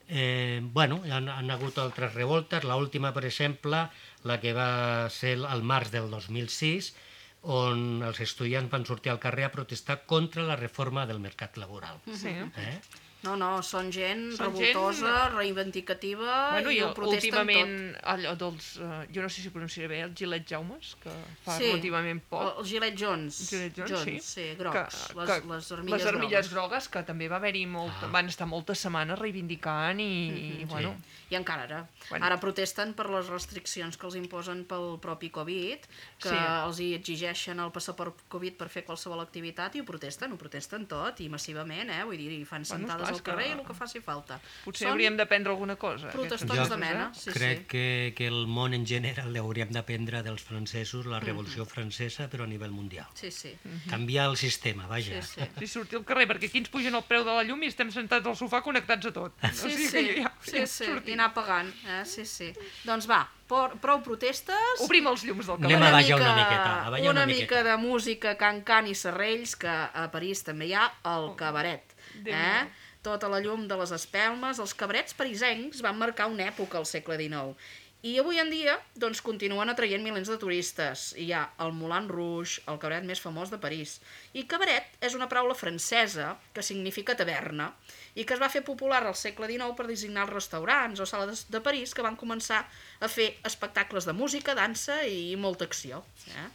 eh, 0.09 0.59
bueno, 0.63 1.01
han, 1.13 1.29
han 1.29 1.53
hagut 1.53 1.77
altres 1.77 2.15
revoltes. 2.17 2.65
L 2.65 2.73
última, 2.81 3.13
per 3.13 3.25
exemple, 3.29 3.85
la 4.25 4.39
que 4.41 4.53
va 4.57 5.09
ser 5.13 5.37
al 5.45 5.61
març 5.61 5.93
del 5.93 6.09
2006, 6.09 6.93
on 7.41 8.03
els 8.05 8.19
estudiants 8.21 8.69
van 8.71 8.85
sortir 8.85 9.11
al 9.11 9.19
carrer 9.19 9.47
a 9.47 9.51
protestar 9.53 10.01
contra 10.05 10.43
la 10.45 10.55
reforma 10.59 11.07
del 11.09 11.19
mercat 11.19 11.57
laboral. 11.57 12.01
Sí. 12.13 12.35
Eh? 12.37 12.75
No, 13.23 13.35
no, 13.37 13.61
són 13.61 13.91
gent 13.93 14.31
Són 14.33 14.47
revoltosa, 14.49 15.11
gent- 15.29 15.35
reivindicativa 15.37 16.51
Bueno, 16.55 16.71
i 16.73 16.79
ho 16.81 16.87
protesten 16.93 17.29
últimament, 17.35 17.93
tot. 17.93 18.03
allò 18.15 18.31
dels, 18.35 18.69
uh, 18.81 19.03
jo 19.13 19.21
no 19.21 19.29
sé 19.29 19.43
si 19.43 19.51
pronunciaré 19.53 19.87
bé, 19.91 19.99
els 20.07 20.15
Gilet 20.17 20.47
Jaumes, 20.49 20.95
que 21.03 21.13
fa 21.45 21.57
Sí, 21.59 21.67
relativament 21.69 22.23
poc. 22.29 22.41
El, 22.41 22.51
el 22.63 22.69
Gilet 22.71 22.97
Jones. 22.97 23.37
Gilet 23.51 23.77
Jones, 23.77 24.03
sí. 24.03 24.19
sí, 24.21 24.55
grocs. 24.57 25.07
Que, 25.11 25.19
les, 25.19 25.29
que, 25.41 25.47
les 25.53 25.71
armilles, 25.71 25.97
les 26.01 26.07
armilles 26.13 26.49
grogues. 26.49 26.51
grogues, 26.51 26.89
que 26.89 27.03
també 27.03 27.29
va 27.29 27.37
haver-hi 27.37 27.65
molt, 27.67 27.93
Ah. 28.01 28.07
van 28.11 28.27
estar 28.27 28.47
moltes 28.47 28.79
setmanes 28.79 29.19
reivindicant 29.19 29.99
i, 29.99 30.61
i 30.61 30.65
bueno, 30.65 30.95
I 31.31 31.35
encara 31.37 31.63
ara. 31.63 31.87
Bueno. 32.09 32.25
Ara 32.25 32.39
protesten 32.41 32.93
per 32.93 33.05
les 33.09 33.27
restriccions 33.31 33.95
que 33.95 34.05
els 34.05 34.15
imposen 34.19 34.65
pel 34.67 34.97
propi 34.99 35.29
Covid, 35.29 35.85
que 36.19 36.27
Sí. 36.29 36.35
els 36.35 36.79
hi 36.81 36.93
exigeixen 36.97 37.57
el 37.59 37.71
passaport 37.71 38.25
Covid 38.27 38.57
per 38.57 38.67
fer 38.67 38.83
qualsevol 38.83 39.21
activitat 39.21 39.75
i 39.75 39.79
ho 39.79 39.85
protesten, 39.85 40.33
ho 40.33 40.37
protesten 40.37 40.87
tot, 40.87 41.21
i 41.21 41.29
massivament, 41.29 41.89
eh? 41.89 42.03
Vull 42.03 42.17
dir, 42.17 42.31
i 42.33 42.43
fan 42.43 42.63
Bueno, 42.67 42.87
sentades 42.87 43.10
al 43.11 43.21
carrer 43.23 43.47
i 43.49 43.51
el 43.57 43.63
que 43.67 43.73
faci 43.77 43.99
falta. 44.01 44.39
potser 44.65 44.85
Són 44.87 44.93
hauríem 44.93 45.17
d'aprendre 45.17 45.51
alguna 45.51 45.75
cosa. 45.75 46.09
protestons 46.13 46.69
de 46.69 46.77
mena. 46.77 47.11
Sí, 47.13 47.31
Crec 47.31 47.59
sí. 47.59 47.65
Que, 47.67 48.13
que 48.17 48.27
el 48.27 48.47
món 48.47 48.73
en 48.73 48.85
general 48.87 49.35
hauríem 49.37 49.69
d'aprendre 49.71 50.23
dels 50.23 50.41
francesos 50.43 51.05
la 51.05 51.19
Revolució 51.19 51.65
Francesa, 51.65 52.29
però 52.29 52.43
a 52.43 52.47
nivell 52.47 52.71
mundial. 52.71 53.07
Sí, 53.13 53.31
sí. 53.31 53.53
Canviar 53.89 54.29
el 54.29 54.37
sistema, 54.37 54.83
sí, 54.83 54.89
vaja. 55.11 55.21
sí. 55.21 55.41
Si 55.59 55.67
sortir 55.67 55.97
al 55.99 56.05
carrer, 56.05 56.27
perquè 56.27 56.47
aquí 56.49 56.57
ens 56.63 56.69
pugen 56.69 56.95
el 56.95 57.03
preu 57.03 57.23
de 57.27 57.31
la 57.35 57.43
llum 57.43 57.61
i 57.63 57.67
estem 57.67 57.91
sentats 57.91 58.25
al 58.27 58.35
sofà 58.35 58.61
connectats 58.63 59.05
a 59.07 59.11
tot. 59.15 59.33
Sí, 59.51 59.67
o 59.67 59.69
sigui 59.69 59.87
sí, 59.87 60.05
que 60.07 60.21
ja, 60.23 60.33
sí, 60.41 60.57
ja 60.59 60.65
sí, 60.67 60.85
i 61.05 61.13
anar 61.13 61.33
pagant, 61.33 61.69
eh? 61.87 62.01
sí, 62.05 62.25
sí. 62.25 62.51
Doncs 62.85 63.07
va, 63.09 63.23
por, 63.47 63.73
prou 63.83 63.99
protestes, 64.05 64.79
Obrim 64.85 65.07
els 65.11 65.23
llums 65.27 65.45
del 65.49 65.57
Anem 65.59 65.79
carrer. 65.79 65.87
a 65.87 65.91
ballar 65.97 66.19
una 66.21 66.35
miqueta, 66.35 66.71
a 66.85 66.89
ballar 66.89 67.01
una, 67.09 67.11
una 67.11 67.25
mica 67.25 67.41
miqueta. 67.41 67.63
de 67.63 67.77
música, 67.77 68.35
can-can 68.39 68.87
i 68.87 68.95
serrells, 68.95 69.55
que 69.59 69.67
a 69.69 70.07
París 70.13 70.43
també 70.47 70.67
hi 70.71 70.73
ha 70.73 70.85
el 71.15 71.31
cabaret. 71.35 71.83
déu 72.15 72.33
Eh? 72.33 72.63
meu. 72.63 72.71
Tota 73.01 73.29
la 73.33 73.39
llum 73.41 73.63
de 73.69 73.77
les 73.79 73.91
espelmes, 73.95 74.59
els 74.61 74.75
cabarets 74.77 75.15
parisencs 75.17 75.79
van 75.81 75.97
marcar 75.97 76.27
una 76.29 76.45
època 76.51 76.77
al 76.77 76.85
segle 76.85 77.15
XIX. 77.17 77.55
I 78.01 78.15
avui 78.17 78.37
en 78.41 78.49
dia 78.49 78.75
doncs, 78.97 79.19
continuen 79.21 79.69
atraient 79.69 80.01
milers 80.01 80.29
de 80.29 80.37
turistes. 80.41 81.11
Hi 81.21 81.27
ha 81.37 81.41
el 81.61 81.73
Moulin 81.77 82.07
Rouge, 82.09 82.63
el 82.69 82.79
cabaret 82.81 83.05
més 83.05 83.21
famós 83.21 83.51
de 83.53 83.59
París. 83.61 83.99
I 84.33 84.47
cabaret 84.49 84.97
és 85.05 85.13
una 85.17 85.27
paraula 85.29 85.53
francesa 85.57 86.31
que 86.53 86.65
significa 86.65 87.13
taverna 87.17 87.71
i 88.17 88.25
que 88.25 88.33
es 88.33 88.41
va 88.41 88.49
fer 88.49 88.63
popular 88.65 89.03
al 89.05 89.17
segle 89.17 89.49
XIX 89.51 89.77
per 89.77 89.85
designar 89.89 90.25
els 90.25 90.33
restaurants 90.33 91.01
o 91.01 91.09
sales 91.09 91.45
de 91.53 91.61
París 91.61 91.93
que 91.93 92.05
van 92.05 92.17
començar 92.17 92.63
a 92.65 93.09
fer 93.09 93.31
espectacles 93.45 94.09
de 94.09 94.17
música, 94.17 94.57
dansa 94.57 95.03
i 95.05 95.37
molta 95.37 95.69
acció. 95.69 96.01
Eh? 96.33 96.49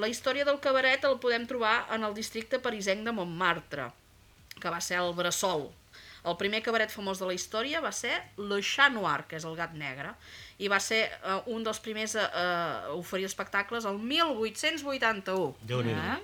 La 0.00 0.12
història 0.12 0.44
del 0.48 0.60
cabaret 0.60 1.04
el 1.08 1.16
podem 1.20 1.48
trobar 1.48 1.86
en 1.96 2.04
el 2.04 2.16
districte 2.16 2.60
parisenc 2.60 3.08
de 3.08 3.16
Montmartre, 3.16 3.88
que 4.60 4.72
va 4.72 4.84
ser 4.84 5.00
el 5.00 5.16
Bressol. 5.16 5.70
El 6.28 6.36
primer 6.40 6.60
cabaret 6.64 6.92
famós 6.92 7.20
de 7.20 7.28
la 7.28 7.36
història 7.36 7.80
va 7.80 7.92
ser 7.96 8.12
Le 8.36 8.60
Chat 8.60 8.92
Noir, 8.92 9.24
que 9.28 9.38
és 9.38 9.46
el 9.48 9.56
gat 9.56 9.72
negre, 9.78 10.12
i 10.60 10.68
va 10.68 10.80
ser 10.84 11.06
uh, 11.22 11.40
un 11.54 11.64
dels 11.64 11.80
primers 11.80 12.16
a, 12.20 12.26
a 12.28 12.44
oferir 12.98 13.28
espectacles 13.30 13.88
el 13.88 13.96
1881. 14.02 15.54
Déu-n'hi-do. 15.70 16.18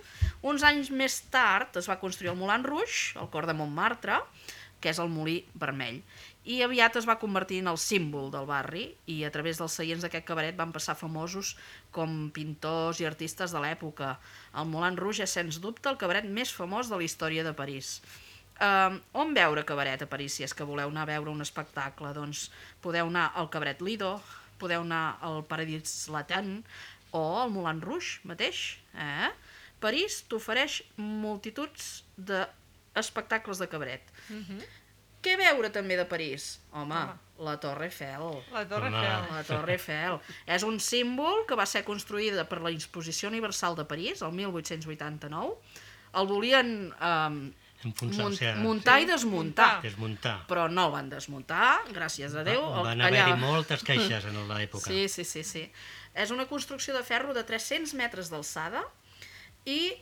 Uns 0.47 0.67
anys 0.69 0.93
més 0.93 1.23
tard 1.33 1.77
es 1.81 1.89
va 1.89 1.97
construir 2.03 2.35
el 2.35 2.39
Moulin 2.39 2.67
Rouge, 2.67 3.17
al 3.19 3.31
cor 3.33 3.49
de 3.49 3.57
Montmartre, 3.57 4.21
que 4.81 4.93
és 4.93 5.01
el 5.01 5.09
molí 5.09 5.39
vermell, 5.57 6.03
i 6.47 6.61
aviat 6.63 6.99
es 7.01 7.07
va 7.09 7.17
convertir 7.19 7.63
en 7.63 7.71
el 7.73 7.79
símbol 7.81 8.29
del 8.31 8.45
barri 8.47 8.85
i 9.11 9.17
a 9.27 9.33
través 9.35 9.59
dels 9.59 9.75
seients 9.81 10.05
d'aquest 10.05 10.27
cabaret 10.29 10.55
van 10.59 10.75
passar 10.75 10.95
famosos 10.95 11.55
com 11.91 12.29
pintors 12.37 13.01
i 13.03 13.09
artistes 13.09 13.57
de 13.57 13.63
l'època. 13.65 14.13
El 14.55 14.69
Moulin 14.71 15.01
Rouge 15.01 15.25
és, 15.25 15.33
sens 15.33 15.59
dubte, 15.65 15.89
el 15.91 15.99
cabaret 15.99 16.29
més 16.29 16.53
famós 16.55 16.93
de 16.93 17.01
la 17.01 17.09
història 17.09 17.43
de 17.43 17.57
París. 17.57 17.97
Uh, 18.57 18.97
on 19.13 19.35
veure 19.37 19.67
cabaret 19.69 20.01
a 20.01 20.09
París, 20.09 20.39
si 20.39 20.45
és 20.47 20.55
que 20.57 20.65
voleu 20.65 20.89
anar 20.89 21.05
a 21.05 21.11
veure 21.11 21.33
un 21.33 21.45
espectacle? 21.45 22.15
Doncs 22.17 22.47
podeu 22.85 23.11
anar 23.11 23.29
al 23.37 23.51
cabaret 23.53 23.83
Lido, 23.85 24.15
podeu 24.61 24.81
anar 24.87 25.19
al 25.21 25.43
Paradis 25.45 26.07
Latin 26.09 26.63
o 27.13 27.23
al 27.43 27.53
Moulin 27.53 27.83
Rouge 27.85 28.23
mateix. 28.25 28.79
Eh? 28.97 29.29
París 29.81 30.23
t'ofereix 30.31 30.81
multituds 30.97 32.07
d'espectacles 32.17 33.61
de 33.61 33.69
cabaret. 33.69 34.09
Què 35.27 35.35
veure 35.37 35.69
també 35.75 35.99
de 35.99 36.07
París? 36.09 36.57
Home, 36.73 37.03
la 37.43 37.57
Torre 37.61 37.91
Eiffel. 37.91 38.41
La 38.55 38.65
Torre 38.71 38.89
Home. 38.89 39.03
Eiffel. 39.03 39.35
La 39.35 39.45
Torre 39.49 39.77
Eiffel. 39.77 40.19
És 40.57 40.65
un 40.65 40.81
símbol 40.81 41.45
que 41.49 41.59
va 41.59 41.67
ser 41.69 41.85
construïda 41.85 42.47
per 42.49 42.63
la 42.65 42.73
Exposició 42.73 43.29
Universal 43.29 43.77
de 43.77 43.85
París, 43.85 44.23
el 44.23 44.33
1889. 44.33 45.83
El 46.17 46.29
volien 46.31 46.71
eh, 46.95 47.66
Enfonsar, 47.85 48.23
mun 48.25 48.33
o 48.33 48.37
sigui, 48.37 48.55
muntar 48.63 48.97
i 49.03 49.05
desmuntar, 49.07 49.83
desmuntar. 49.83 50.47
però 50.49 50.65
no 50.71 50.87
el 50.87 50.93
van 50.93 51.09
desmuntar, 51.13 51.83
gràcies 51.93 52.35
a 52.35 52.43
Déu. 52.43 52.63
Va- 52.63 52.83
Van 52.89 53.01
El- 53.01 53.07
allà- 53.07 53.23
haver-hi 53.27 53.41
moltes 53.41 53.83
queixes 53.89 54.25
en 54.25 54.39
l'època. 54.49 54.87
Sí, 54.89 55.09
sí, 55.09 55.25
sí, 55.25 55.45
sí. 55.45 55.71
És 56.15 56.31
una 56.33 56.47
construcció 56.47 56.95
de 56.97 57.03
ferro 57.05 57.35
de 57.35 57.45
300 57.45 57.93
metres 57.95 58.31
d'alçada 58.33 58.83
i 59.67 59.93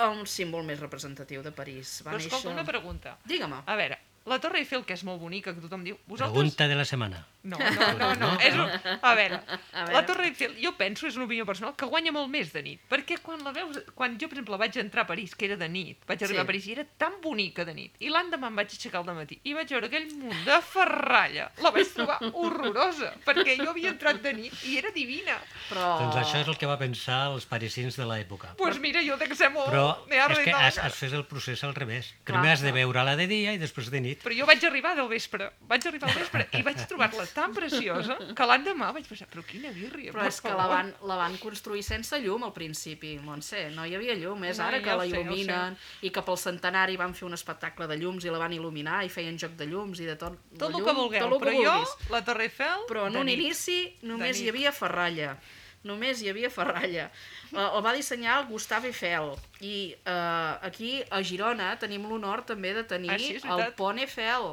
un 0.00 0.26
símbol 0.26 0.64
més 0.64 0.80
representatiu 0.80 1.42
de 1.44 1.52
París. 1.52 2.00
Va 2.06 2.12
Però 2.12 2.18
escolta, 2.20 2.48
néixer... 2.48 2.52
una 2.56 2.64
pregunta. 2.64 3.18
Digue-me. 3.28 3.62
A 3.66 3.76
veure, 3.76 3.98
la 4.26 4.38
Torre 4.40 4.58
Eiffel, 4.60 4.84
que 4.84 4.94
és 4.96 5.04
molt 5.04 5.20
bonica, 5.20 5.52
que 5.54 5.60
tothom 5.60 5.84
diu... 5.84 5.98
Vosaltres... 6.06 6.36
Pregunta 6.38 6.66
de 6.68 6.74
la 6.78 6.84
setmana. 6.88 7.26
No, 7.42 7.56
no, 7.78 7.86
no, 7.96 8.08
no. 8.20 8.30
És 8.44 8.52
un... 8.54 8.68
A 9.00 9.14
veure, 9.16 9.38
A 9.72 9.84
veure. 9.86 9.92
la 9.94 10.02
Torre 10.06 10.26
Eiffel, 10.28 10.56
jo 10.60 10.74
penso, 10.76 11.06
és 11.08 11.16
una 11.16 11.24
opinió 11.24 11.46
personal, 11.48 11.72
que 11.78 11.86
guanya 11.88 12.12
molt 12.12 12.28
més 12.32 12.50
de 12.52 12.62
nit. 12.66 12.82
Perquè 12.90 13.16
quan 13.24 13.40
la 13.46 13.52
veus... 13.56 13.78
Quan 13.96 14.18
jo, 14.20 14.28
per 14.28 14.36
exemple, 14.40 14.58
vaig 14.60 14.76
entrar 14.82 15.06
a 15.06 15.08
París, 15.08 15.32
que 15.34 15.48
era 15.48 15.56
de 15.60 15.68
nit, 15.72 16.02
vaig 16.08 16.20
arribar 16.26 16.42
Sí. 16.42 16.44
a 16.44 16.50
París 16.50 16.66
i 16.68 16.74
era 16.76 16.84
tan 17.00 17.16
bonica 17.22 17.64
de 17.64 17.74
nit, 17.74 17.96
i 18.00 18.10
l'endemà 18.12 18.50
em 18.52 18.60
vaig 18.60 18.74
aixecar 18.76 19.00
al 19.00 19.08
matí 19.16 19.40
i 19.48 19.54
vaig 19.56 19.68
veure 19.72 19.88
aquell 19.88 20.06
munt 20.20 20.44
de 20.46 20.58
ferralla. 20.68 21.48
La 21.64 21.72
vaig 21.74 21.88
trobar 21.96 22.18
horrorosa, 22.32 23.10
perquè 23.26 23.56
jo 23.58 23.70
havia 23.72 23.92
entrat 23.94 24.20
de 24.24 24.32
nit 24.36 24.64
i 24.68 24.76
era 24.80 24.92
divina. 24.94 25.38
Però... 25.70 25.86
Doncs 26.04 26.20
això 26.22 26.40
és 26.44 26.48
el 26.52 26.58
que 26.60 26.68
va 26.70 26.76
pensar 26.80 27.22
els 27.32 27.46
parisins 27.50 27.96
de 27.98 28.06
l'època. 28.08 28.52
Doncs 28.52 28.60
pues 28.60 28.80
mira, 28.82 29.02
jo 29.06 29.16
de 29.20 29.28
que 29.30 29.36
sé 29.38 29.48
molt... 29.52 29.70
Però 29.72 29.86
és 30.30 30.42
que 30.44 30.54
has, 30.54 30.78
has 30.82 30.96
fet 31.00 31.16
el 31.16 31.24
procés 31.30 31.62
al 31.66 31.74
revés. 31.76 32.12
Clar, 32.24 32.40
Primer 32.40 32.54
has 32.54 32.64
de 32.64 32.72
veure-la 32.76 33.16
de 33.18 33.26
dia 33.30 33.54
i 33.56 33.60
després 33.60 33.90
de 33.92 34.00
nit. 34.04 34.20
Però 34.24 34.36
jo 34.36 34.46
vaig 34.48 34.64
arribar 34.68 34.94
del 34.98 35.08
vespre, 35.10 35.50
vaig 35.70 35.86
arribar 35.90 36.10
al 36.12 36.18
vespre 36.20 36.46
i 36.58 36.62
vaig 36.66 36.84
trobar-la 36.90 37.26
tan 37.34 37.52
preciosa 37.54 38.16
que 38.36 38.46
l'endemà 38.50 38.90
vaig 38.96 39.06
pensar, 39.08 39.26
però 39.30 39.44
quina 39.46 39.70
birria, 39.74 40.12
Però 40.12 40.22
per 40.24 40.30
és 40.32 40.40
que 40.44 40.52
la 40.56 40.66
van, 40.70 40.92
la 41.08 41.16
van 41.20 41.36
construir 41.42 41.82
sense 41.86 42.18
llum 42.22 42.44
al 42.48 42.52
principi, 42.56 43.14
Montse. 43.22 43.68
No 43.74 43.84
hi 43.86 43.94
havia 43.98 44.14
llum, 44.18 44.44
és 44.48 44.58
No, 44.58 44.66
ara 44.66 44.78
ja 44.80 44.84
que 44.84 44.96
la 45.00 45.06
sé, 45.06 45.12
il·luminen 45.14 45.76
i 46.02 46.10
que 46.14 46.22
pel 46.26 46.38
centenari 46.40 46.96
van 47.00 47.14
fer 47.14 47.26
un 47.28 47.34
espectacle 47.38 47.86
de 47.90 47.96
llums 48.00 48.24
i 48.24 48.30
la 48.34 48.38
van 48.42 48.52
il·luminar 48.56 49.02
i 49.06 49.08
feien 49.12 49.38
joc 49.38 49.56
de 49.60 49.66
llums 49.70 50.00
i 50.00 50.06
de 50.10 50.16
tot. 50.16 50.36
Tot 50.58 50.68
el 50.70 50.76
llum, 50.78 50.84
que 50.84 50.94
vulgueu, 50.98 51.20
tot 51.24 51.32
el 51.32 51.38
que 51.38 51.44
però 51.46 51.56
jo, 51.56 51.72
vulguis. 51.78 52.10
la 52.10 52.24
Torre 52.24 52.48
Eiffel... 52.50 52.86
Però 52.90 53.06
en 53.08 53.16
un 53.16 53.26
nit. 53.26 53.38
inici 53.38 53.80
només 54.02 54.40
hi 54.40 54.48
havia 54.52 54.72
ferralla. 54.72 55.36
Només 55.82 56.20
hi 56.20 56.28
havia 56.28 56.50
ferralla. 56.52 57.06
Eh, 57.54 57.56
El 57.58 57.80
va 57.82 57.94
dissenyar 57.96 58.34
el 58.42 58.48
Gustave 58.50 58.90
Eiffel. 58.90 59.30
I 59.64 59.94
eh, 60.04 60.66
aquí, 60.68 60.90
a 61.10 61.22
Girona, 61.24 61.70
tenim 61.80 62.04
l'honor 62.08 62.42
també 62.44 62.74
de 62.76 62.82
tenir 62.84 63.14
Ah, 63.14 63.18
sí, 63.18 63.38
el. 63.40 63.62
Pont 63.78 63.98
Eiffel. 63.98 64.50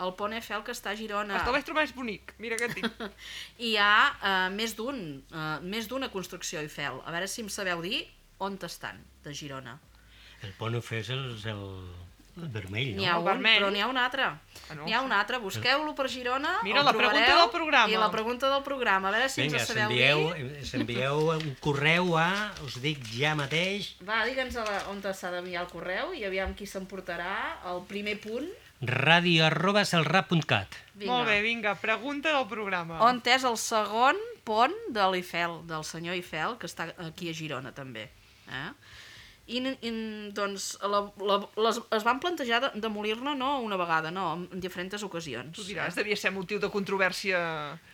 El 0.00 0.14
Pont 0.16 0.32
Eiffel 0.32 0.62
que 0.64 0.72
està 0.72 0.94
a 0.94 0.96
Girona. 0.96 1.36
Hasta 1.40 1.52
vaig 1.52 1.64
trobar 1.68 1.84
més 1.84 1.94
bonic, 1.96 2.34
mira 2.40 2.56
què 2.60 2.70
et 2.70 2.76
dic. 2.78 2.86
I 3.64 3.72
hi 3.72 3.76
ha 3.76 3.92
eh, 4.16 4.48
més 4.54 4.76
d'un, 4.78 5.00
eh, 5.32 5.48
més 5.62 5.88
d'una 5.90 6.08
construcció 6.12 6.60
Eiffel. 6.64 7.02
A 7.04 7.12
veure 7.12 7.28
si 7.28 7.42
em 7.44 7.50
sabeu 7.52 7.82
dir 7.84 8.04
on 8.40 8.56
estan, 8.64 9.02
de 9.24 9.34
Girona. 9.36 9.78
El 10.42 10.54
Pont 10.56 10.74
Eiffel 10.78 11.26
és 11.34 11.44
el, 11.52 11.60
El 12.40 12.46
vermell, 12.48 12.94
N'hi 12.96 13.04
no? 13.04 13.10
ha 13.10 13.16
El 13.18 13.20
un, 13.20 13.26
vermell. 13.26 13.58
però 13.58 13.68
n'hi 13.74 13.80
ha 13.84 13.88
un 13.90 13.98
altre. 14.00 14.24
Ah, 14.70 14.74
no? 14.78 14.86
N'hi 14.86 14.94
ha 14.96 15.00
un 15.04 15.12
altre, 15.12 15.40
busqueu-lo 15.42 15.92
per 15.98 16.06
Girona, 16.08 16.54
Mira, 16.64 16.84
la 16.86 16.94
pregunta 16.96 17.34
del 17.36 17.50
programa. 17.52 17.92
I 17.92 17.98
la 18.00 18.08
pregunta 18.14 18.48
del 18.54 18.62
programa, 18.64 19.10
a 19.10 19.12
veure 19.12 19.28
si 19.28 19.42
Vinga, 19.42 19.58
ens 19.58 19.68
sabeu 19.68 19.92
dir. 19.92 20.64
s'envieu 20.64 21.26
un 21.34 21.50
correu 21.60 22.14
a, 22.16 22.30
us 22.64 22.78
dic 22.80 23.02
ja 23.12 23.34
mateix, 23.36 23.90
Va, 24.06 24.22
digue'ns 24.24 24.56
on 24.88 25.02
s'ha 25.12 25.34
d'enviar 25.34 25.66
el 25.66 25.70
correu 25.74 26.14
i 26.16 26.24
aviam 26.24 26.54
qui 26.56 26.70
s'emportarà 26.70 27.34
el 27.74 27.84
primer 27.90 28.16
punt. 28.22 28.48
Radio 28.80 29.46
arroba 29.46 29.84
celrap.cat. 29.84 30.76
Molt 31.04 31.28
bé, 31.28 31.40
vinga, 31.44 31.74
pregunta 31.80 32.32
del 32.32 32.46
programa. 32.48 33.00
On 33.04 33.20
és 33.24 33.44
el 33.44 33.56
segon 33.60 34.18
pont 34.44 34.74
de 34.92 35.06
l'Eiffel, 35.12 35.60
del 35.68 35.84
senyor 35.84 36.16
Eiffel, 36.16 36.56
que 36.60 36.68
està 36.68 36.90
aquí 37.06 37.30
a 37.30 37.36
Girona 37.36 37.72
també. 37.76 38.08
Eh? 38.48 38.68
I, 39.50 39.58
i 39.82 39.90
doncs 40.36 40.76
la, 40.86 41.00
la, 41.26 41.36
les, 41.64 41.78
es 41.96 42.04
van 42.06 42.20
plantejar 42.22 42.60
de- 42.62 42.70
demolir-ne 42.84 43.32
no 43.34 43.48
una 43.64 43.74
vegada, 43.80 44.12
no, 44.14 44.28
en, 44.36 44.44
en 44.54 44.60
diferents 44.62 45.02
ocasions. 45.02 45.56
Tu 45.56 45.64
diràs, 45.66 45.96
devia 45.98 46.14
ser 46.16 46.30
motiu 46.30 46.60
de 46.62 46.70
controvèrsia 46.70 47.40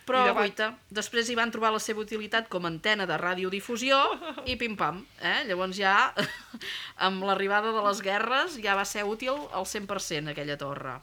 Però, 0.05 0.21
i 0.21 0.27
debat. 0.29 0.37
guaita, 0.43 0.67
després 0.93 1.31
hi 1.33 1.37
van 1.39 1.49
trobar 1.51 1.71
la 1.73 1.81
seva 1.81 2.03
utilitat 2.05 2.45
com 2.53 2.67
a 2.67 2.69
antena 2.69 3.07
de 3.09 3.17
radiodifusió 3.17 3.97
i 4.45 4.55
pim-pam. 4.61 5.01
Eh? 5.21 5.39
Llavors 5.49 5.79
ja, 5.79 5.95
amb 7.07 7.25
l'arribada 7.25 7.71
de 7.73 7.81
les 7.87 8.03
guerres, 8.05 8.59
ja 8.61 8.75
va 8.77 8.85
ser 8.85 9.07
útil 9.09 9.33
al 9.51 9.65
100% 9.65 10.33
aquella 10.35 10.57
torre. 10.61 10.99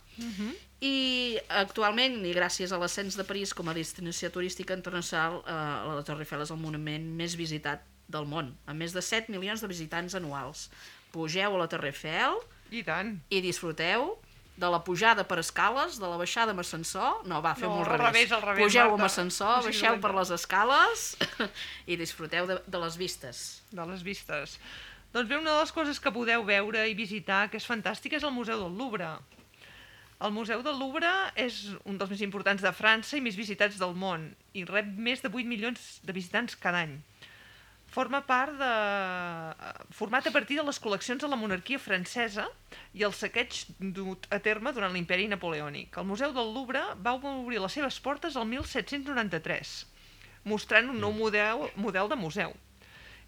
I 0.84 1.38
actualment, 1.48 2.20
i 2.28 2.34
gràcies 2.36 2.72
a 2.74 2.78
l'ascens 2.78 3.16
de 3.16 3.24
París 3.24 3.54
com 3.56 3.70
a 3.70 3.74
destinació 3.76 4.28
turística 4.34 4.76
internacional, 4.76 5.40
eh, 5.48 5.58
la 5.96 6.02
Torre 6.04 6.26
Eiffel 6.26 6.42
és 6.44 6.52
el 6.52 6.60
monument 6.60 7.06
més 7.16 7.34
visitat 7.40 7.82
del 8.08 8.26
món, 8.28 8.52
amb 8.66 8.80
més 8.80 8.94
de 8.94 9.02
7 9.02 9.32
milions 9.32 9.62
de 9.64 9.70
visitants 9.70 10.14
anuals. 10.18 10.68
Pugeu 11.14 11.54
a 11.54 11.58
la 11.58 11.68
Torre 11.70 11.92
Eiffel 11.92 12.40
I 12.74 12.82
tant. 12.86 13.16
i 13.30 13.40
disfruteu 13.44 14.16
de 14.56 14.70
la 14.70 14.80
pujada 14.86 15.24
per 15.26 15.40
escales, 15.42 15.98
de 15.98 16.06
la 16.06 16.16
baixada 16.16 16.54
amb 16.54 16.62
ascensor, 16.62 17.24
no, 17.26 17.40
va, 17.42 17.56
fem 17.58 17.66
No, 17.68 17.80
molt 17.80 17.90
al 17.90 18.02
revés, 18.04 18.30
al 18.30 18.42
revés, 18.42 18.62
Pugeu 18.62 18.94
amb 18.94 19.06
ascensor, 19.06 19.62
baixeu 19.66 19.98
per 20.02 20.12
les 20.14 20.30
escales 20.36 21.06
i 21.90 21.98
disfruteu 21.98 22.46
de, 22.46 22.60
de 22.66 22.82
les 22.82 22.98
vistes. 23.00 23.62
de 23.74 23.86
les 23.90 24.02
vistes. 24.06 24.58
Doncs 25.14 25.28
bé, 25.30 25.38
una 25.38 25.52
de 25.52 25.60
les 25.62 25.72
coses 25.74 25.98
que 26.02 26.10
podeu 26.14 26.42
veure 26.46 26.86
i 26.90 26.94
visitar, 26.94 27.48
que 27.50 27.58
és 27.58 27.66
fantàstica, 27.66 28.18
és 28.18 28.26
el 28.26 28.34
Museu 28.34 28.62
del 28.62 28.78
Louvre. 28.78 29.10
El 30.24 30.30
Museu 30.34 30.62
del 30.62 30.78
Louvre 30.78 31.10
és 31.38 31.74
un 31.84 31.98
dels 31.98 32.10
més 32.10 32.22
importants 32.22 32.62
de 32.62 32.72
França 32.74 33.18
i 33.18 33.22
més 33.22 33.36
visitats 33.38 33.78
del 33.78 33.94
món 33.98 34.30
i 34.54 34.62
rep 34.64 34.86
més 34.96 35.22
de 35.22 35.28
8 35.28 35.50
milions 35.50 35.98
de 36.06 36.14
visitants 36.14 36.54
cada 36.58 36.84
any. 36.86 36.96
Forma 37.94 38.24
part 38.26 38.56
de... 38.58 38.70
format 39.94 40.26
a 40.26 40.32
partir 40.34 40.56
de 40.58 40.64
les 40.66 40.80
col·leccions 40.82 41.22
de 41.22 41.28
la 41.30 41.38
monarquia 41.38 41.78
francesa 41.78 42.48
i 42.98 43.04
el 43.06 43.14
saqueig 43.14 43.60
dut 43.94 44.26
a 44.34 44.40
terme 44.42 44.72
durant 44.74 44.90
l'imperi 44.96 45.28
napoleònic. 45.30 45.94
El 46.02 46.08
Museu 46.08 46.34
del 46.34 46.50
Louvre 46.56 46.82
va 47.06 47.14
obrir 47.14 47.62
les 47.62 47.78
seves 47.78 48.00
portes 48.02 48.34
el 48.40 48.48
1793, 48.50 49.76
mostrant 50.50 50.90
un 50.90 50.98
nou 51.06 51.14
model, 51.14 51.68
model 51.86 52.10
de 52.10 52.18
museu 52.18 52.56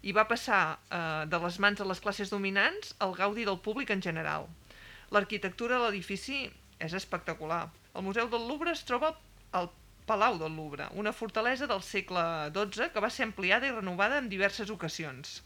i 0.03 0.13
va 0.13 0.27
passar 0.29 0.61
eh, 0.77 1.25
de 1.31 1.39
les 1.41 1.57
mans 1.63 1.79
de 1.79 1.87
les 1.87 1.99
classes 2.03 2.29
dominants 2.33 2.93
al 3.03 3.15
gaudi 3.17 3.47
del 3.47 3.59
públic 3.63 3.89
en 3.95 4.03
general. 4.03 4.45
L'arquitectura 5.15 5.77
de 5.77 5.87
l'edifici 5.87 6.43
és 6.83 6.93
espectacular. 6.93 7.67
El 7.95 8.05
Museu 8.05 8.29
del 8.29 8.45
Louvre 8.47 8.75
es 8.75 8.83
troba 8.85 9.15
al 9.57 9.71
Palau 10.07 10.37
del 10.39 10.55
Louvre, 10.55 10.87
una 10.95 11.11
fortalesa 11.11 11.67
del 11.67 11.83
segle 11.83 12.23
XII 12.55 12.89
que 12.93 13.03
va 13.03 13.11
ser 13.11 13.27
ampliada 13.27 13.67
i 13.67 13.75
renovada 13.75 14.21
en 14.21 14.29
diverses 14.31 14.71
ocasions. 14.73 15.41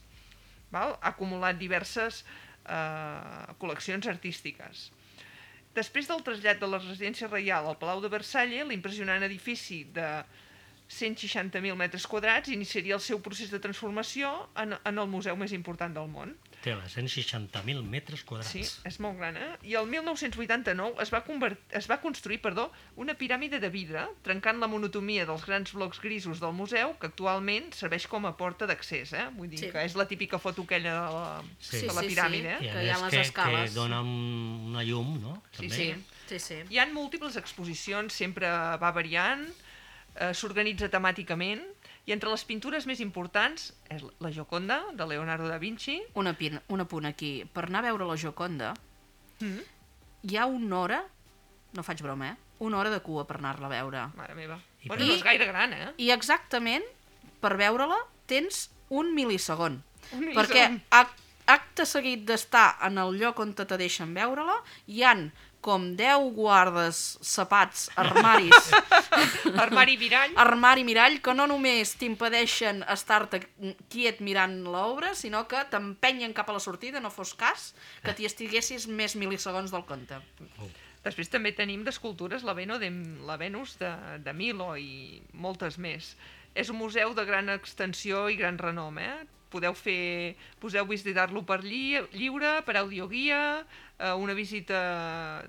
Val? 0.72 0.96
Ha 1.02 1.12
acumulat 1.16 1.58
diverses 1.60 2.22
eh, 2.22 3.56
col·leccions 3.62 4.08
artístiques. 4.12 4.90
Després 5.76 6.08
del 6.10 6.22
trasllat 6.28 6.60
de 6.62 6.68
la 6.68 6.82
residència 6.82 7.30
reial 7.32 7.68
al 7.68 7.80
Palau 7.80 8.02
de 8.04 8.12
Versalles, 8.12 8.68
l'impressionant 8.68 9.24
edifici 9.24 9.84
de 9.96 10.08
160.000 10.92 11.78
metres 11.80 12.06
quadrats 12.12 12.52
iniciaria 12.52 12.98
el 12.98 13.04
seu 13.04 13.22
procés 13.24 13.52
de 13.54 13.62
transformació 13.64 14.34
en, 14.60 14.76
en 14.76 15.00
el 15.00 15.08
museu 15.08 15.38
més 15.40 15.56
important 15.56 15.96
del 15.96 16.12
món. 16.12 16.36
Tela, 16.62 16.84
160.000 16.86 17.82
metres 17.90 18.22
quadrats. 18.24 18.52
Sí, 18.54 18.62
és 18.86 19.00
molt 19.02 19.18
gran, 19.18 19.38
eh? 19.38 19.48
I 19.66 19.74
el 19.80 19.88
1989 19.90 21.02
es 21.02 21.10
va, 21.14 21.24
convert... 21.26 21.60
es 21.74 21.88
va 21.90 21.98
construir 22.04 22.38
perdó, 22.44 22.68
una 23.02 23.16
piràmide 23.18 23.60
de 23.64 23.70
vidre, 23.74 24.04
trencant 24.26 24.60
la 24.62 24.70
monotomia 24.70 25.26
dels 25.26 25.46
grans 25.48 25.74
blocs 25.74 26.00
grisos 26.04 26.40
del 26.44 26.54
museu, 26.54 26.94
que 27.02 27.10
actualment 27.10 27.72
serveix 27.74 28.06
com 28.12 28.28
a 28.30 28.36
porta 28.38 28.68
d'accés, 28.70 29.14
eh? 29.18 29.26
Vull 29.38 29.50
dir 29.50 29.60
Sí. 29.64 29.72
que 29.74 29.84
és 29.86 29.96
la 29.98 30.06
típica 30.06 30.38
foto 30.40 30.62
aquella 30.70 30.94
de 30.94 31.12
la, 31.18 31.44
Sí. 31.60 31.82
de 31.88 31.94
la 31.98 32.02
piràmide, 32.06 32.56
I 32.62 32.68
eh? 32.68 32.70
a 32.70 32.74
que 32.78 32.86
hi 32.86 32.90
ha 32.94 33.02
les 33.06 33.12
que, 33.18 33.22
escales. 33.22 33.70
que 33.72 33.76
dona 33.76 34.02
un, 34.02 34.70
una 34.72 34.84
llum, 34.84 35.18
no? 35.22 35.42
Sí, 35.52 35.68
També. 35.68 35.76
sí. 35.76 35.94
Sí, 36.32 36.40
sí. 36.40 36.62
Hi 36.70 36.78
han 36.80 36.94
múltiples 36.94 37.36
exposicions, 37.36 38.14
sempre 38.14 38.48
va 38.80 38.92
variant, 38.96 39.48
eh, 40.16 40.34
s'organitza 40.34 40.88
temàticament, 40.94 41.66
i 42.10 42.14
entre 42.16 42.32
les 42.32 42.44
pintures 42.48 42.88
més 42.90 43.02
importants 43.04 43.72
és 43.94 44.04
la 44.24 44.32
Gioconda, 44.34 44.80
de 44.98 45.06
Leonardo 45.06 45.48
da 45.48 45.60
Vinci, 45.62 46.00
Una, 46.18 46.34
pin, 46.34 46.58
un 46.74 46.82
apunt 46.82 47.06
aquí. 47.06 47.44
Per 47.54 47.68
anar 47.68 47.84
a 47.84 47.90
veure 47.92 48.08
la 48.10 48.18
Joconda, 48.18 48.74
mm. 49.40 49.60
hi 50.26 50.38
ha 50.38 50.48
una 50.50 50.80
hora, 50.80 51.02
no 51.78 51.86
faig 51.86 52.02
broma, 52.02 52.34
eh? 52.34 52.38
Una 52.62 52.78
hora 52.78 52.92
de 52.94 53.00
cua 53.02 53.26
per 53.30 53.38
anar-la 53.40 53.70
a 53.70 53.74
veure. 53.74 54.08
mare 54.18 54.36
meva. 54.38 54.60
I 54.82 54.88
Bueno, 54.90 55.06
no 55.06 55.14
és 55.14 55.24
gaire 55.24 55.46
gran, 55.46 55.74
eh? 55.74 55.92
I 55.98 56.12
exactament, 56.14 56.86
per 57.42 57.56
veure-la, 57.58 57.98
tens 58.30 58.70
un 58.90 59.14
milisegon. 59.16 59.84
Un 60.12 60.26
Perquè 60.34 60.68
milisegon. 60.70 60.82
ac 60.90 61.18
acte 61.52 61.86
seguit 61.86 62.26
d'estar 62.26 62.78
en 62.86 62.98
el 63.02 63.18
lloc 63.20 63.40
on 63.40 63.54
te 63.54 63.66
deixen 63.78 64.14
veure-la, 64.14 64.62
hi 64.88 65.02
han 65.04 65.32
com 65.62 65.92
10 65.96 66.32
guardes, 66.36 67.00
sapats, 67.22 67.88
armaris, 67.96 68.72
Armari 69.64 69.98
mirall. 70.02 70.34
armari 70.42 70.84
mirall, 70.88 71.20
que 71.22 71.34
no 71.38 71.46
només 71.50 71.96
t'impedeixen 72.02 72.84
estar-te 72.90 73.44
quiet 73.94 74.22
mirant 74.26 74.62
l'obra, 74.66 75.14
sinó 75.16 75.46
que 75.48 75.62
t'empenyen 75.72 76.34
cap 76.38 76.50
a 76.50 76.58
la 76.58 76.64
sortida, 76.64 77.00
no 77.00 77.14
fos 77.14 77.36
cas 77.38 77.72
que 78.04 78.16
t'hi 78.18 78.30
estiguessis 78.30 78.88
més 78.90 79.16
milisegons 79.16 79.74
del 79.74 79.86
compte. 79.86 80.22
Després 81.06 81.32
també 81.34 81.54
tenim 81.58 81.86
d'escultures 81.86 82.44
la, 82.46 82.54
Veno 82.58 82.78
de, 82.82 82.92
la 83.26 83.38
Venus 83.42 83.78
de, 83.80 83.90
de 84.22 84.34
Milo 84.38 84.76
i 84.78 85.22
moltes 85.34 85.80
més. 85.82 86.16
És 86.54 86.70
un 86.70 86.78
museu 86.78 87.16
de 87.18 87.26
gran 87.26 87.50
extensió 87.50 88.28
i 88.30 88.38
gran 88.38 88.60
renom, 88.62 89.00
eh? 89.02 89.24
Podeu 89.52 89.76
fer, 89.76 90.38
podeu 90.64 90.86
visitar-lo 90.88 91.44
per 91.48 91.60
lli, 91.66 92.00
lliure, 92.16 92.62
per 92.64 92.78
audioguia, 92.80 93.42
eh, 93.98 94.14
una 94.16 94.36
visita 94.38 94.80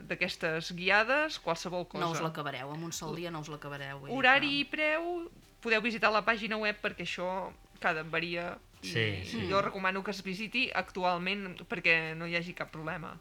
d'aquestes 0.09 0.73
guiades, 0.75 1.39
qualsevol 1.45 1.87
cosa. 1.87 2.03
No 2.03 2.11
us 2.17 2.23
l'acabareu, 2.25 2.73
amb 2.75 2.91
un 2.91 2.93
sol 2.97 3.15
dia 3.19 3.31
no 3.31 3.45
us 3.45 3.51
l'acabareu. 3.53 4.03
Horari 4.11 4.59
i 4.61 4.67
preu, 4.67 5.29
podeu 5.63 5.85
visitar 5.85 6.11
la 6.11 6.25
pàgina 6.27 6.59
web 6.59 6.83
perquè 6.83 7.07
això 7.07 7.53
cada 7.83 8.03
varia 8.03 8.57
Sí, 8.83 9.23
sí. 9.25 9.47
jo 9.47 9.61
recomano 9.63 10.03
que 10.03 10.11
es 10.11 10.25
visiti 10.27 10.65
actualment 10.75 11.61
perquè 11.71 12.17
no 12.19 12.27
hi 12.27 12.35
hagi 12.35 12.55
cap 12.59 12.73
problema. 12.75 13.13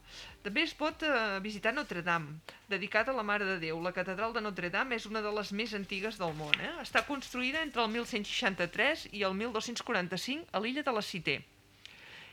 També 0.42 0.64
es 0.66 0.74
pot 0.74 1.06
eh, 1.06 1.38
visitar 1.44 1.74
Notre 1.78 2.02
Dame, 2.02 2.40
dedicat 2.72 3.12
a 3.12 3.14
la 3.14 3.22
Mare 3.22 3.46
de 3.46 3.60
Déu. 3.62 3.78
La 3.86 3.94
catedral 3.94 4.34
de 4.34 4.42
Notre 4.42 4.72
Dame 4.74 4.98
és 4.98 5.06
una 5.06 5.22
de 5.22 5.30
les 5.38 5.54
més 5.54 5.76
antigues 5.78 6.18
del 6.18 6.34
món. 6.40 6.58
Eh? 6.58 6.74
Està 6.82 7.06
construïda 7.06 7.62
entre 7.62 7.86
el 7.86 7.94
1163 7.94 9.12
i 9.14 9.22
el 9.28 9.38
1245 9.38 10.50
a 10.50 10.64
l'illa 10.66 10.86
de 10.88 10.98
la 10.98 11.06
Cité. 11.06 11.38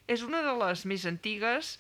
És 0.09 0.25
una 0.25 0.41
de 0.41 0.57
les 0.65 0.87
més 0.89 1.05
antigues 1.05 1.77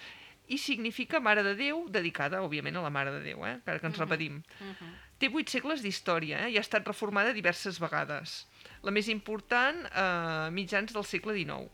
i 0.52 0.60
significa 0.60 1.20
Mare 1.20 1.42
de 1.44 1.54
Déu, 1.56 1.86
dedicada, 1.92 2.42
òbviament, 2.44 2.76
a 2.76 2.84
la 2.84 2.92
Mare 2.92 3.12
de 3.16 3.24
Déu, 3.24 3.44
eh? 3.48 3.56
encara 3.56 3.80
que 3.80 3.88
ens 3.88 4.00
repetim. 4.00 4.42
Mhm. 4.60 4.96
Té 5.18 5.32
vuit 5.32 5.48
segles 5.48 5.80
d'història 5.82 6.44
eh? 6.44 6.52
i 6.52 6.60
ha 6.60 6.64
estat 6.64 6.86
reformada 6.86 7.32
diverses 7.32 7.80
vegades. 7.80 8.44
La 8.86 8.94
més 8.94 9.08
important, 9.12 9.84
eh, 9.88 10.48
mitjans 10.54 10.94
del 10.94 11.04
segle 11.04 11.34
XIX. 11.34 11.68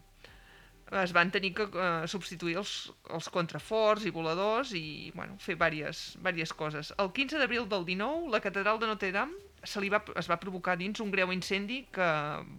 Es 1.01 1.15
van 1.17 1.31
tenir 1.33 1.55
que 1.57 1.65
eh, 1.65 2.07
substituir 2.11 2.59
els, 2.61 2.75
els 3.11 3.29
contraforts 3.33 4.05
i 4.05 4.13
voladors 4.15 4.75
i 4.77 5.11
bueno, 5.15 5.39
fer 5.41 5.57
diverses, 5.57 6.15
diverses 6.19 6.53
coses. 6.53 6.93
El 6.99 7.11
15 7.17 7.41
d'abril 7.41 7.69
del 7.69 7.87
19, 7.89 8.31
la 8.33 8.41
catedral 8.45 8.79
de 8.79 8.91
Notre 8.91 9.13
Dame 9.13 9.41
se 9.65 9.81
li 9.81 9.89
va, 9.89 10.03
es 10.21 10.29
va 10.29 10.41
provocar 10.41 10.77
dins 10.77 11.01
un 11.01 11.11
greu 11.11 11.33
incendi 11.33 11.87
que 11.93 12.09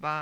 va, 0.02 0.18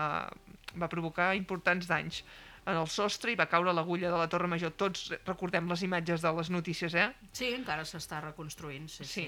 va 0.76 0.92
provocar 0.92 1.32
importants 1.40 1.88
danys 1.88 2.24
en 2.66 2.78
el 2.80 2.88
sostre 2.88 3.34
i 3.34 3.40
va 3.40 3.48
caure 3.52 3.74
l'agulla 3.76 4.12
de 4.12 4.20
la 4.20 4.30
Torre 4.32 4.48
Major. 4.52 4.72
Tots 4.80 5.10
recordem 5.28 5.68
les 5.72 5.84
imatges 5.84 6.24
de 6.24 6.32
les 6.38 6.52
notícies, 6.54 6.96
eh? 6.96 7.10
Sí, 7.36 7.52
encara 7.58 7.84
s'està 7.88 8.22
reconstruint, 8.24 8.88
sí, 8.92 9.04
sí. 9.04 9.28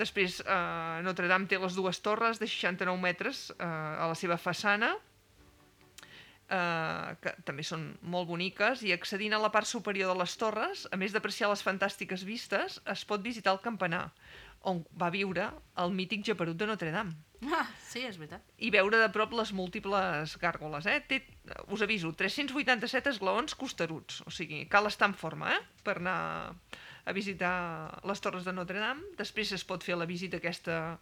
Després, 0.00 0.40
eh, 0.40 1.00
Notre 1.04 1.28
Dame 1.28 1.48
té 1.50 1.58
les 1.60 1.76
dues 1.76 2.00
torres 2.00 2.40
de 2.40 2.48
69 2.48 2.96
metres 3.02 3.50
eh, 3.52 3.66
a 3.66 4.06
la 4.08 4.16
seva 4.16 4.38
façana, 4.40 4.94
eh, 6.48 7.08
que 7.20 7.34
també 7.44 7.66
són 7.66 7.86
molt 8.14 8.30
boniques, 8.30 8.84
i 8.86 8.94
accedint 8.96 9.36
a 9.36 9.42
la 9.42 9.52
part 9.52 9.68
superior 9.68 10.14
de 10.14 10.22
les 10.22 10.36
torres, 10.40 10.86
a 10.90 11.00
més 11.00 11.12
d'apreciar 11.12 11.50
les 11.52 11.64
fantàstiques 11.66 12.24
vistes, 12.24 12.80
es 12.94 13.04
pot 13.04 13.20
visitar 13.20 13.52
el 13.56 13.64
campanar, 13.66 14.06
on 14.72 14.80
va 14.96 15.12
viure 15.12 15.50
el 15.84 15.92
mític 15.96 16.24
Japerut 16.30 16.56
de 16.56 16.70
Notre 16.72 16.94
Dame. 16.96 17.29
Ah, 17.48 17.64
sí, 17.88 18.02
és 18.04 18.18
veritat. 18.20 18.42
i 18.60 18.68
veure 18.70 18.98
de 19.00 19.08
prop 19.14 19.32
les 19.32 19.52
múltiples 19.56 20.34
gàrgoles. 20.42 20.84
Eh? 20.86 20.98
Té, 21.08 21.22
us 21.72 21.80
aviso, 21.80 22.12
387 22.12 23.08
esglaons 23.14 23.54
costeruts, 23.56 24.20
o 24.28 24.30
sigui, 24.30 24.66
cal 24.68 24.86
estar 24.90 25.08
en 25.08 25.14
forma 25.16 25.54
eh? 25.54 25.60
per 25.82 25.96
anar 26.02 26.52
a 27.08 27.12
visitar 27.16 28.00
les 28.04 28.20
torres 28.20 28.44
de 28.44 28.52
Notre 28.52 28.78
Dame. 28.78 29.14
Després 29.16 29.52
es 29.56 29.64
pot 29.64 29.82
fer 29.82 29.96
la 29.96 30.04
visita 30.06 30.36
aquesta 30.36 30.98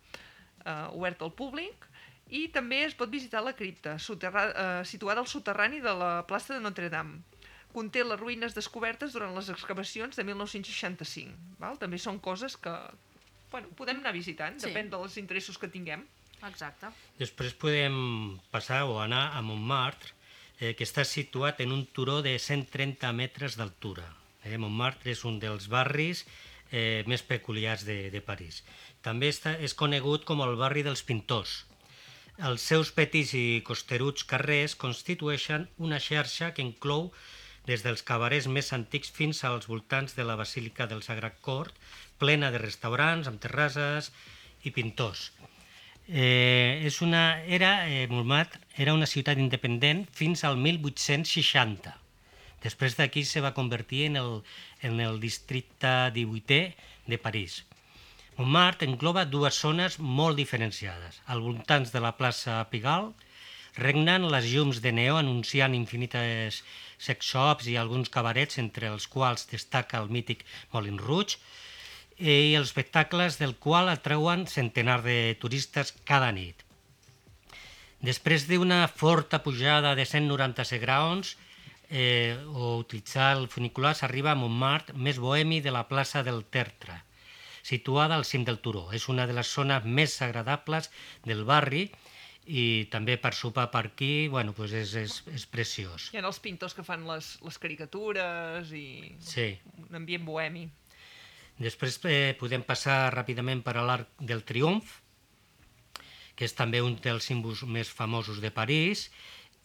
eh, 0.65 0.87
oberta 0.95 1.27
al 1.27 1.35
públic 1.35 1.89
i 2.31 2.47
també 2.55 2.85
es 2.85 2.95
pot 2.95 3.11
visitar 3.11 3.43
la 3.43 3.55
cripta, 3.59 3.97
soterra, 3.99 4.45
eh, 4.53 4.85
situada 4.87 5.25
al 5.25 5.27
soterrani 5.27 5.81
de 5.81 5.95
la 5.97 6.13
plaça 6.29 6.55
de 6.55 6.61
Notre 6.61 6.89
Dame. 6.93 7.25
Conté 7.75 8.05
les 8.05 8.19
ruïnes 8.21 8.55
descobertes 8.55 9.13
durant 9.13 9.35
les 9.35 9.51
excavacions 9.53 10.15
de 10.17 10.25
1965. 10.25 11.35
Val? 11.59 11.77
També 11.83 11.99
són 11.99 12.21
coses 12.23 12.57
que 12.57 12.73
bueno, 13.51 13.69
podem 13.77 13.99
anar 13.99 14.13
visitant, 14.13 14.59
Sí. 14.61 14.69
depèn 14.69 14.91
dels 14.93 15.17
interessos 15.17 15.59
que 15.59 15.69
tinguem. 15.73 16.07
Exacte. 16.47 16.91
Després 17.19 17.57
podem 17.59 17.97
passar 18.53 18.85
o 18.87 19.01
anar 19.03 19.33
a 19.35 19.43
Montmartre, 19.43 20.15
eh, 20.61 20.75
que 20.75 20.87
està 20.87 21.05
situat 21.05 21.61
en 21.65 21.73
un 21.75 21.87
turó 21.87 22.21
de 22.23 22.37
130 22.39 23.11
metres 23.13 23.57
d'altura. 23.59 24.07
Eh, 24.45 24.59
Montmartre 24.59 25.11
és 25.15 25.25
un 25.25 25.39
dels 25.43 25.67
barris 25.69 26.25
eh, 26.71 27.03
més 27.07 27.23
peculiars 27.23 27.85
de, 27.89 28.11
de 28.15 28.23
París. 28.23 28.63
També 29.03 29.31
està, 29.35 29.57
és 29.59 29.75
conegut 29.75 30.25
com 30.29 30.43
el 30.45 30.57
barri 30.61 30.85
dels 30.87 31.03
pintors. 31.03 31.65
Els 32.39 32.63
seus 32.63 32.93
petits 32.95 33.35
i 33.35 33.63
costeruts 33.67 34.23
carrers 34.31 34.77
constitueixen 34.79 35.67
una 35.83 35.99
xarxa 35.99 36.53
que 36.55 36.63
inclou 36.63 37.11
des 37.67 37.83
dels 37.85 38.05
cabarets 38.07 38.47
més 38.47 38.71
antics 38.73 39.11
fins 39.11 39.43
als 39.45 39.67
voltants 39.67 40.15
de 40.15 40.25
la 40.25 40.39
Basílica 40.39 40.87
del 40.87 41.03
Sagrat 41.03 41.41
Cor, 41.43 41.73
plena 42.23 42.53
de 42.55 42.63
restaurants 42.63 43.29
amb 43.29 43.43
terrasses 43.43 44.13
i 44.63 44.71
pintors. 44.71 45.33
Eh, 46.09 46.81
és 46.89 47.03
una, 47.05 47.43
era, 47.45 47.85
eh, 47.87 48.07
Montmartre 48.09 48.63
era 48.81 48.95
una 48.97 49.07
ciutat 49.07 49.37
independent 49.37 50.07
fins 50.09 50.41
al 50.49 50.57
1860. 50.57 51.93
Després 52.65 52.97
d'aquí 52.97 53.27
se 53.29 53.43
va 53.45 53.53
convertir 53.53 54.07
en 54.07 54.17
el, 54.17 54.31
en 54.81 55.01
el 55.05 55.21
districte 55.21 55.93
18è 56.17 56.63
de 57.07 57.19
París. 57.21 57.61
Montmartre 58.39 58.89
engloba 58.89 59.27
dues 59.29 59.61
zones 59.61 59.99
molt 59.99 60.41
diferenciades. 60.41 61.21
Al 61.27 61.45
voltants 61.45 61.93
de 61.93 62.01
la 62.01 62.15
plaça 62.17 62.57
Pigalle 62.73 63.13
regnen 63.77 64.31
les 64.33 64.49
llums 64.49 64.81
de 64.81 64.95
neó 64.97 65.21
anunciant 65.21 65.77
infinites 65.77 66.63
sex 66.97 67.35
shops 67.35 67.69
i 67.69 67.77
alguns 67.77 68.09
cabarets, 68.09 68.57
entre 68.59 68.89
els 68.89 69.07
quals 69.13 69.45
destaca 69.53 70.01
el 70.01 70.09
mític 70.09 70.47
Molin 70.73 70.97
Rouge, 70.99 71.37
i 72.19 72.55
els 72.59 72.69
espectacles 72.73 73.39
del 73.39 73.55
qual 73.57 73.89
atreuen 73.89 74.47
centenars 74.51 75.05
de 75.05 75.37
turistes 75.41 75.93
cada 76.05 76.31
nit. 76.35 76.65
Després 78.03 78.47
d'una 78.47 78.87
forta 78.89 79.41
pujada 79.43 79.95
de 79.99 80.05
196 80.07 80.81
graons, 80.83 81.37
eh, 81.91 82.37
o 82.55 82.77
utilitzar 82.79 83.33
el 83.37 83.49
funicular, 83.49 83.95
s'arriba 83.97 84.33
a 84.33 84.39
Montmartre, 84.39 84.95
més 84.95 85.19
bohemi 85.19 85.61
de 85.65 85.73
la 85.75 85.87
plaça 85.89 86.23
del 86.23 86.45
Tertre, 86.45 87.01
situada 87.63 88.15
al 88.15 88.25
cim 88.25 88.45
del 88.45 88.61
turó. 88.63 88.89
És 88.93 89.09
una 89.09 89.27
de 89.27 89.35
les 89.35 89.51
zones 89.51 89.85
més 89.85 90.21
agradables 90.23 90.91
del 91.25 91.43
barri 91.45 91.89
i 92.49 92.87
també 92.91 93.19
per 93.21 93.35
sopar 93.35 93.67
per 93.71 93.87
aquí, 93.91 94.29
bueno, 94.33 94.55
pues 94.57 94.73
és, 94.73 94.95
és, 94.97 95.23
és 95.35 95.45
preciós. 95.47 96.11
Hi 96.15 96.19
ha 96.23 96.27
els 96.27 96.39
pintors 96.41 96.75
que 96.75 96.85
fan 96.87 97.03
les, 97.07 97.35
les 97.45 97.59
caricatures 97.61 98.71
i 98.73 99.17
Sí. 99.21 99.59
un 99.89 99.99
ambient 100.03 100.25
bohemi. 100.25 100.69
Després 101.59 101.99
eh, 102.07 102.37
podem 102.39 102.63
passar 102.63 103.11
ràpidament 103.15 103.65
per 103.67 103.75
a 103.77 103.85
l'Arc 103.87 104.13
del 104.23 104.45
Triomf, 104.47 105.01
que 106.39 106.47
és 106.47 106.55
també 106.55 106.79
un 106.85 106.95
dels 107.03 107.27
símbols 107.27 107.65
més 107.67 107.91
famosos 107.91 108.39
de 108.39 108.53
París 108.55 109.09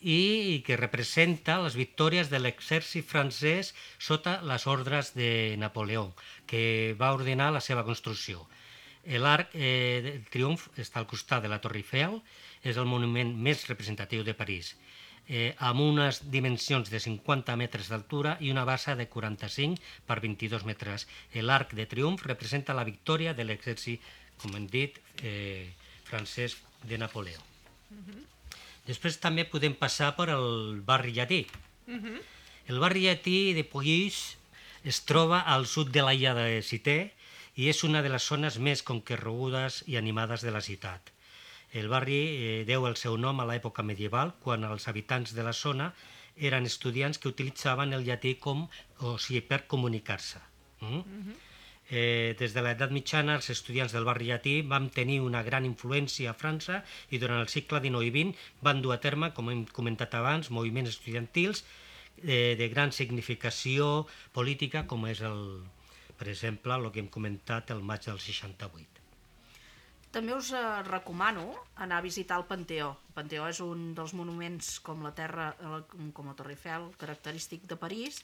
i 0.01 0.63
que 0.65 0.79
representa 0.79 1.59
les 1.61 1.77
victòries 1.77 2.31
de 2.31 2.39
l'exèrcit 2.41 3.05
francès 3.05 3.71
sota 4.01 4.39
les 4.41 4.65
ordres 4.67 5.13
de 5.13 5.55
Napoleó, 5.61 6.09
que 6.49 6.95
va 6.99 7.13
ordenar 7.13 7.51
la 7.53 7.61
seva 7.61 7.85
construcció. 7.85 8.41
L'Arc 9.05 9.53
eh, 9.53 10.01
del 10.01 10.25
Triomf 10.33 10.69
està 10.79 10.99
al 10.99 11.07
costat 11.07 11.45
de 11.45 11.51
la 11.51 11.61
Torre 11.61 11.83
Eiffel, 11.83 12.17
és 12.63 12.79
el 12.79 12.89
monument 12.89 13.35
més 13.35 13.67
representatiu 13.69 14.23
de 14.23 14.33
París, 14.33 14.73
eh, 15.27 15.53
amb 15.57 15.81
unes 15.81 16.21
dimensions 16.31 16.89
de 16.91 16.99
50 16.99 17.55
metres 17.59 17.89
d'altura 17.91 18.35
i 18.41 18.51
una 18.51 18.65
base 18.67 18.95
de 18.99 19.07
45 19.07 19.79
per 20.07 20.19
22 20.19 20.65
metres. 20.67 21.07
L'Arc 21.33 21.73
de 21.77 21.85
Triomf 21.87 22.25
representa 22.27 22.75
la 22.75 22.83
victòria 22.87 23.33
de 23.33 23.47
l'exèrcit, 23.47 24.01
com 24.41 24.55
hem 24.55 24.67
dit, 24.67 24.99
eh, 25.21 25.71
francès 26.03 26.57
de 26.83 26.97
Napoleó. 26.97 27.39
Després 28.85 29.17
també 29.23 29.45
podem 29.47 29.75
passar 29.79 30.15
per 30.17 30.29
el 30.33 30.81
barri 30.83 31.13
llatí. 31.15 31.45
El 32.67 32.79
barri 32.79 33.05
llatí 33.07 33.53
de 33.55 33.63
Puig 33.63 34.13
es 34.83 34.99
troba 35.07 35.39
al 35.39 35.65
sud 35.67 35.91
de 35.95 36.03
l'illa 36.03 36.33
de 36.35 36.61
Cité 36.61 37.13
i 37.55 37.69
és 37.71 37.83
una 37.87 38.01
de 38.03 38.11
les 38.11 38.27
zones 38.27 38.59
més 38.59 38.83
concorregudes 38.83 39.83
i 39.87 39.95
animades 39.95 40.43
de 40.43 40.51
la 40.51 40.61
ciutat. 40.61 41.12
El 41.73 41.87
barri 41.89 42.19
eh, 42.21 42.57
deu 42.69 42.85
el 42.89 42.97
seu 43.01 43.17
nom 43.17 43.39
a 43.41 43.47
l'època 43.49 43.85
medieval, 43.85 44.35
quan 44.43 44.65
els 44.67 44.87
habitants 44.91 45.33
de 45.33 45.45
la 45.45 45.55
zona 45.57 45.93
eren 46.49 46.69
estudiants 46.69 47.17
que 47.21 47.29
utilitzaven 47.29 47.93
el 47.97 48.05
llatí 48.05 48.35
com, 48.41 48.67
o 49.01 49.17
sigui, 49.17 49.41
per 49.49 49.65
comunicar-se. 49.69 50.41
Mm? 50.81 51.33
Eh, 51.89 52.33
des 52.39 52.53
de 52.55 52.61
l'edat 52.63 52.93
mitjana, 52.95 53.35
els 53.39 53.49
estudiants 53.53 53.93
del 53.93 54.05
barri 54.07 54.29
llatí 54.29 54.53
van 54.61 54.87
tenir 54.89 55.19
una 55.21 55.43
gran 55.43 55.65
influència 55.67 56.31
a 56.31 56.37
França 56.37 56.79
i 57.11 57.19
durant 57.21 57.41
el 57.43 57.51
segle 57.51 57.81
XIX 57.83 58.07
i 58.07 58.13
XX 58.13 58.47
van 58.65 58.81
dur 58.85 58.95
a 58.95 59.01
terme, 59.03 59.33
com 59.35 59.51
hem 59.51 59.65
comentat 59.79 60.15
abans, 60.17 60.49
moviments 60.49 60.93
estudiantils 60.95 61.65
eh, 62.23 62.55
de 62.57 62.69
gran 62.69 62.95
significació 62.95 64.07
política, 64.31 64.87
com 64.87 65.05
és, 65.11 65.21
el, 65.21 65.61
per 66.17 66.29
exemple, 66.29 66.79
el 66.79 66.91
que 66.91 67.03
hem 67.03 67.11
comentat 67.19 67.75
el 67.75 67.83
maig 67.83 68.09
del 68.09 68.21
68. 68.21 68.92
També 70.13 70.35
us 70.37 70.51
eh, 70.53 70.61
recomano 70.85 71.47
anar 71.81 71.97
a 71.97 72.05
visitar 72.05 72.37
el 72.37 72.45
Panteó. 72.45 72.91
El 73.09 73.15
Panteó 73.15 73.47
és 73.49 73.59
un 73.65 73.93
dels 73.97 74.11
monuments 74.13 74.75
com 74.85 75.01
la 75.01 75.11
Terra, 75.17 75.47
eh, 75.57 75.79
com 76.13 76.29
la 76.29 76.35
Torre 76.37 76.53
Eiffel, 76.53 76.85
característic 77.01 77.65
de 77.71 77.77
París, 77.81 78.19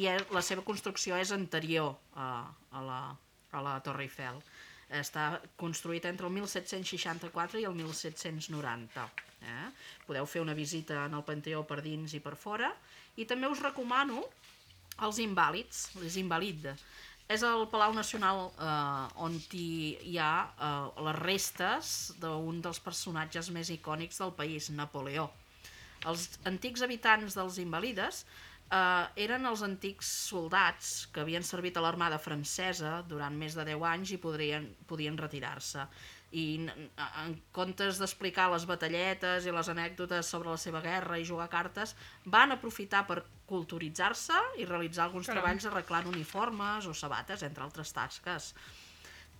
i 0.00 0.08
és, 0.08 0.24
la 0.32 0.40
seva 0.40 0.64
construcció 0.64 1.18
és 1.20 1.34
anterior 1.36 1.92
a, 2.16 2.30
a, 2.72 2.84
la, 2.88 3.00
a 3.52 3.64
la 3.66 3.76
Torre 3.84 4.06
Eiffel. 4.06 4.40
Està 5.04 5.26
construït 5.60 6.08
entre 6.08 6.30
el 6.30 6.32
1764 6.38 7.60
i 7.60 7.68
el 7.68 7.76
1790. 7.76 9.04
Eh? 9.44 9.68
Podeu 10.08 10.24
fer 10.24 10.40
una 10.40 10.56
visita 10.56 11.04
en 11.04 11.18
el 11.18 11.28
Panteó 11.28 11.60
per 11.68 11.82
dins 11.84 12.16
i 12.16 12.24
per 12.24 12.38
fora. 12.40 12.72
I 13.20 13.28
també 13.28 13.52
us 13.52 13.60
recomano 13.60 14.24
els 15.04 15.20
invàlids, 15.20 15.90
les 16.00 16.16
invalides. 16.20 16.88
És 17.32 17.42
el 17.46 17.62
Palau 17.72 17.94
Nacional 17.96 18.50
eh, 18.60 19.22
on 19.24 19.36
hi, 19.56 19.68
hi 20.10 20.18
ha 20.20 20.32
eh, 20.44 21.04
les 21.06 21.20
restes 21.22 21.92
d'un 22.20 22.60
dels 22.64 22.80
personatges 22.84 23.48
més 23.54 23.70
icònics 23.72 24.20
del 24.20 24.34
país, 24.36 24.68
Napoleó. 24.76 25.30
Els 26.04 26.26
antics 26.44 26.84
habitants 26.84 27.36
dels 27.38 27.56
Invalides 27.62 28.26
eh, 28.68 29.24
eren 29.24 29.48
els 29.48 29.64
antics 29.64 30.10
soldats 30.28 31.06
que 31.14 31.24
havien 31.24 31.46
servit 31.48 31.80
a 31.80 31.86
l'armada 31.86 32.20
francesa 32.20 32.98
durant 33.08 33.40
més 33.40 33.56
de 33.56 33.64
10 33.72 33.88
anys 33.94 34.12
i 34.12 34.20
podrien, 34.20 34.68
podien 34.90 35.16
retirar-se. 35.16 35.88
I 36.34 36.44
en 36.66 37.36
comptes 37.54 38.00
d'explicar 38.02 38.48
les 38.50 38.64
batalletes 38.66 39.46
i 39.46 39.52
les 39.54 39.68
anècdotes 39.70 40.26
sobre 40.26 40.50
la 40.50 40.58
seva 40.58 40.80
guerra 40.82 41.18
i 41.20 41.26
jugar 41.28 41.46
cartes, 41.52 41.94
van 42.26 42.50
aprofitar 42.54 43.04
per 43.06 43.20
culturitzar-se 43.46 44.40
i 44.58 44.66
realitzar 44.66 45.04
alguns 45.06 45.28
Caram. 45.30 45.42
treballs 45.42 45.68
arreglant 45.70 46.10
uniformes 46.10 46.88
o 46.90 46.94
sabates, 46.94 47.44
entre 47.46 47.62
altres 47.62 47.92
tasques. 47.94 48.50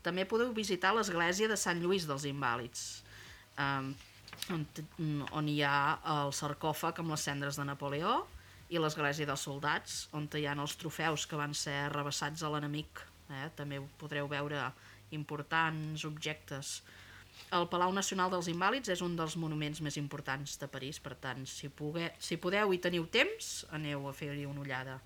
També 0.05 0.27
podeu 0.29 0.53
visitar 0.55 0.93
l'església 0.95 1.49
de 1.49 1.57
Sant 1.57 1.81
Lluís 1.83 2.07
dels 2.07 2.29
Invàlids, 2.29 3.03
eh, 3.59 3.95
on, 4.53 4.67
on 5.33 5.49
hi 5.49 5.61
ha 5.65 5.99
el 6.15 6.33
sarcòfag 6.37 7.01
amb 7.01 7.15
les 7.15 7.27
cendres 7.27 7.59
de 7.59 7.67
Napoleó 7.67 8.21
i 8.69 8.81
l'església 8.81 9.27
dels 9.29 9.45
soldats, 9.49 10.05
on 10.13 10.29
hi 10.35 10.47
ha 10.47 10.55
els 10.55 10.77
trofeus 10.81 11.27
que 11.27 11.41
van 11.41 11.55
ser 11.57 11.77
arrabassats 11.87 12.43
a 12.43 12.51
l'enemic. 12.53 13.03
Eh? 13.33 13.49
També 13.57 13.81
podreu 14.01 14.29
veure 14.29 14.69
importants 15.17 16.05
objectes. 16.09 16.81
El 17.55 17.67
Palau 17.71 17.93
Nacional 17.95 18.33
dels 18.33 18.49
Invàlids 18.51 18.91
és 18.95 19.03
un 19.05 19.15
dels 19.19 19.37
monuments 19.39 19.81
més 19.85 19.99
importants 20.01 20.57
de 20.61 20.69
París, 20.71 21.01
per 21.03 21.15
tant, 21.23 21.45
si, 21.47 21.71
pogue, 21.71 22.09
si 22.19 22.39
podeu 22.43 22.75
i 22.75 22.81
teniu 22.83 23.07
temps, 23.15 23.55
aneu 23.79 24.09
a 24.09 24.15
fer-hi 24.17 24.47
una 24.51 24.63
ullada. 24.65 24.99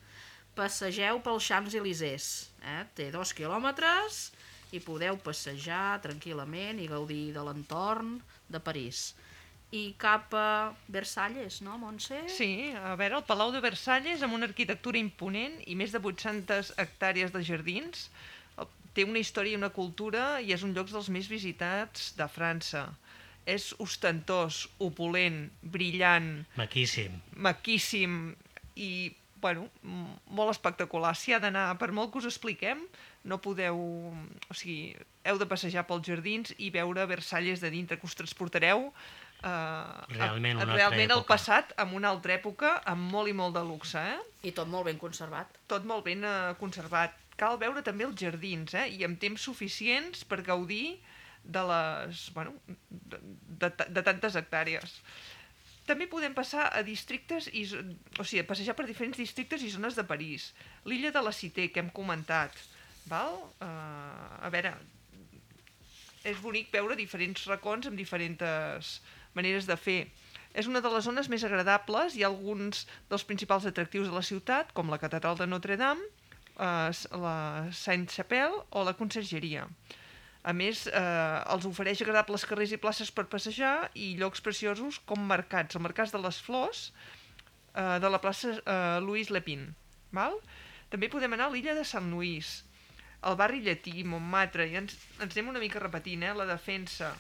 Passegeu 0.59 1.21
pels 1.25 1.47
Champs-Élysées, 1.47 2.29
eh? 2.67 2.83
té 2.99 3.11
dos 3.15 3.35
quilòmetres 3.37 4.23
i 4.75 4.81
podeu 4.85 5.17
passejar 5.25 6.01
tranquil·lament 6.05 6.81
i 6.83 6.89
gaudir 6.91 7.29
de 7.37 7.45
l'entorn 7.47 8.19
de 8.51 8.61
París. 8.61 9.13
I 9.71 9.93
cap 10.01 10.33
a 10.33 10.73
Versalles, 10.89 11.61
no, 11.61 11.77
Montse? 11.77 12.23
Sí, 12.33 12.71
a 12.73 12.95
veure, 12.97 13.21
el 13.21 13.27
Palau 13.29 13.53
de 13.53 13.61
Versalles, 13.61 14.25
amb 14.25 14.37
una 14.39 14.49
arquitectura 14.49 15.01
imponent 15.01 15.59
i 15.69 15.77
més 15.77 15.93
de 15.93 16.01
800 16.01 16.73
hectàrees 16.81 17.35
de 17.35 17.45
jardins, 17.45 18.09
té 18.99 19.05
una 19.07 19.23
història 19.23 19.55
i 19.55 19.61
una 19.61 19.71
cultura 19.71 20.41
i 20.43 20.51
és 20.57 20.65
un 20.67 20.75
lloc 20.75 20.91
dels 20.91 21.09
més 21.15 21.29
visitats 21.31 22.11
de 22.19 22.27
França. 22.29 22.89
és 23.49 23.71
ostentós, 23.81 24.67
opulent, 24.85 25.47
brillant, 25.63 26.43
Maquíssim. 26.59 27.15
maquíssim 27.33 28.35
i, 28.77 29.15
bueno, 29.41 29.71
molt 30.29 30.51
espectacular. 30.53 31.15
S'hi 31.17 31.33
ha 31.33 31.39
d'anar, 31.41 31.71
per 31.81 31.89
molt 31.97 32.13
que 32.13 32.19
us 32.21 32.27
expliquem, 32.29 32.83
no 33.25 33.39
podeu... 33.41 33.79
O 34.53 34.55
sigui, 34.59 34.93
heu 35.25 35.39
de 35.41 35.47
passejar 35.49 35.87
pels 35.89 36.05
jardins 36.11 36.53
i 36.59 36.69
veure 36.75 37.07
Versalles 37.09 37.63
de 37.65 37.71
dintre, 37.73 37.97
que 37.97 38.05
us 38.05 38.19
transportareu 38.21 38.91
eh, 38.91 39.49
a- 39.49 40.05
Realment 40.13 40.61
a, 40.61 40.67
una 40.69 40.77
realment 40.77 41.11
al 41.17 41.23
època. 41.23 41.33
passat, 41.33 41.73
amb 41.81 41.97
una 41.97 42.13
altra 42.13 42.37
època, 42.37 42.75
amb 42.85 43.09
molt 43.17 43.33
i 43.33 43.37
molt 43.39 43.57
de 43.57 43.65
luxe, 43.65 43.97
eh? 44.13 44.21
I 44.45 44.53
tot 44.53 44.69
molt 44.69 44.85
ben 44.93 45.01
conservat. 45.01 45.57
tot 45.73 45.89
molt 45.89 46.05
ben 46.05 46.21
eh, 46.25 46.53
conservat. 46.61 47.17
Cal 47.39 47.59
veure 47.61 47.85
també 47.87 48.07
els 48.09 48.19
jardins, 48.19 48.75
eh? 48.75 48.89
i 48.99 49.05
amb 49.07 49.21
temps 49.23 49.43
suficients 49.51 50.25
per 50.27 50.43
gaudir 50.47 50.99
de 51.45 51.63
les, 51.71 52.29
bueno, 52.35 52.55
de, 52.91 53.21
de, 53.61 53.71
de 53.95 54.03
tantes 54.05 54.37
hectàrees. 54.41 54.99
També 55.89 56.09
podem 56.11 56.35
passar 56.37 56.67
a 56.77 56.83
districtes, 56.85 57.47
i, 57.57 57.63
o 58.21 58.27
sigui, 58.27 58.45
passejar 58.45 58.75
per 58.77 58.85
diferents 58.89 59.17
districtes 59.17 59.63
i 59.65 59.71
zones 59.73 59.97
de 59.97 60.05
París. 60.05 60.51
L'illa 60.85 61.15
de 61.15 61.23
la 61.25 61.33
Cité, 61.33 61.71
que 61.73 61.81
hem 61.81 61.89
comentat. 61.95 62.53
Val? 63.09 63.39
Uh, 63.65 64.45
a 64.45 64.51
veure, 64.53 64.75
és 66.29 66.43
bonic 66.45 66.69
veure 66.75 66.99
diferents 66.99 67.47
racons 67.49 67.89
amb 67.89 67.97
diferents 67.97 68.99
maneres 69.39 69.71
de 69.71 69.79
fer. 69.81 70.01
És 70.53 70.69
una 70.69 70.83
de 70.85 70.91
les 70.93 71.07
zones 71.07 71.29
més 71.33 71.45
agradables, 71.47 72.19
ha 72.19 72.29
alguns 72.29 72.85
dels 73.09 73.25
principals 73.25 73.65
atractius 73.69 74.11
de 74.11 74.17
la 74.17 74.27
ciutat, 74.27 74.75
com 74.77 74.91
la 74.93 75.01
catedral 75.01 75.39
de 75.41 75.47
Notre-Dame, 75.49 76.05
eh, 76.59 77.19
la 77.25 77.39
Saint-Chapelle 77.73 78.65
o 78.71 78.85
la 78.85 78.97
consergeria. 78.99 79.67
A 80.49 80.55
més, 80.57 80.87
eh, 80.87 81.39
els 81.55 81.67
ofereix 81.69 82.03
agradables 82.05 82.47
carrers 82.49 82.73
i 82.73 82.81
places 82.83 83.11
per 83.15 83.27
passejar 83.33 83.91
i 83.95 84.15
llocs 84.21 84.45
preciosos 84.45 85.01
com 85.09 85.27
mercats. 85.33 85.77
El 85.77 85.85
mercat 85.85 86.15
de 86.15 86.23
les 86.23 86.39
flors 86.45 86.89
eh, 87.75 87.99
de 88.03 88.11
la 88.11 88.23
plaça 88.23 88.55
eh, 88.59 88.99
Louis 89.05 89.31
Lepin. 89.35 89.69
Val? 90.15 90.39
També 90.89 91.11
podem 91.13 91.35
anar 91.37 91.51
a 91.51 91.53
l'illa 91.53 91.75
de 91.77 91.85
Sant 91.85 92.09
Lluís, 92.09 92.63
al 93.29 93.37
barri 93.37 93.61
llatí, 93.65 94.05
Montmartre, 94.07 94.69
i 94.71 94.79
ens, 94.79 94.95
ens 95.19 95.35
anem 95.35 95.51
una 95.53 95.63
mica 95.63 95.83
repetint, 95.83 96.23
eh? 96.23 96.35
la 96.39 96.47
defensa, 96.49 97.11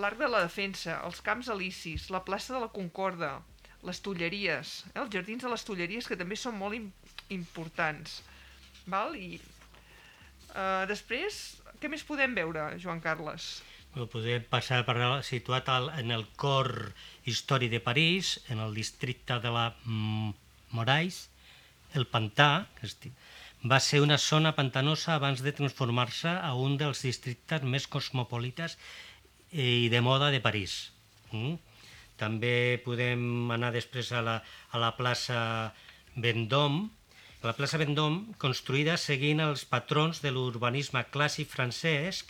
l'arc 0.00 0.18
de 0.18 0.30
la 0.32 0.40
defensa, 0.46 0.98
els 1.06 1.20
camps 1.22 1.50
alicis, 1.52 2.08
la 2.10 2.24
plaça 2.24 2.56
de 2.56 2.62
la 2.64 2.70
Concorda, 2.72 3.34
les 3.84 4.00
Tulleries, 4.00 4.72
eh? 4.88 5.00
els 5.02 5.12
jardins 5.12 5.44
de 5.44 5.52
les 5.52 5.66
Tulleries, 5.68 6.08
que 6.08 6.18
també 6.18 6.40
són 6.40 6.56
molt 6.58 6.78
im 6.80 6.88
importants. 7.36 8.22
Val? 8.90 9.14
I 9.16 9.38
uh, 10.54 10.84
després, 10.90 11.40
què 11.80 11.90
més 11.92 12.04
podem 12.06 12.34
veure, 12.36 12.66
Joan 12.82 13.00
Carles? 13.04 13.62
Bueno, 13.94 14.08
podem 14.10 14.42
passar 14.50 14.80
per 14.86 14.96
situat 15.22 15.68
al, 15.70 15.90
en 16.00 16.10
el 16.10 16.24
cor 16.40 16.70
històric 17.30 17.70
de 17.70 17.80
París, 17.80 18.40
en 18.50 18.58
el 18.58 18.74
districte 18.74 19.38
de 19.40 19.52
la 19.54 19.68
mm, 19.84 20.32
Moraes, 20.74 21.28
el 21.94 22.08
Pantà, 22.10 22.66
que 22.80 22.88
es, 22.88 22.96
di- 23.00 23.12
va 23.64 23.78
ser 23.80 24.00
una 24.02 24.18
zona 24.18 24.50
pantanosa 24.56 25.14
abans 25.14 25.40
de 25.46 25.52
transformar-se 25.56 26.28
a 26.28 26.50
un 26.58 26.74
dels 26.76 27.04
districtes 27.06 27.62
més 27.62 27.86
cosmopolites 27.86 28.74
i 29.52 29.88
de 29.88 30.00
moda 30.02 30.32
de 30.34 30.42
París. 30.42 30.90
Mm? 31.30 31.54
També 32.18 32.82
podem 32.84 33.50
anar 33.54 33.70
després 33.74 34.10
a 34.12 34.20
la, 34.26 34.36
a 34.74 34.82
la 34.82 34.90
plaça 34.98 35.38
Vendôme, 36.14 36.90
la 37.44 37.52
plaça 37.52 37.76
Vendôme, 37.76 38.32
construïda 38.40 38.94
seguint 38.96 39.42
els 39.44 39.66
patrons 39.68 40.22
de 40.24 40.30
l'urbanisme 40.32 41.02
clàssic 41.12 41.50
francès, 41.52 42.22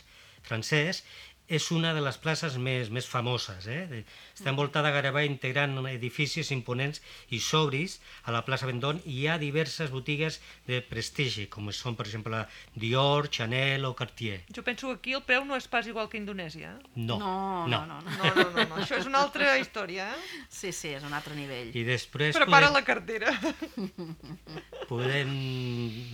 francès, 0.43 1.03
és 1.47 1.69
una 1.71 1.93
de 1.93 2.01
les 2.01 2.17
places 2.17 2.55
més, 2.57 2.89
més 2.89 3.05
famoses. 3.05 3.67
Eh? 3.67 3.85
De- 3.91 4.03
Està 4.35 4.49
envoltada 4.51 4.91
gairebé 4.91 5.25
integrant 5.29 5.77
edificis 5.87 6.49
imponents 6.51 7.01
i 7.29 7.39
sobris 7.39 7.99
a 8.25 8.33
la 8.33 8.41
plaça 8.45 8.65
Vendôme 8.65 9.01
i 9.05 9.21
hi 9.21 9.27
ha 9.29 9.37
diverses 9.37 9.91
botigues 9.93 10.39
de 10.67 10.81
prestigi, 10.81 11.45
com 11.47 11.69
són, 11.71 11.95
per 11.95 12.07
exemple, 12.07 12.41
Dior, 12.75 13.29
Chanel 13.29 13.85
o 13.85 13.93
Cartier. 13.95 14.41
Jo 14.55 14.63
penso 14.63 14.87
que 14.89 14.95
aquí 14.95 15.13
el 15.13 15.23
preu 15.23 15.45
no 15.45 15.55
és 15.55 15.67
pas 15.67 15.85
igual 15.87 16.09
que 16.09 16.17
a 16.17 16.21
Indonèsia. 16.23 16.73
Eh? 16.79 16.89
No, 16.95 17.19
no, 17.19 17.67
no, 17.67 17.85
no. 17.85 18.01
no. 18.01 18.15
No, 18.15 18.33
no, 18.35 18.49
no, 18.49 18.65
no. 18.65 18.75
això 18.81 18.97
és 18.97 19.05
una 19.05 19.21
altra 19.21 19.57
història. 19.59 20.09
Eh? 20.11 20.43
Sí, 20.49 20.71
sí, 20.73 20.89
és 20.97 21.03
un 21.05 21.13
altre 21.13 21.35
nivell. 21.37 21.69
I 21.77 21.83
després 21.87 22.35
Prepara 22.35 22.71
podem, 22.71 22.79
la 22.79 22.83
cartera. 22.83 23.31
podem, 24.89 25.29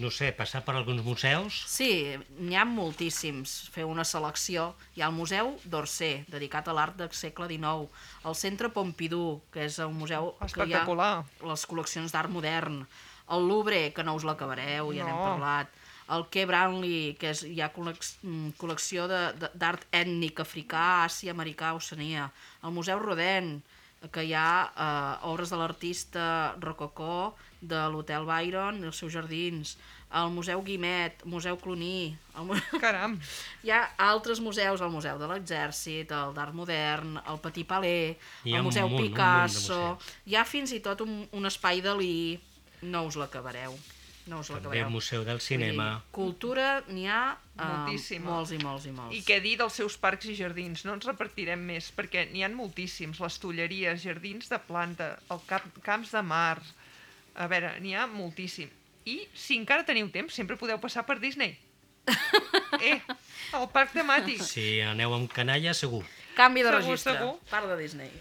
no 0.01 0.11
sé, 0.11 0.31
passar 0.35 0.63
per 0.65 0.75
alguns 0.77 1.03
museus. 1.05 1.61
Sí, 1.71 1.91
n'hi 2.39 2.55
ha 2.59 2.65
moltíssims. 2.67 3.69
Fer 3.73 3.85
una 3.87 4.05
selecció. 4.07 4.71
Hi 4.95 5.01
ha 5.03 5.09
el 5.11 5.15
Museu 5.21 5.53
d'Orsay, 5.69 6.23
dedicat 6.33 6.67
a 6.67 6.73
l'art 6.75 6.97
del 6.99 7.11
segle 7.13 7.47
XIX. 7.51 7.87
El 8.25 8.35
Centre 8.39 8.71
Pompidou, 8.73 9.39
que 9.53 9.67
és 9.69 9.77
un 9.85 9.93
museu 9.99 10.33
que 10.41 10.65
hi 10.67 10.73
ha 10.73 10.85
les 11.51 11.65
col·leccions 11.69 12.13
d'art 12.15 12.31
modern. 12.33 12.81
El 13.31 13.45
Louvre, 13.47 13.83
que 13.95 14.03
no 14.03 14.15
us 14.17 14.25
l'acabareu, 14.27 14.89
ja 14.97 15.05
n'hem 15.05 15.15
No. 15.15 15.27
parlat. 15.29 15.69
El 16.11 16.25
Ke 16.33 16.43
Brownlee, 16.49 17.13
que 17.15 17.29
és, 17.31 17.43
hi 17.47 17.61
ha 17.63 17.69
mm, 17.71 18.49
col·lecció 18.59 19.05
d'art 19.07 19.85
ètnic 19.95 20.41
africà, 20.43 21.05
Àsia, 21.05 21.31
Americà, 21.31 21.73
Oceania. 21.77 22.25
El 22.65 22.73
Museu 22.75 22.99
Rodin, 22.99 23.61
que 24.11 24.25
hi 24.25 24.33
ha 24.33 24.49
eh, 24.75 25.27
obres 25.29 25.53
de 25.53 25.61
l'artista 25.61 26.25
Rococó, 26.59 27.35
de 27.61 27.79
l'Hotel 27.93 28.25
Byron 28.25 28.81
i 28.81 28.89
els 28.89 28.97
seus 28.97 29.13
jardins. 29.13 29.77
El 30.19 30.31
Museu 30.35 30.59
Guimet, 30.63 31.21
Museu 31.23 31.55
Cluny... 31.57 32.11
El. 32.35 32.49
Caram. 32.83 33.13
Hi 33.63 33.71
ha 33.71 33.79
altres 34.09 34.41
museus, 34.43 34.81
el 34.83 34.91
Museu 34.91 35.19
de 35.21 35.29
l'Exèrcit, 35.29 36.11
el 36.11 36.33
d'Art 36.35 36.55
Modern, 36.57 37.15
el 37.21 37.39
Petit 37.43 37.67
Palais, 37.67 38.17
el 38.43 38.63
Museu 38.65 38.89
munt, 38.91 39.07
Picasso... 39.07 39.97
Hi 40.27 40.35
ha 40.35 40.43
fins 40.47 40.73
i 40.75 40.81
tot 40.83 41.05
un, 41.05 41.21
un 41.31 41.47
espai 41.47 41.79
Dalí, 41.85 42.39
no 42.83 43.05
us 43.07 43.15
l'acabareu. 43.19 43.77
No 44.27 44.41
us 44.43 44.51
També 44.51 44.59
l'acabareu. 44.59 44.85
el 44.89 44.93
Museu 44.93 45.23
del 45.25 45.39
Cinema. 45.41 45.87
dir, 45.95 46.11
cultura 46.13 46.67
n'hi 46.91 47.07
ha 47.09 47.21
eh, 47.31 47.63
Moltíssima. 47.63 48.27
molts 48.29 48.51
i 48.51 48.59
molts 48.61 48.85
i 48.85 48.91
molts. 48.93 49.15
I 49.15 49.23
què 49.25 49.39
dir 49.41 49.55
dels 49.63 49.79
seus 49.79 49.95
parcs 49.97 50.27
i 50.29 50.35
jardins? 50.37 50.83
No 50.85 50.93
ens 50.99 51.07
repartirem 51.07 51.63
més, 51.71 51.87
perquè 51.95 52.27
n'hi 52.29 52.43
han 52.45 52.53
moltíssims. 52.59 53.23
Les 53.23 53.39
tulleries, 53.41 54.03
jardins 54.03 54.51
de 54.51 54.59
planta, 54.67 55.15
el 55.31 55.41
cap, 55.47 55.71
camps 55.87 56.11
de 56.13 56.21
mar... 56.21 56.59
A 57.39 57.45
veure, 57.47 57.77
n'hi 57.79 57.93
ha 57.95 58.03
moltíssim. 58.11 58.67
I, 59.05 59.17
si 59.33 59.57
encara 59.57 59.85
teniu 59.87 60.09
temps, 60.13 60.33
sempre 60.33 60.57
podeu 60.59 60.79
passar 60.81 61.05
per 61.07 61.19
Disney. 61.19 61.57
eh, 62.81 62.99
el 63.57 63.67
parc 63.73 63.93
temàtic. 63.95 64.41
Si 64.45 64.81
aneu 64.85 65.13
amb 65.17 65.31
canalla, 65.33 65.73
segur. 65.77 66.03
Canvi 66.35 66.61
de 66.63 66.69
Segur, 66.69 66.79
registre. 66.79 67.13
segur. 67.17 67.33
Part 67.49 67.67
de 67.67 67.75
Disney. 67.77 68.11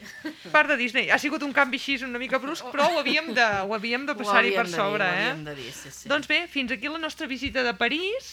Parc 0.51 0.73
de 0.73 0.77
Disney. 0.81 1.11
Ha 1.15 1.19
sigut 1.23 1.45
un 1.47 1.53
canvi 1.55 1.79
així 1.79 1.99
una 2.05 2.19
mica 2.19 2.41
brusc, 2.43 2.67
però 2.73 2.89
ho 2.91 2.99
havíem 2.99 3.31
de, 3.37 3.47
ho 3.63 3.77
havíem 3.77 4.07
de 4.09 4.17
passar-hi 4.19 4.51
havíem 4.51 4.59
per 4.59 4.65
de 4.67 4.73
dir, 4.73 4.81
sobre, 4.81 5.05
ho 5.05 5.15
eh? 5.15 5.21
havíem 5.21 5.45
de 5.47 5.55
dir, 5.61 5.71
sí, 5.77 5.93
sí. 5.95 6.11
Doncs 6.11 6.27
bé, 6.31 6.41
fins 6.51 6.75
aquí 6.75 6.91
la 6.91 6.99
nostra 6.99 7.29
visita 7.31 7.63
de 7.63 7.75
París 7.79 8.33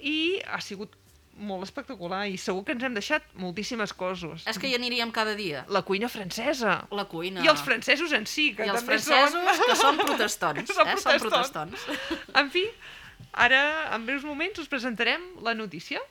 i 0.00 0.40
ha 0.48 0.62
sigut 0.64 0.96
molt 1.36 1.64
espectacular 1.64 2.26
i 2.28 2.36
segur 2.40 2.64
que 2.66 2.74
ens 2.76 2.84
hem 2.84 2.94
deixat 2.96 3.26
moltíssimes 3.40 3.92
coses. 3.96 4.44
És 4.50 4.58
que 4.60 4.68
hi 4.68 4.74
aniríem 4.76 5.12
cada 5.14 5.34
dia. 5.38 5.64
La 5.72 5.82
cuina 5.86 6.08
francesa. 6.12 6.86
La 6.90 7.06
cuina. 7.08 7.44
I 7.44 7.50
els 7.52 7.62
francesos 7.64 8.12
en 8.16 8.26
si, 8.26 8.50
que 8.56 8.66
I 8.66 8.72
els 8.72 8.82
també 8.82 8.98
francesos, 8.98 9.56
són... 9.56 9.66
que 9.70 9.76
són 9.80 10.00
protestants. 10.06 10.66
Que 10.68 10.76
són 10.76 10.88
eh? 10.88 10.96
Són 11.00 11.20
protestants. 11.24 11.84
protestants. 11.86 12.32
En 12.42 12.50
fi, 12.52 12.66
ara, 13.46 13.62
en 13.96 14.06
breus 14.08 14.26
moments, 14.26 14.60
us 14.60 14.68
presentarem 14.68 15.22
la 15.46 15.54
notícia. 15.54 16.02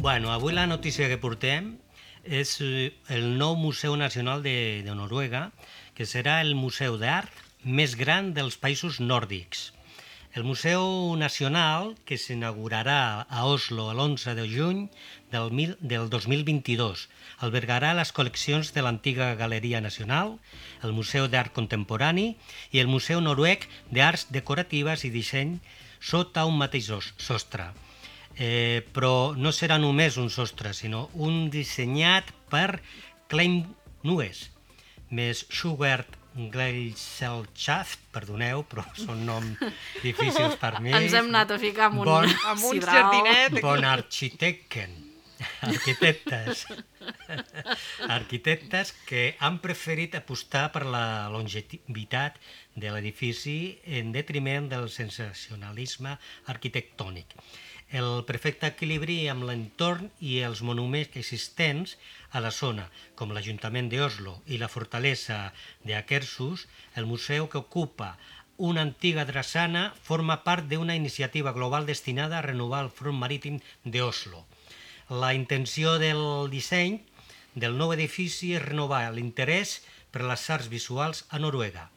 Bueno, 0.00 0.32
avui 0.32 0.52
la 0.54 0.66
notícia 0.66 1.08
que 1.10 1.18
portem 1.20 1.74
és 2.24 2.54
eh, 2.64 2.92
el 3.16 3.26
nou 3.40 3.56
Museu 3.60 3.96
Nacional 4.00 4.42
de, 4.44 4.80
de 4.86 4.94
Noruega, 4.96 5.50
que 5.96 6.06
serà 6.08 6.38
el 6.44 6.54
museu 6.56 6.96
d'art 7.00 7.32
més 7.64 7.96
gran 8.00 8.32
dels 8.36 8.56
països 8.60 9.00
nòrdics. 9.00 9.70
El 10.38 10.44
Museu 10.46 11.16
Nacional, 11.18 11.96
que 12.06 12.16
s'inaugurarà 12.16 13.26
a 13.28 13.40
Oslo 13.50 13.88
l'11 13.92 14.36
de 14.38 14.44
juny 14.48 14.84
del, 15.34 15.50
mil, 15.50 15.74
del 15.82 16.06
2022, 16.12 17.08
albergarà 17.44 17.90
les 17.98 18.12
col·leccions 18.14 18.70
de 18.76 18.84
l'antiga 18.86 19.34
Galeria 19.34 19.82
Nacional, 19.84 20.36
el 20.86 20.94
Museu 20.96 21.26
d'Art 21.28 21.52
Contemporani 21.52 22.28
i 22.70 22.78
el 22.80 22.88
Museu 22.88 23.20
Noruec 23.20 23.66
d'Arts 23.90 24.28
Decoratives 24.30 25.04
i 25.04 25.10
Disseny 25.12 25.58
sota 26.00 26.46
un 26.48 26.56
mateix 26.62 26.88
os- 26.94 27.12
sostre. 27.18 27.72
Eh, 28.40 28.80
però 28.96 29.34
no 29.36 29.52
serà 29.52 29.76
només 29.76 30.16
un 30.16 30.30
sostre, 30.32 30.72
sinó 30.72 31.10
un 31.20 31.50
dissenyat 31.52 32.30
per 32.48 32.80
Klein 33.28 33.66
Nues, 34.08 34.46
més 35.12 35.42
Schubert 35.52 36.16
Gleichelchaft, 36.32 38.00
perdoneu, 38.14 38.62
però 38.70 38.84
són 39.04 39.26
noms 39.28 39.60
difícils 40.00 40.56
per 40.62 40.78
mi. 40.80 40.94
Ens 40.96 41.12
hem 41.18 41.28
anat 41.32 41.52
a 41.52 41.60
ficar 41.60 41.90
amb 41.90 42.00
un 42.00 42.08
Bon, 42.08 42.34
Amb 42.48 42.66
un 42.70 42.80
jardinet. 42.80 43.60
bon 43.60 43.84
arquitecten, 43.84 44.94
arquitectes, 45.68 46.64
arquitectes 48.18 48.94
que 49.08 49.24
han 49.40 49.58
preferit 49.60 50.16
apostar 50.16 50.68
per 50.72 50.86
la 50.88 51.28
longevitat 51.32 52.38
de 52.76 52.92
l'edifici 52.94 53.58
en 54.00 54.12
detriment 54.16 54.70
del 54.72 54.88
sensacionalisme 54.88 56.16
arquitectònic. 56.54 57.36
El 57.90 58.22
perfecte 58.22 58.68
equilibri 58.70 59.16
amb 59.32 59.42
l'entorn 59.48 60.12
i 60.22 60.36
els 60.46 60.60
monuments 60.62 61.16
existents 61.18 61.96
a 62.30 62.42
la 62.44 62.52
zona, 62.54 62.84
com 63.18 63.32
l'Ajuntament 63.34 63.88
d'Oslo 63.90 64.36
i 64.46 64.60
la 64.60 64.68
fortalesa 64.70 65.38
de 65.82 65.96
Akershus, 65.98 66.68
el 66.94 67.08
museu 67.10 67.48
que 67.50 67.58
ocupa 67.58 68.12
una 68.60 68.84
antiga 68.86 69.24
drassana 69.26 69.82
forma 70.06 70.36
part 70.44 70.68
d'una 70.70 70.94
iniciativa 70.94 71.50
global 71.56 71.88
destinada 71.90 72.38
a 72.38 72.46
renovar 72.46 72.84
el 72.84 72.92
front 72.94 73.18
marítim 73.18 73.58
d'Oslo. 73.82 74.44
La 75.10 75.34
intenció 75.34 75.98
del 75.98 76.22
disseny 76.54 77.00
del 77.58 77.74
nou 77.74 77.90
edifici 77.96 78.52
és 78.54 78.62
renovar 78.62 79.02
l'interès 79.10 79.80
per 80.14 80.22
les 80.30 80.46
arts 80.54 80.70
visuals 80.70 81.24
a 81.28 81.42
Noruega, 81.42 81.88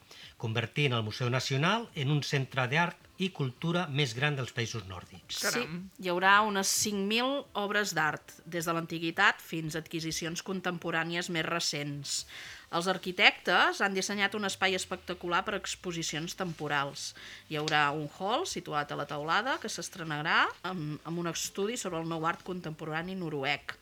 convertint 0.41 0.97
el 0.97 1.05
Museu 1.05 1.29
Nacional 1.29 1.85
en 1.93 2.09
un 2.09 2.23
centre 2.25 2.65
d'art 2.71 2.97
i 3.23 3.29
cultura 3.35 3.85
més 3.87 4.13
gran 4.17 4.35
dels 4.37 4.51
països 4.55 4.83
nòrdics. 4.89 5.43
Sí, 5.53 5.63
hi 6.03 6.09
haurà 6.11 6.39
unes 6.47 6.71
5.000 6.83 7.59
obres 7.61 7.93
d'art, 7.95 8.35
des 8.45 8.67
de 8.67 8.75
l'antiguitat 8.75 9.41
fins 9.43 9.75
a 9.75 9.83
adquisicions 9.83 10.43
contemporànies 10.45 11.29
més 11.33 11.47
recents. 11.47 12.23
Els 12.73 12.89
arquitectes 12.89 13.83
han 13.85 13.93
dissenyat 13.93 14.33
un 14.33 14.47
espai 14.49 14.73
espectacular 14.73 15.43
per 15.45 15.53
a 15.53 15.61
exposicions 15.61 16.33
temporals. 16.39 17.11
Hi 17.51 17.59
haurà 17.61 17.85
un 17.93 18.09
hall 18.17 18.47
situat 18.49 18.91
a 18.91 18.97
la 18.97 19.05
teulada 19.09 19.59
que 19.61 19.69
s'estrenarà 19.69 20.47
amb, 20.65 20.97
amb 21.05 21.21
un 21.21 21.29
estudi 21.29 21.77
sobre 21.77 22.01
el 22.01 22.09
nou 22.09 22.25
art 22.25 22.41
contemporani 22.47 23.15
noruec. 23.19 23.77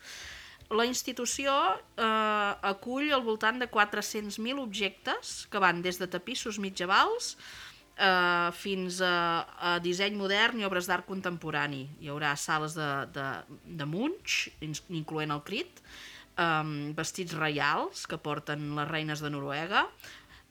La 0.72 0.84
institució 0.88 1.52
eh, 1.72 2.52
acull 2.68 3.10
al 3.12 3.24
voltant 3.24 3.58
de 3.60 3.68
400.000 3.68 4.60
objectes 4.60 5.34
que 5.52 5.60
van 5.60 5.82
des 5.84 5.98
de 6.00 6.08
tapissos 6.08 6.60
mitjavals 6.60 7.34
eh, 7.96 8.48
fins 8.56 9.00
a, 9.04 9.16
a 9.58 9.74
disseny 9.82 10.16
modern 10.18 10.60
i 10.60 10.66
obres 10.68 10.88
d'art 10.90 11.06
contemporani. 11.08 11.84
Hi 12.00 12.12
haurà 12.12 12.34
sales 12.36 12.76
de, 12.78 12.88
de, 13.14 13.28
de 13.66 13.88
Munch, 13.88 14.48
incloent 14.62 15.34
el 15.34 15.44
crit, 15.46 15.82
um, 16.40 16.92
vestits 16.96 17.36
reials 17.38 18.06
que 18.08 18.20
porten 18.20 18.72
les 18.78 18.90
reines 18.90 19.22
de 19.24 19.30
Noruega, 19.32 19.86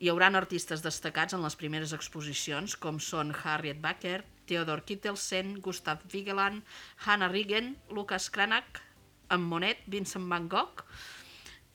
hi 0.02 0.10
haurà 0.10 0.32
artistes 0.34 0.82
destacats 0.82 1.36
en 1.38 1.44
les 1.46 1.56
primeres 1.56 1.92
exposicions, 1.94 2.74
com 2.74 2.98
són 2.98 3.36
Harriet 3.38 3.78
Backer, 3.84 4.24
Theodor 4.50 4.82
Kittelsen, 4.82 5.60
Gustav 5.62 6.02
Vigeland, 6.10 6.64
Hannah 7.06 7.30
Riggen, 7.30 7.76
Lucas 7.94 8.32
Cranach, 8.34 8.82
en 9.30 9.46
Monet, 9.46 9.84
Vincent 9.86 10.26
van 10.32 10.48
Gogh, 10.50 10.82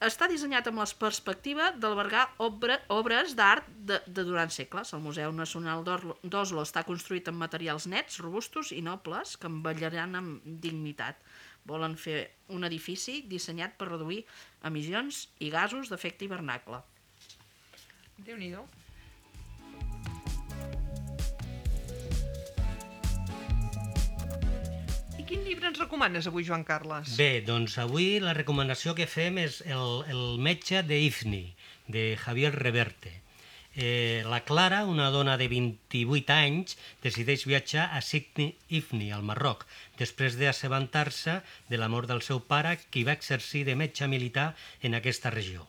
està 0.03 0.27
dissenyat 0.29 0.67
amb 0.69 0.81
la 0.81 0.85
perspectiva 0.99 1.71
d'albergar 1.73 2.27
obre, 2.43 2.77
obres 2.93 3.33
d'art 3.37 3.65
de, 3.89 3.97
de 4.05 4.25
durant 4.27 4.51
segles. 4.53 4.93
El 4.93 5.01
Museu 5.01 5.33
Nacional 5.33 5.83
d'Oslo 5.83 6.61
està 6.61 6.83
construït 6.85 7.29
amb 7.31 7.41
materials 7.41 7.87
nets, 7.89 8.19
robustos 8.21 8.71
i 8.75 8.83
nobles 8.85 9.37
que 9.41 9.49
envelliran 9.49 10.17
amb 10.19 10.45
dignitat. 10.45 11.17
Volen 11.67 11.97
fer 11.99 12.19
un 12.53 12.63
edifici 12.63 13.23
dissenyat 13.27 13.75
per 13.77 13.89
reduir 13.89 14.21
emissions 14.69 15.25
i 15.43 15.49
gasos 15.51 15.89
d'efecte 15.89 16.27
hivernacle. 16.27 16.83
Déu-n'hi-do. 18.17 18.63
I 18.63 18.76
quin 25.27 25.43
llibre 25.43 25.67
ens 25.67 25.79
recomanes 25.81 26.27
avui, 26.29 26.45
Joan 26.47 26.63
Carles? 26.63 27.17
Bé, 27.19 27.41
doncs 27.43 27.75
avui 27.83 28.21
la 28.23 28.33
recomanació 28.37 28.93
que 28.95 29.07
fem 29.11 29.41
és 29.41 29.59
el, 29.67 30.03
el 30.07 30.37
metge 30.39 30.79
d'Ifni, 30.87 31.43
de 31.91 32.13
Javier 32.21 32.53
Reverte. 32.55 33.11
Eh, 33.77 34.23
la 34.25 34.39
Clara, 34.47 34.85
una 34.89 35.09
dona 35.13 35.35
de 35.37 35.49
28 35.51 36.33
anys, 36.33 36.77
decideix 37.03 37.43
viatjar 37.45 37.89
a 37.93 38.01
Signi 38.01 38.53
Ifni, 38.79 39.11
al 39.11 39.27
Marroc, 39.27 39.67
després 39.99 40.39
d'assabentar-se 40.39 41.41
de 41.69 41.81
la 41.81 41.91
mort 41.91 42.09
del 42.09 42.23
seu 42.25 42.39
pare, 42.39 42.77
qui 42.89 43.03
va 43.03 43.17
exercir 43.19 43.67
de 43.67 43.75
metge 43.75 44.07
militar 44.07 44.53
en 44.81 44.95
aquesta 44.95 45.33
regió. 45.33 45.67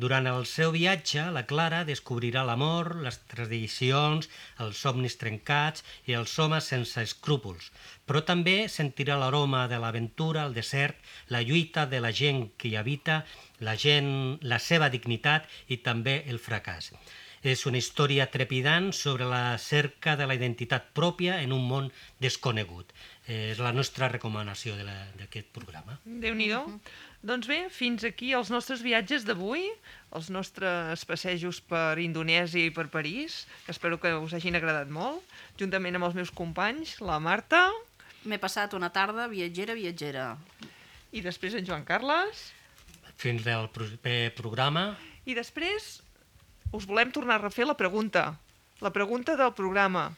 Durant 0.00 0.26
el 0.26 0.46
seu 0.48 0.72
viatge, 0.72 1.26
la 1.36 1.42
Clara 1.44 1.82
descobrirà 1.84 2.42
l'amor, 2.48 2.94
les 3.04 3.18
tradicions, 3.28 4.28
els 4.64 4.80
somnis 4.80 5.18
trencats 5.20 5.84
i 6.08 6.16
els 6.16 6.32
homes 6.40 6.70
sense 6.72 7.04
escrúpols, 7.04 7.68
però 8.08 8.22
també 8.24 8.68
sentirà 8.72 9.18
l'aroma 9.20 9.66
de 9.68 9.80
l'aventura, 9.82 10.46
el 10.48 10.56
desert, 10.56 10.96
la 11.28 11.42
lluita 11.44 11.84
de 11.86 12.00
la 12.00 12.12
gent 12.12 12.46
que 12.56 12.72
hi 12.72 12.78
habita, 12.80 13.22
la 13.60 13.76
gent, 13.76 14.40
la 14.40 14.58
seva 14.58 14.88
dignitat 14.88 15.44
i 15.68 15.82
també 15.84 16.22
el 16.26 16.40
fracàs. 16.40 16.92
És 17.42 17.66
una 17.66 17.78
història 17.78 18.28
trepidant 18.30 18.92
sobre 18.94 19.26
la 19.26 19.58
cerca 19.58 20.14
de 20.16 20.28
la 20.30 20.36
identitat 20.38 20.92
pròpia 20.94 21.40
en 21.42 21.52
un 21.52 21.64
món 21.68 21.88
desconegut. 22.22 22.92
És 23.26 23.58
la 23.58 23.72
nostra 23.74 24.08
recomanació 24.08 24.76
d'aquest 24.78 25.50
programa. 25.54 25.98
Déu-n'hi-do. 26.06 26.62
Doncs 27.22 27.46
bé, 27.46 27.60
fins 27.70 28.02
aquí 28.02 28.32
els 28.34 28.50
nostres 28.50 28.80
viatges 28.82 29.22
d'avui, 29.22 29.68
els 30.10 30.28
nostres 30.34 31.04
passejos 31.06 31.60
per 31.62 32.00
Indonèsia 32.02 32.66
i 32.66 32.74
per 32.74 32.88
París, 32.90 33.44
que 33.62 33.70
espero 33.70 34.00
que 34.02 34.10
us 34.18 34.34
hagin 34.34 34.58
agradat 34.58 34.90
molt, 34.90 35.22
juntament 35.60 35.94
amb 35.94 36.10
els 36.10 36.18
meus 36.18 36.34
companys, 36.34 36.98
la 37.00 37.20
Marta 37.22 37.68
M'he 38.22 38.38
passat 38.38 38.74
una 38.78 38.92
tarda 38.94 39.26
viatgera, 39.26 39.74
viatgera. 39.74 40.36
i 41.12 41.20
després 41.20 41.56
en 41.58 41.66
Joan 41.66 41.82
Carles. 41.84 42.52
Fins 43.18 43.46
al 43.50 43.66
proper 43.74 44.30
programa. 44.38 44.94
I 45.26 45.34
després 45.34 46.00
us 46.72 46.86
volem 46.86 47.10
tornar 47.10 47.40
a 47.40 47.42
refer 47.42 47.66
la 47.66 47.76
pregunta. 47.76 48.38
La 48.80 48.92
pregunta 48.94 49.34
del 49.36 49.52
programa. 49.58 50.12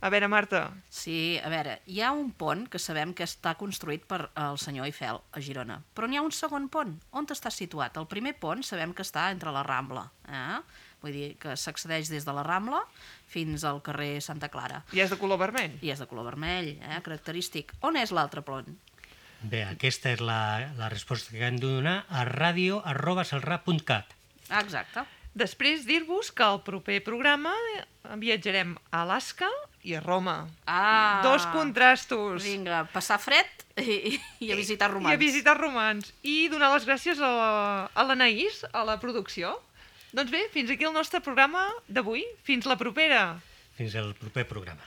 A 0.00 0.10
veure, 0.14 0.28
Marta, 0.30 0.70
Sí, 0.94 1.40
a 1.42 1.48
veure, 1.50 1.80
hi 1.90 2.00
ha 2.06 2.12
un 2.14 2.30
pont 2.30 2.68
que 2.70 2.78
sabem 2.78 3.10
que 3.18 3.24
està 3.26 3.56
construït 3.58 4.04
per 4.06 4.28
el 4.38 4.58
senyor 4.62 4.86
Eiffel, 4.86 5.18
a 5.34 5.40
Girona. 5.42 5.80
Però 5.94 6.06
n'hi 6.06 6.16
ha 6.20 6.22
un 6.22 6.30
segon 6.30 6.68
pont. 6.70 6.92
On 7.18 7.26
està 7.26 7.50
situat? 7.50 7.96
El 7.98 8.06
primer 8.06 8.36
pont 8.38 8.62
sabem 8.62 8.92
que 8.94 9.02
està 9.02 9.30
entre 9.34 9.50
la 9.50 9.64
Rambla. 9.66 10.04
Eh? 10.30 10.60
Vull 11.02 11.12
dir 11.14 11.28
que 11.42 11.56
s'accedeix 11.58 12.10
des 12.10 12.24
de 12.26 12.32
la 12.34 12.44
Rambla 12.46 12.84
fins 13.26 13.64
al 13.66 13.82
carrer 13.82 14.20
Santa 14.22 14.48
Clara. 14.48 14.84
ja 14.94 15.02
és 15.04 15.10
de 15.10 15.18
color 15.18 15.38
vermell. 15.38 15.74
I 15.82 15.90
és 15.90 15.98
de 15.98 16.06
color 16.06 16.24
vermell, 16.30 16.76
eh? 16.78 17.00
característic. 17.02 17.74
On 17.82 17.96
és 17.98 18.14
l'altre 18.14 18.42
pont? 18.42 18.70
Bé, 19.42 19.64
aquesta 19.64 20.10
és 20.14 20.20
la, 20.22 20.70
la 20.78 20.88
resposta 20.90 21.30
que 21.34 21.42
hem 21.46 21.58
de 21.58 21.66
donar 21.66 22.04
a 22.08 22.24
radio.salrà.cat. 22.24 24.14
Ah, 24.48 24.62
exacte. 24.62 25.04
Després 25.38 25.84
dir-vos 25.86 26.32
que 26.34 26.42
al 26.42 26.62
proper 26.66 27.00
programa 27.06 27.52
viatjarem 28.18 28.72
a 28.90 29.02
Alaska 29.04 29.46
i 29.88 29.94
a 29.96 30.00
Roma. 30.04 30.34
Ah, 30.68 31.20
Dos 31.24 31.46
contrastos. 31.54 32.42
Vinga, 32.44 32.82
passar 32.92 33.16
fred 33.22 33.48
i, 33.80 34.18
i 34.44 34.50
a 34.52 34.56
visitar 34.58 34.90
romans. 34.92 35.12
I 35.12 35.16
a 35.16 35.20
visitar 35.22 35.56
romans. 35.56 36.12
I 36.22 36.36
donar 36.52 36.68
les 36.74 36.84
gràcies 36.88 37.20
a 37.22 37.30
la- 37.38 37.88
a 37.94 38.04
l'Anaïs, 38.04 38.60
a 38.72 38.84
la 38.84 38.98
producció. 39.00 39.54
Doncs 40.12 40.30
bé, 40.32 40.44
fins 40.52 40.70
aquí 40.72 40.84
el 40.88 40.92
nostre 40.96 41.20
programa 41.24 41.66
d'avui. 41.88 42.24
Fins 42.44 42.66
la 42.68 42.76
propera. 42.80 43.22
Fins 43.78 43.94
al 43.96 44.14
proper 44.18 44.44
programa. 44.48 44.84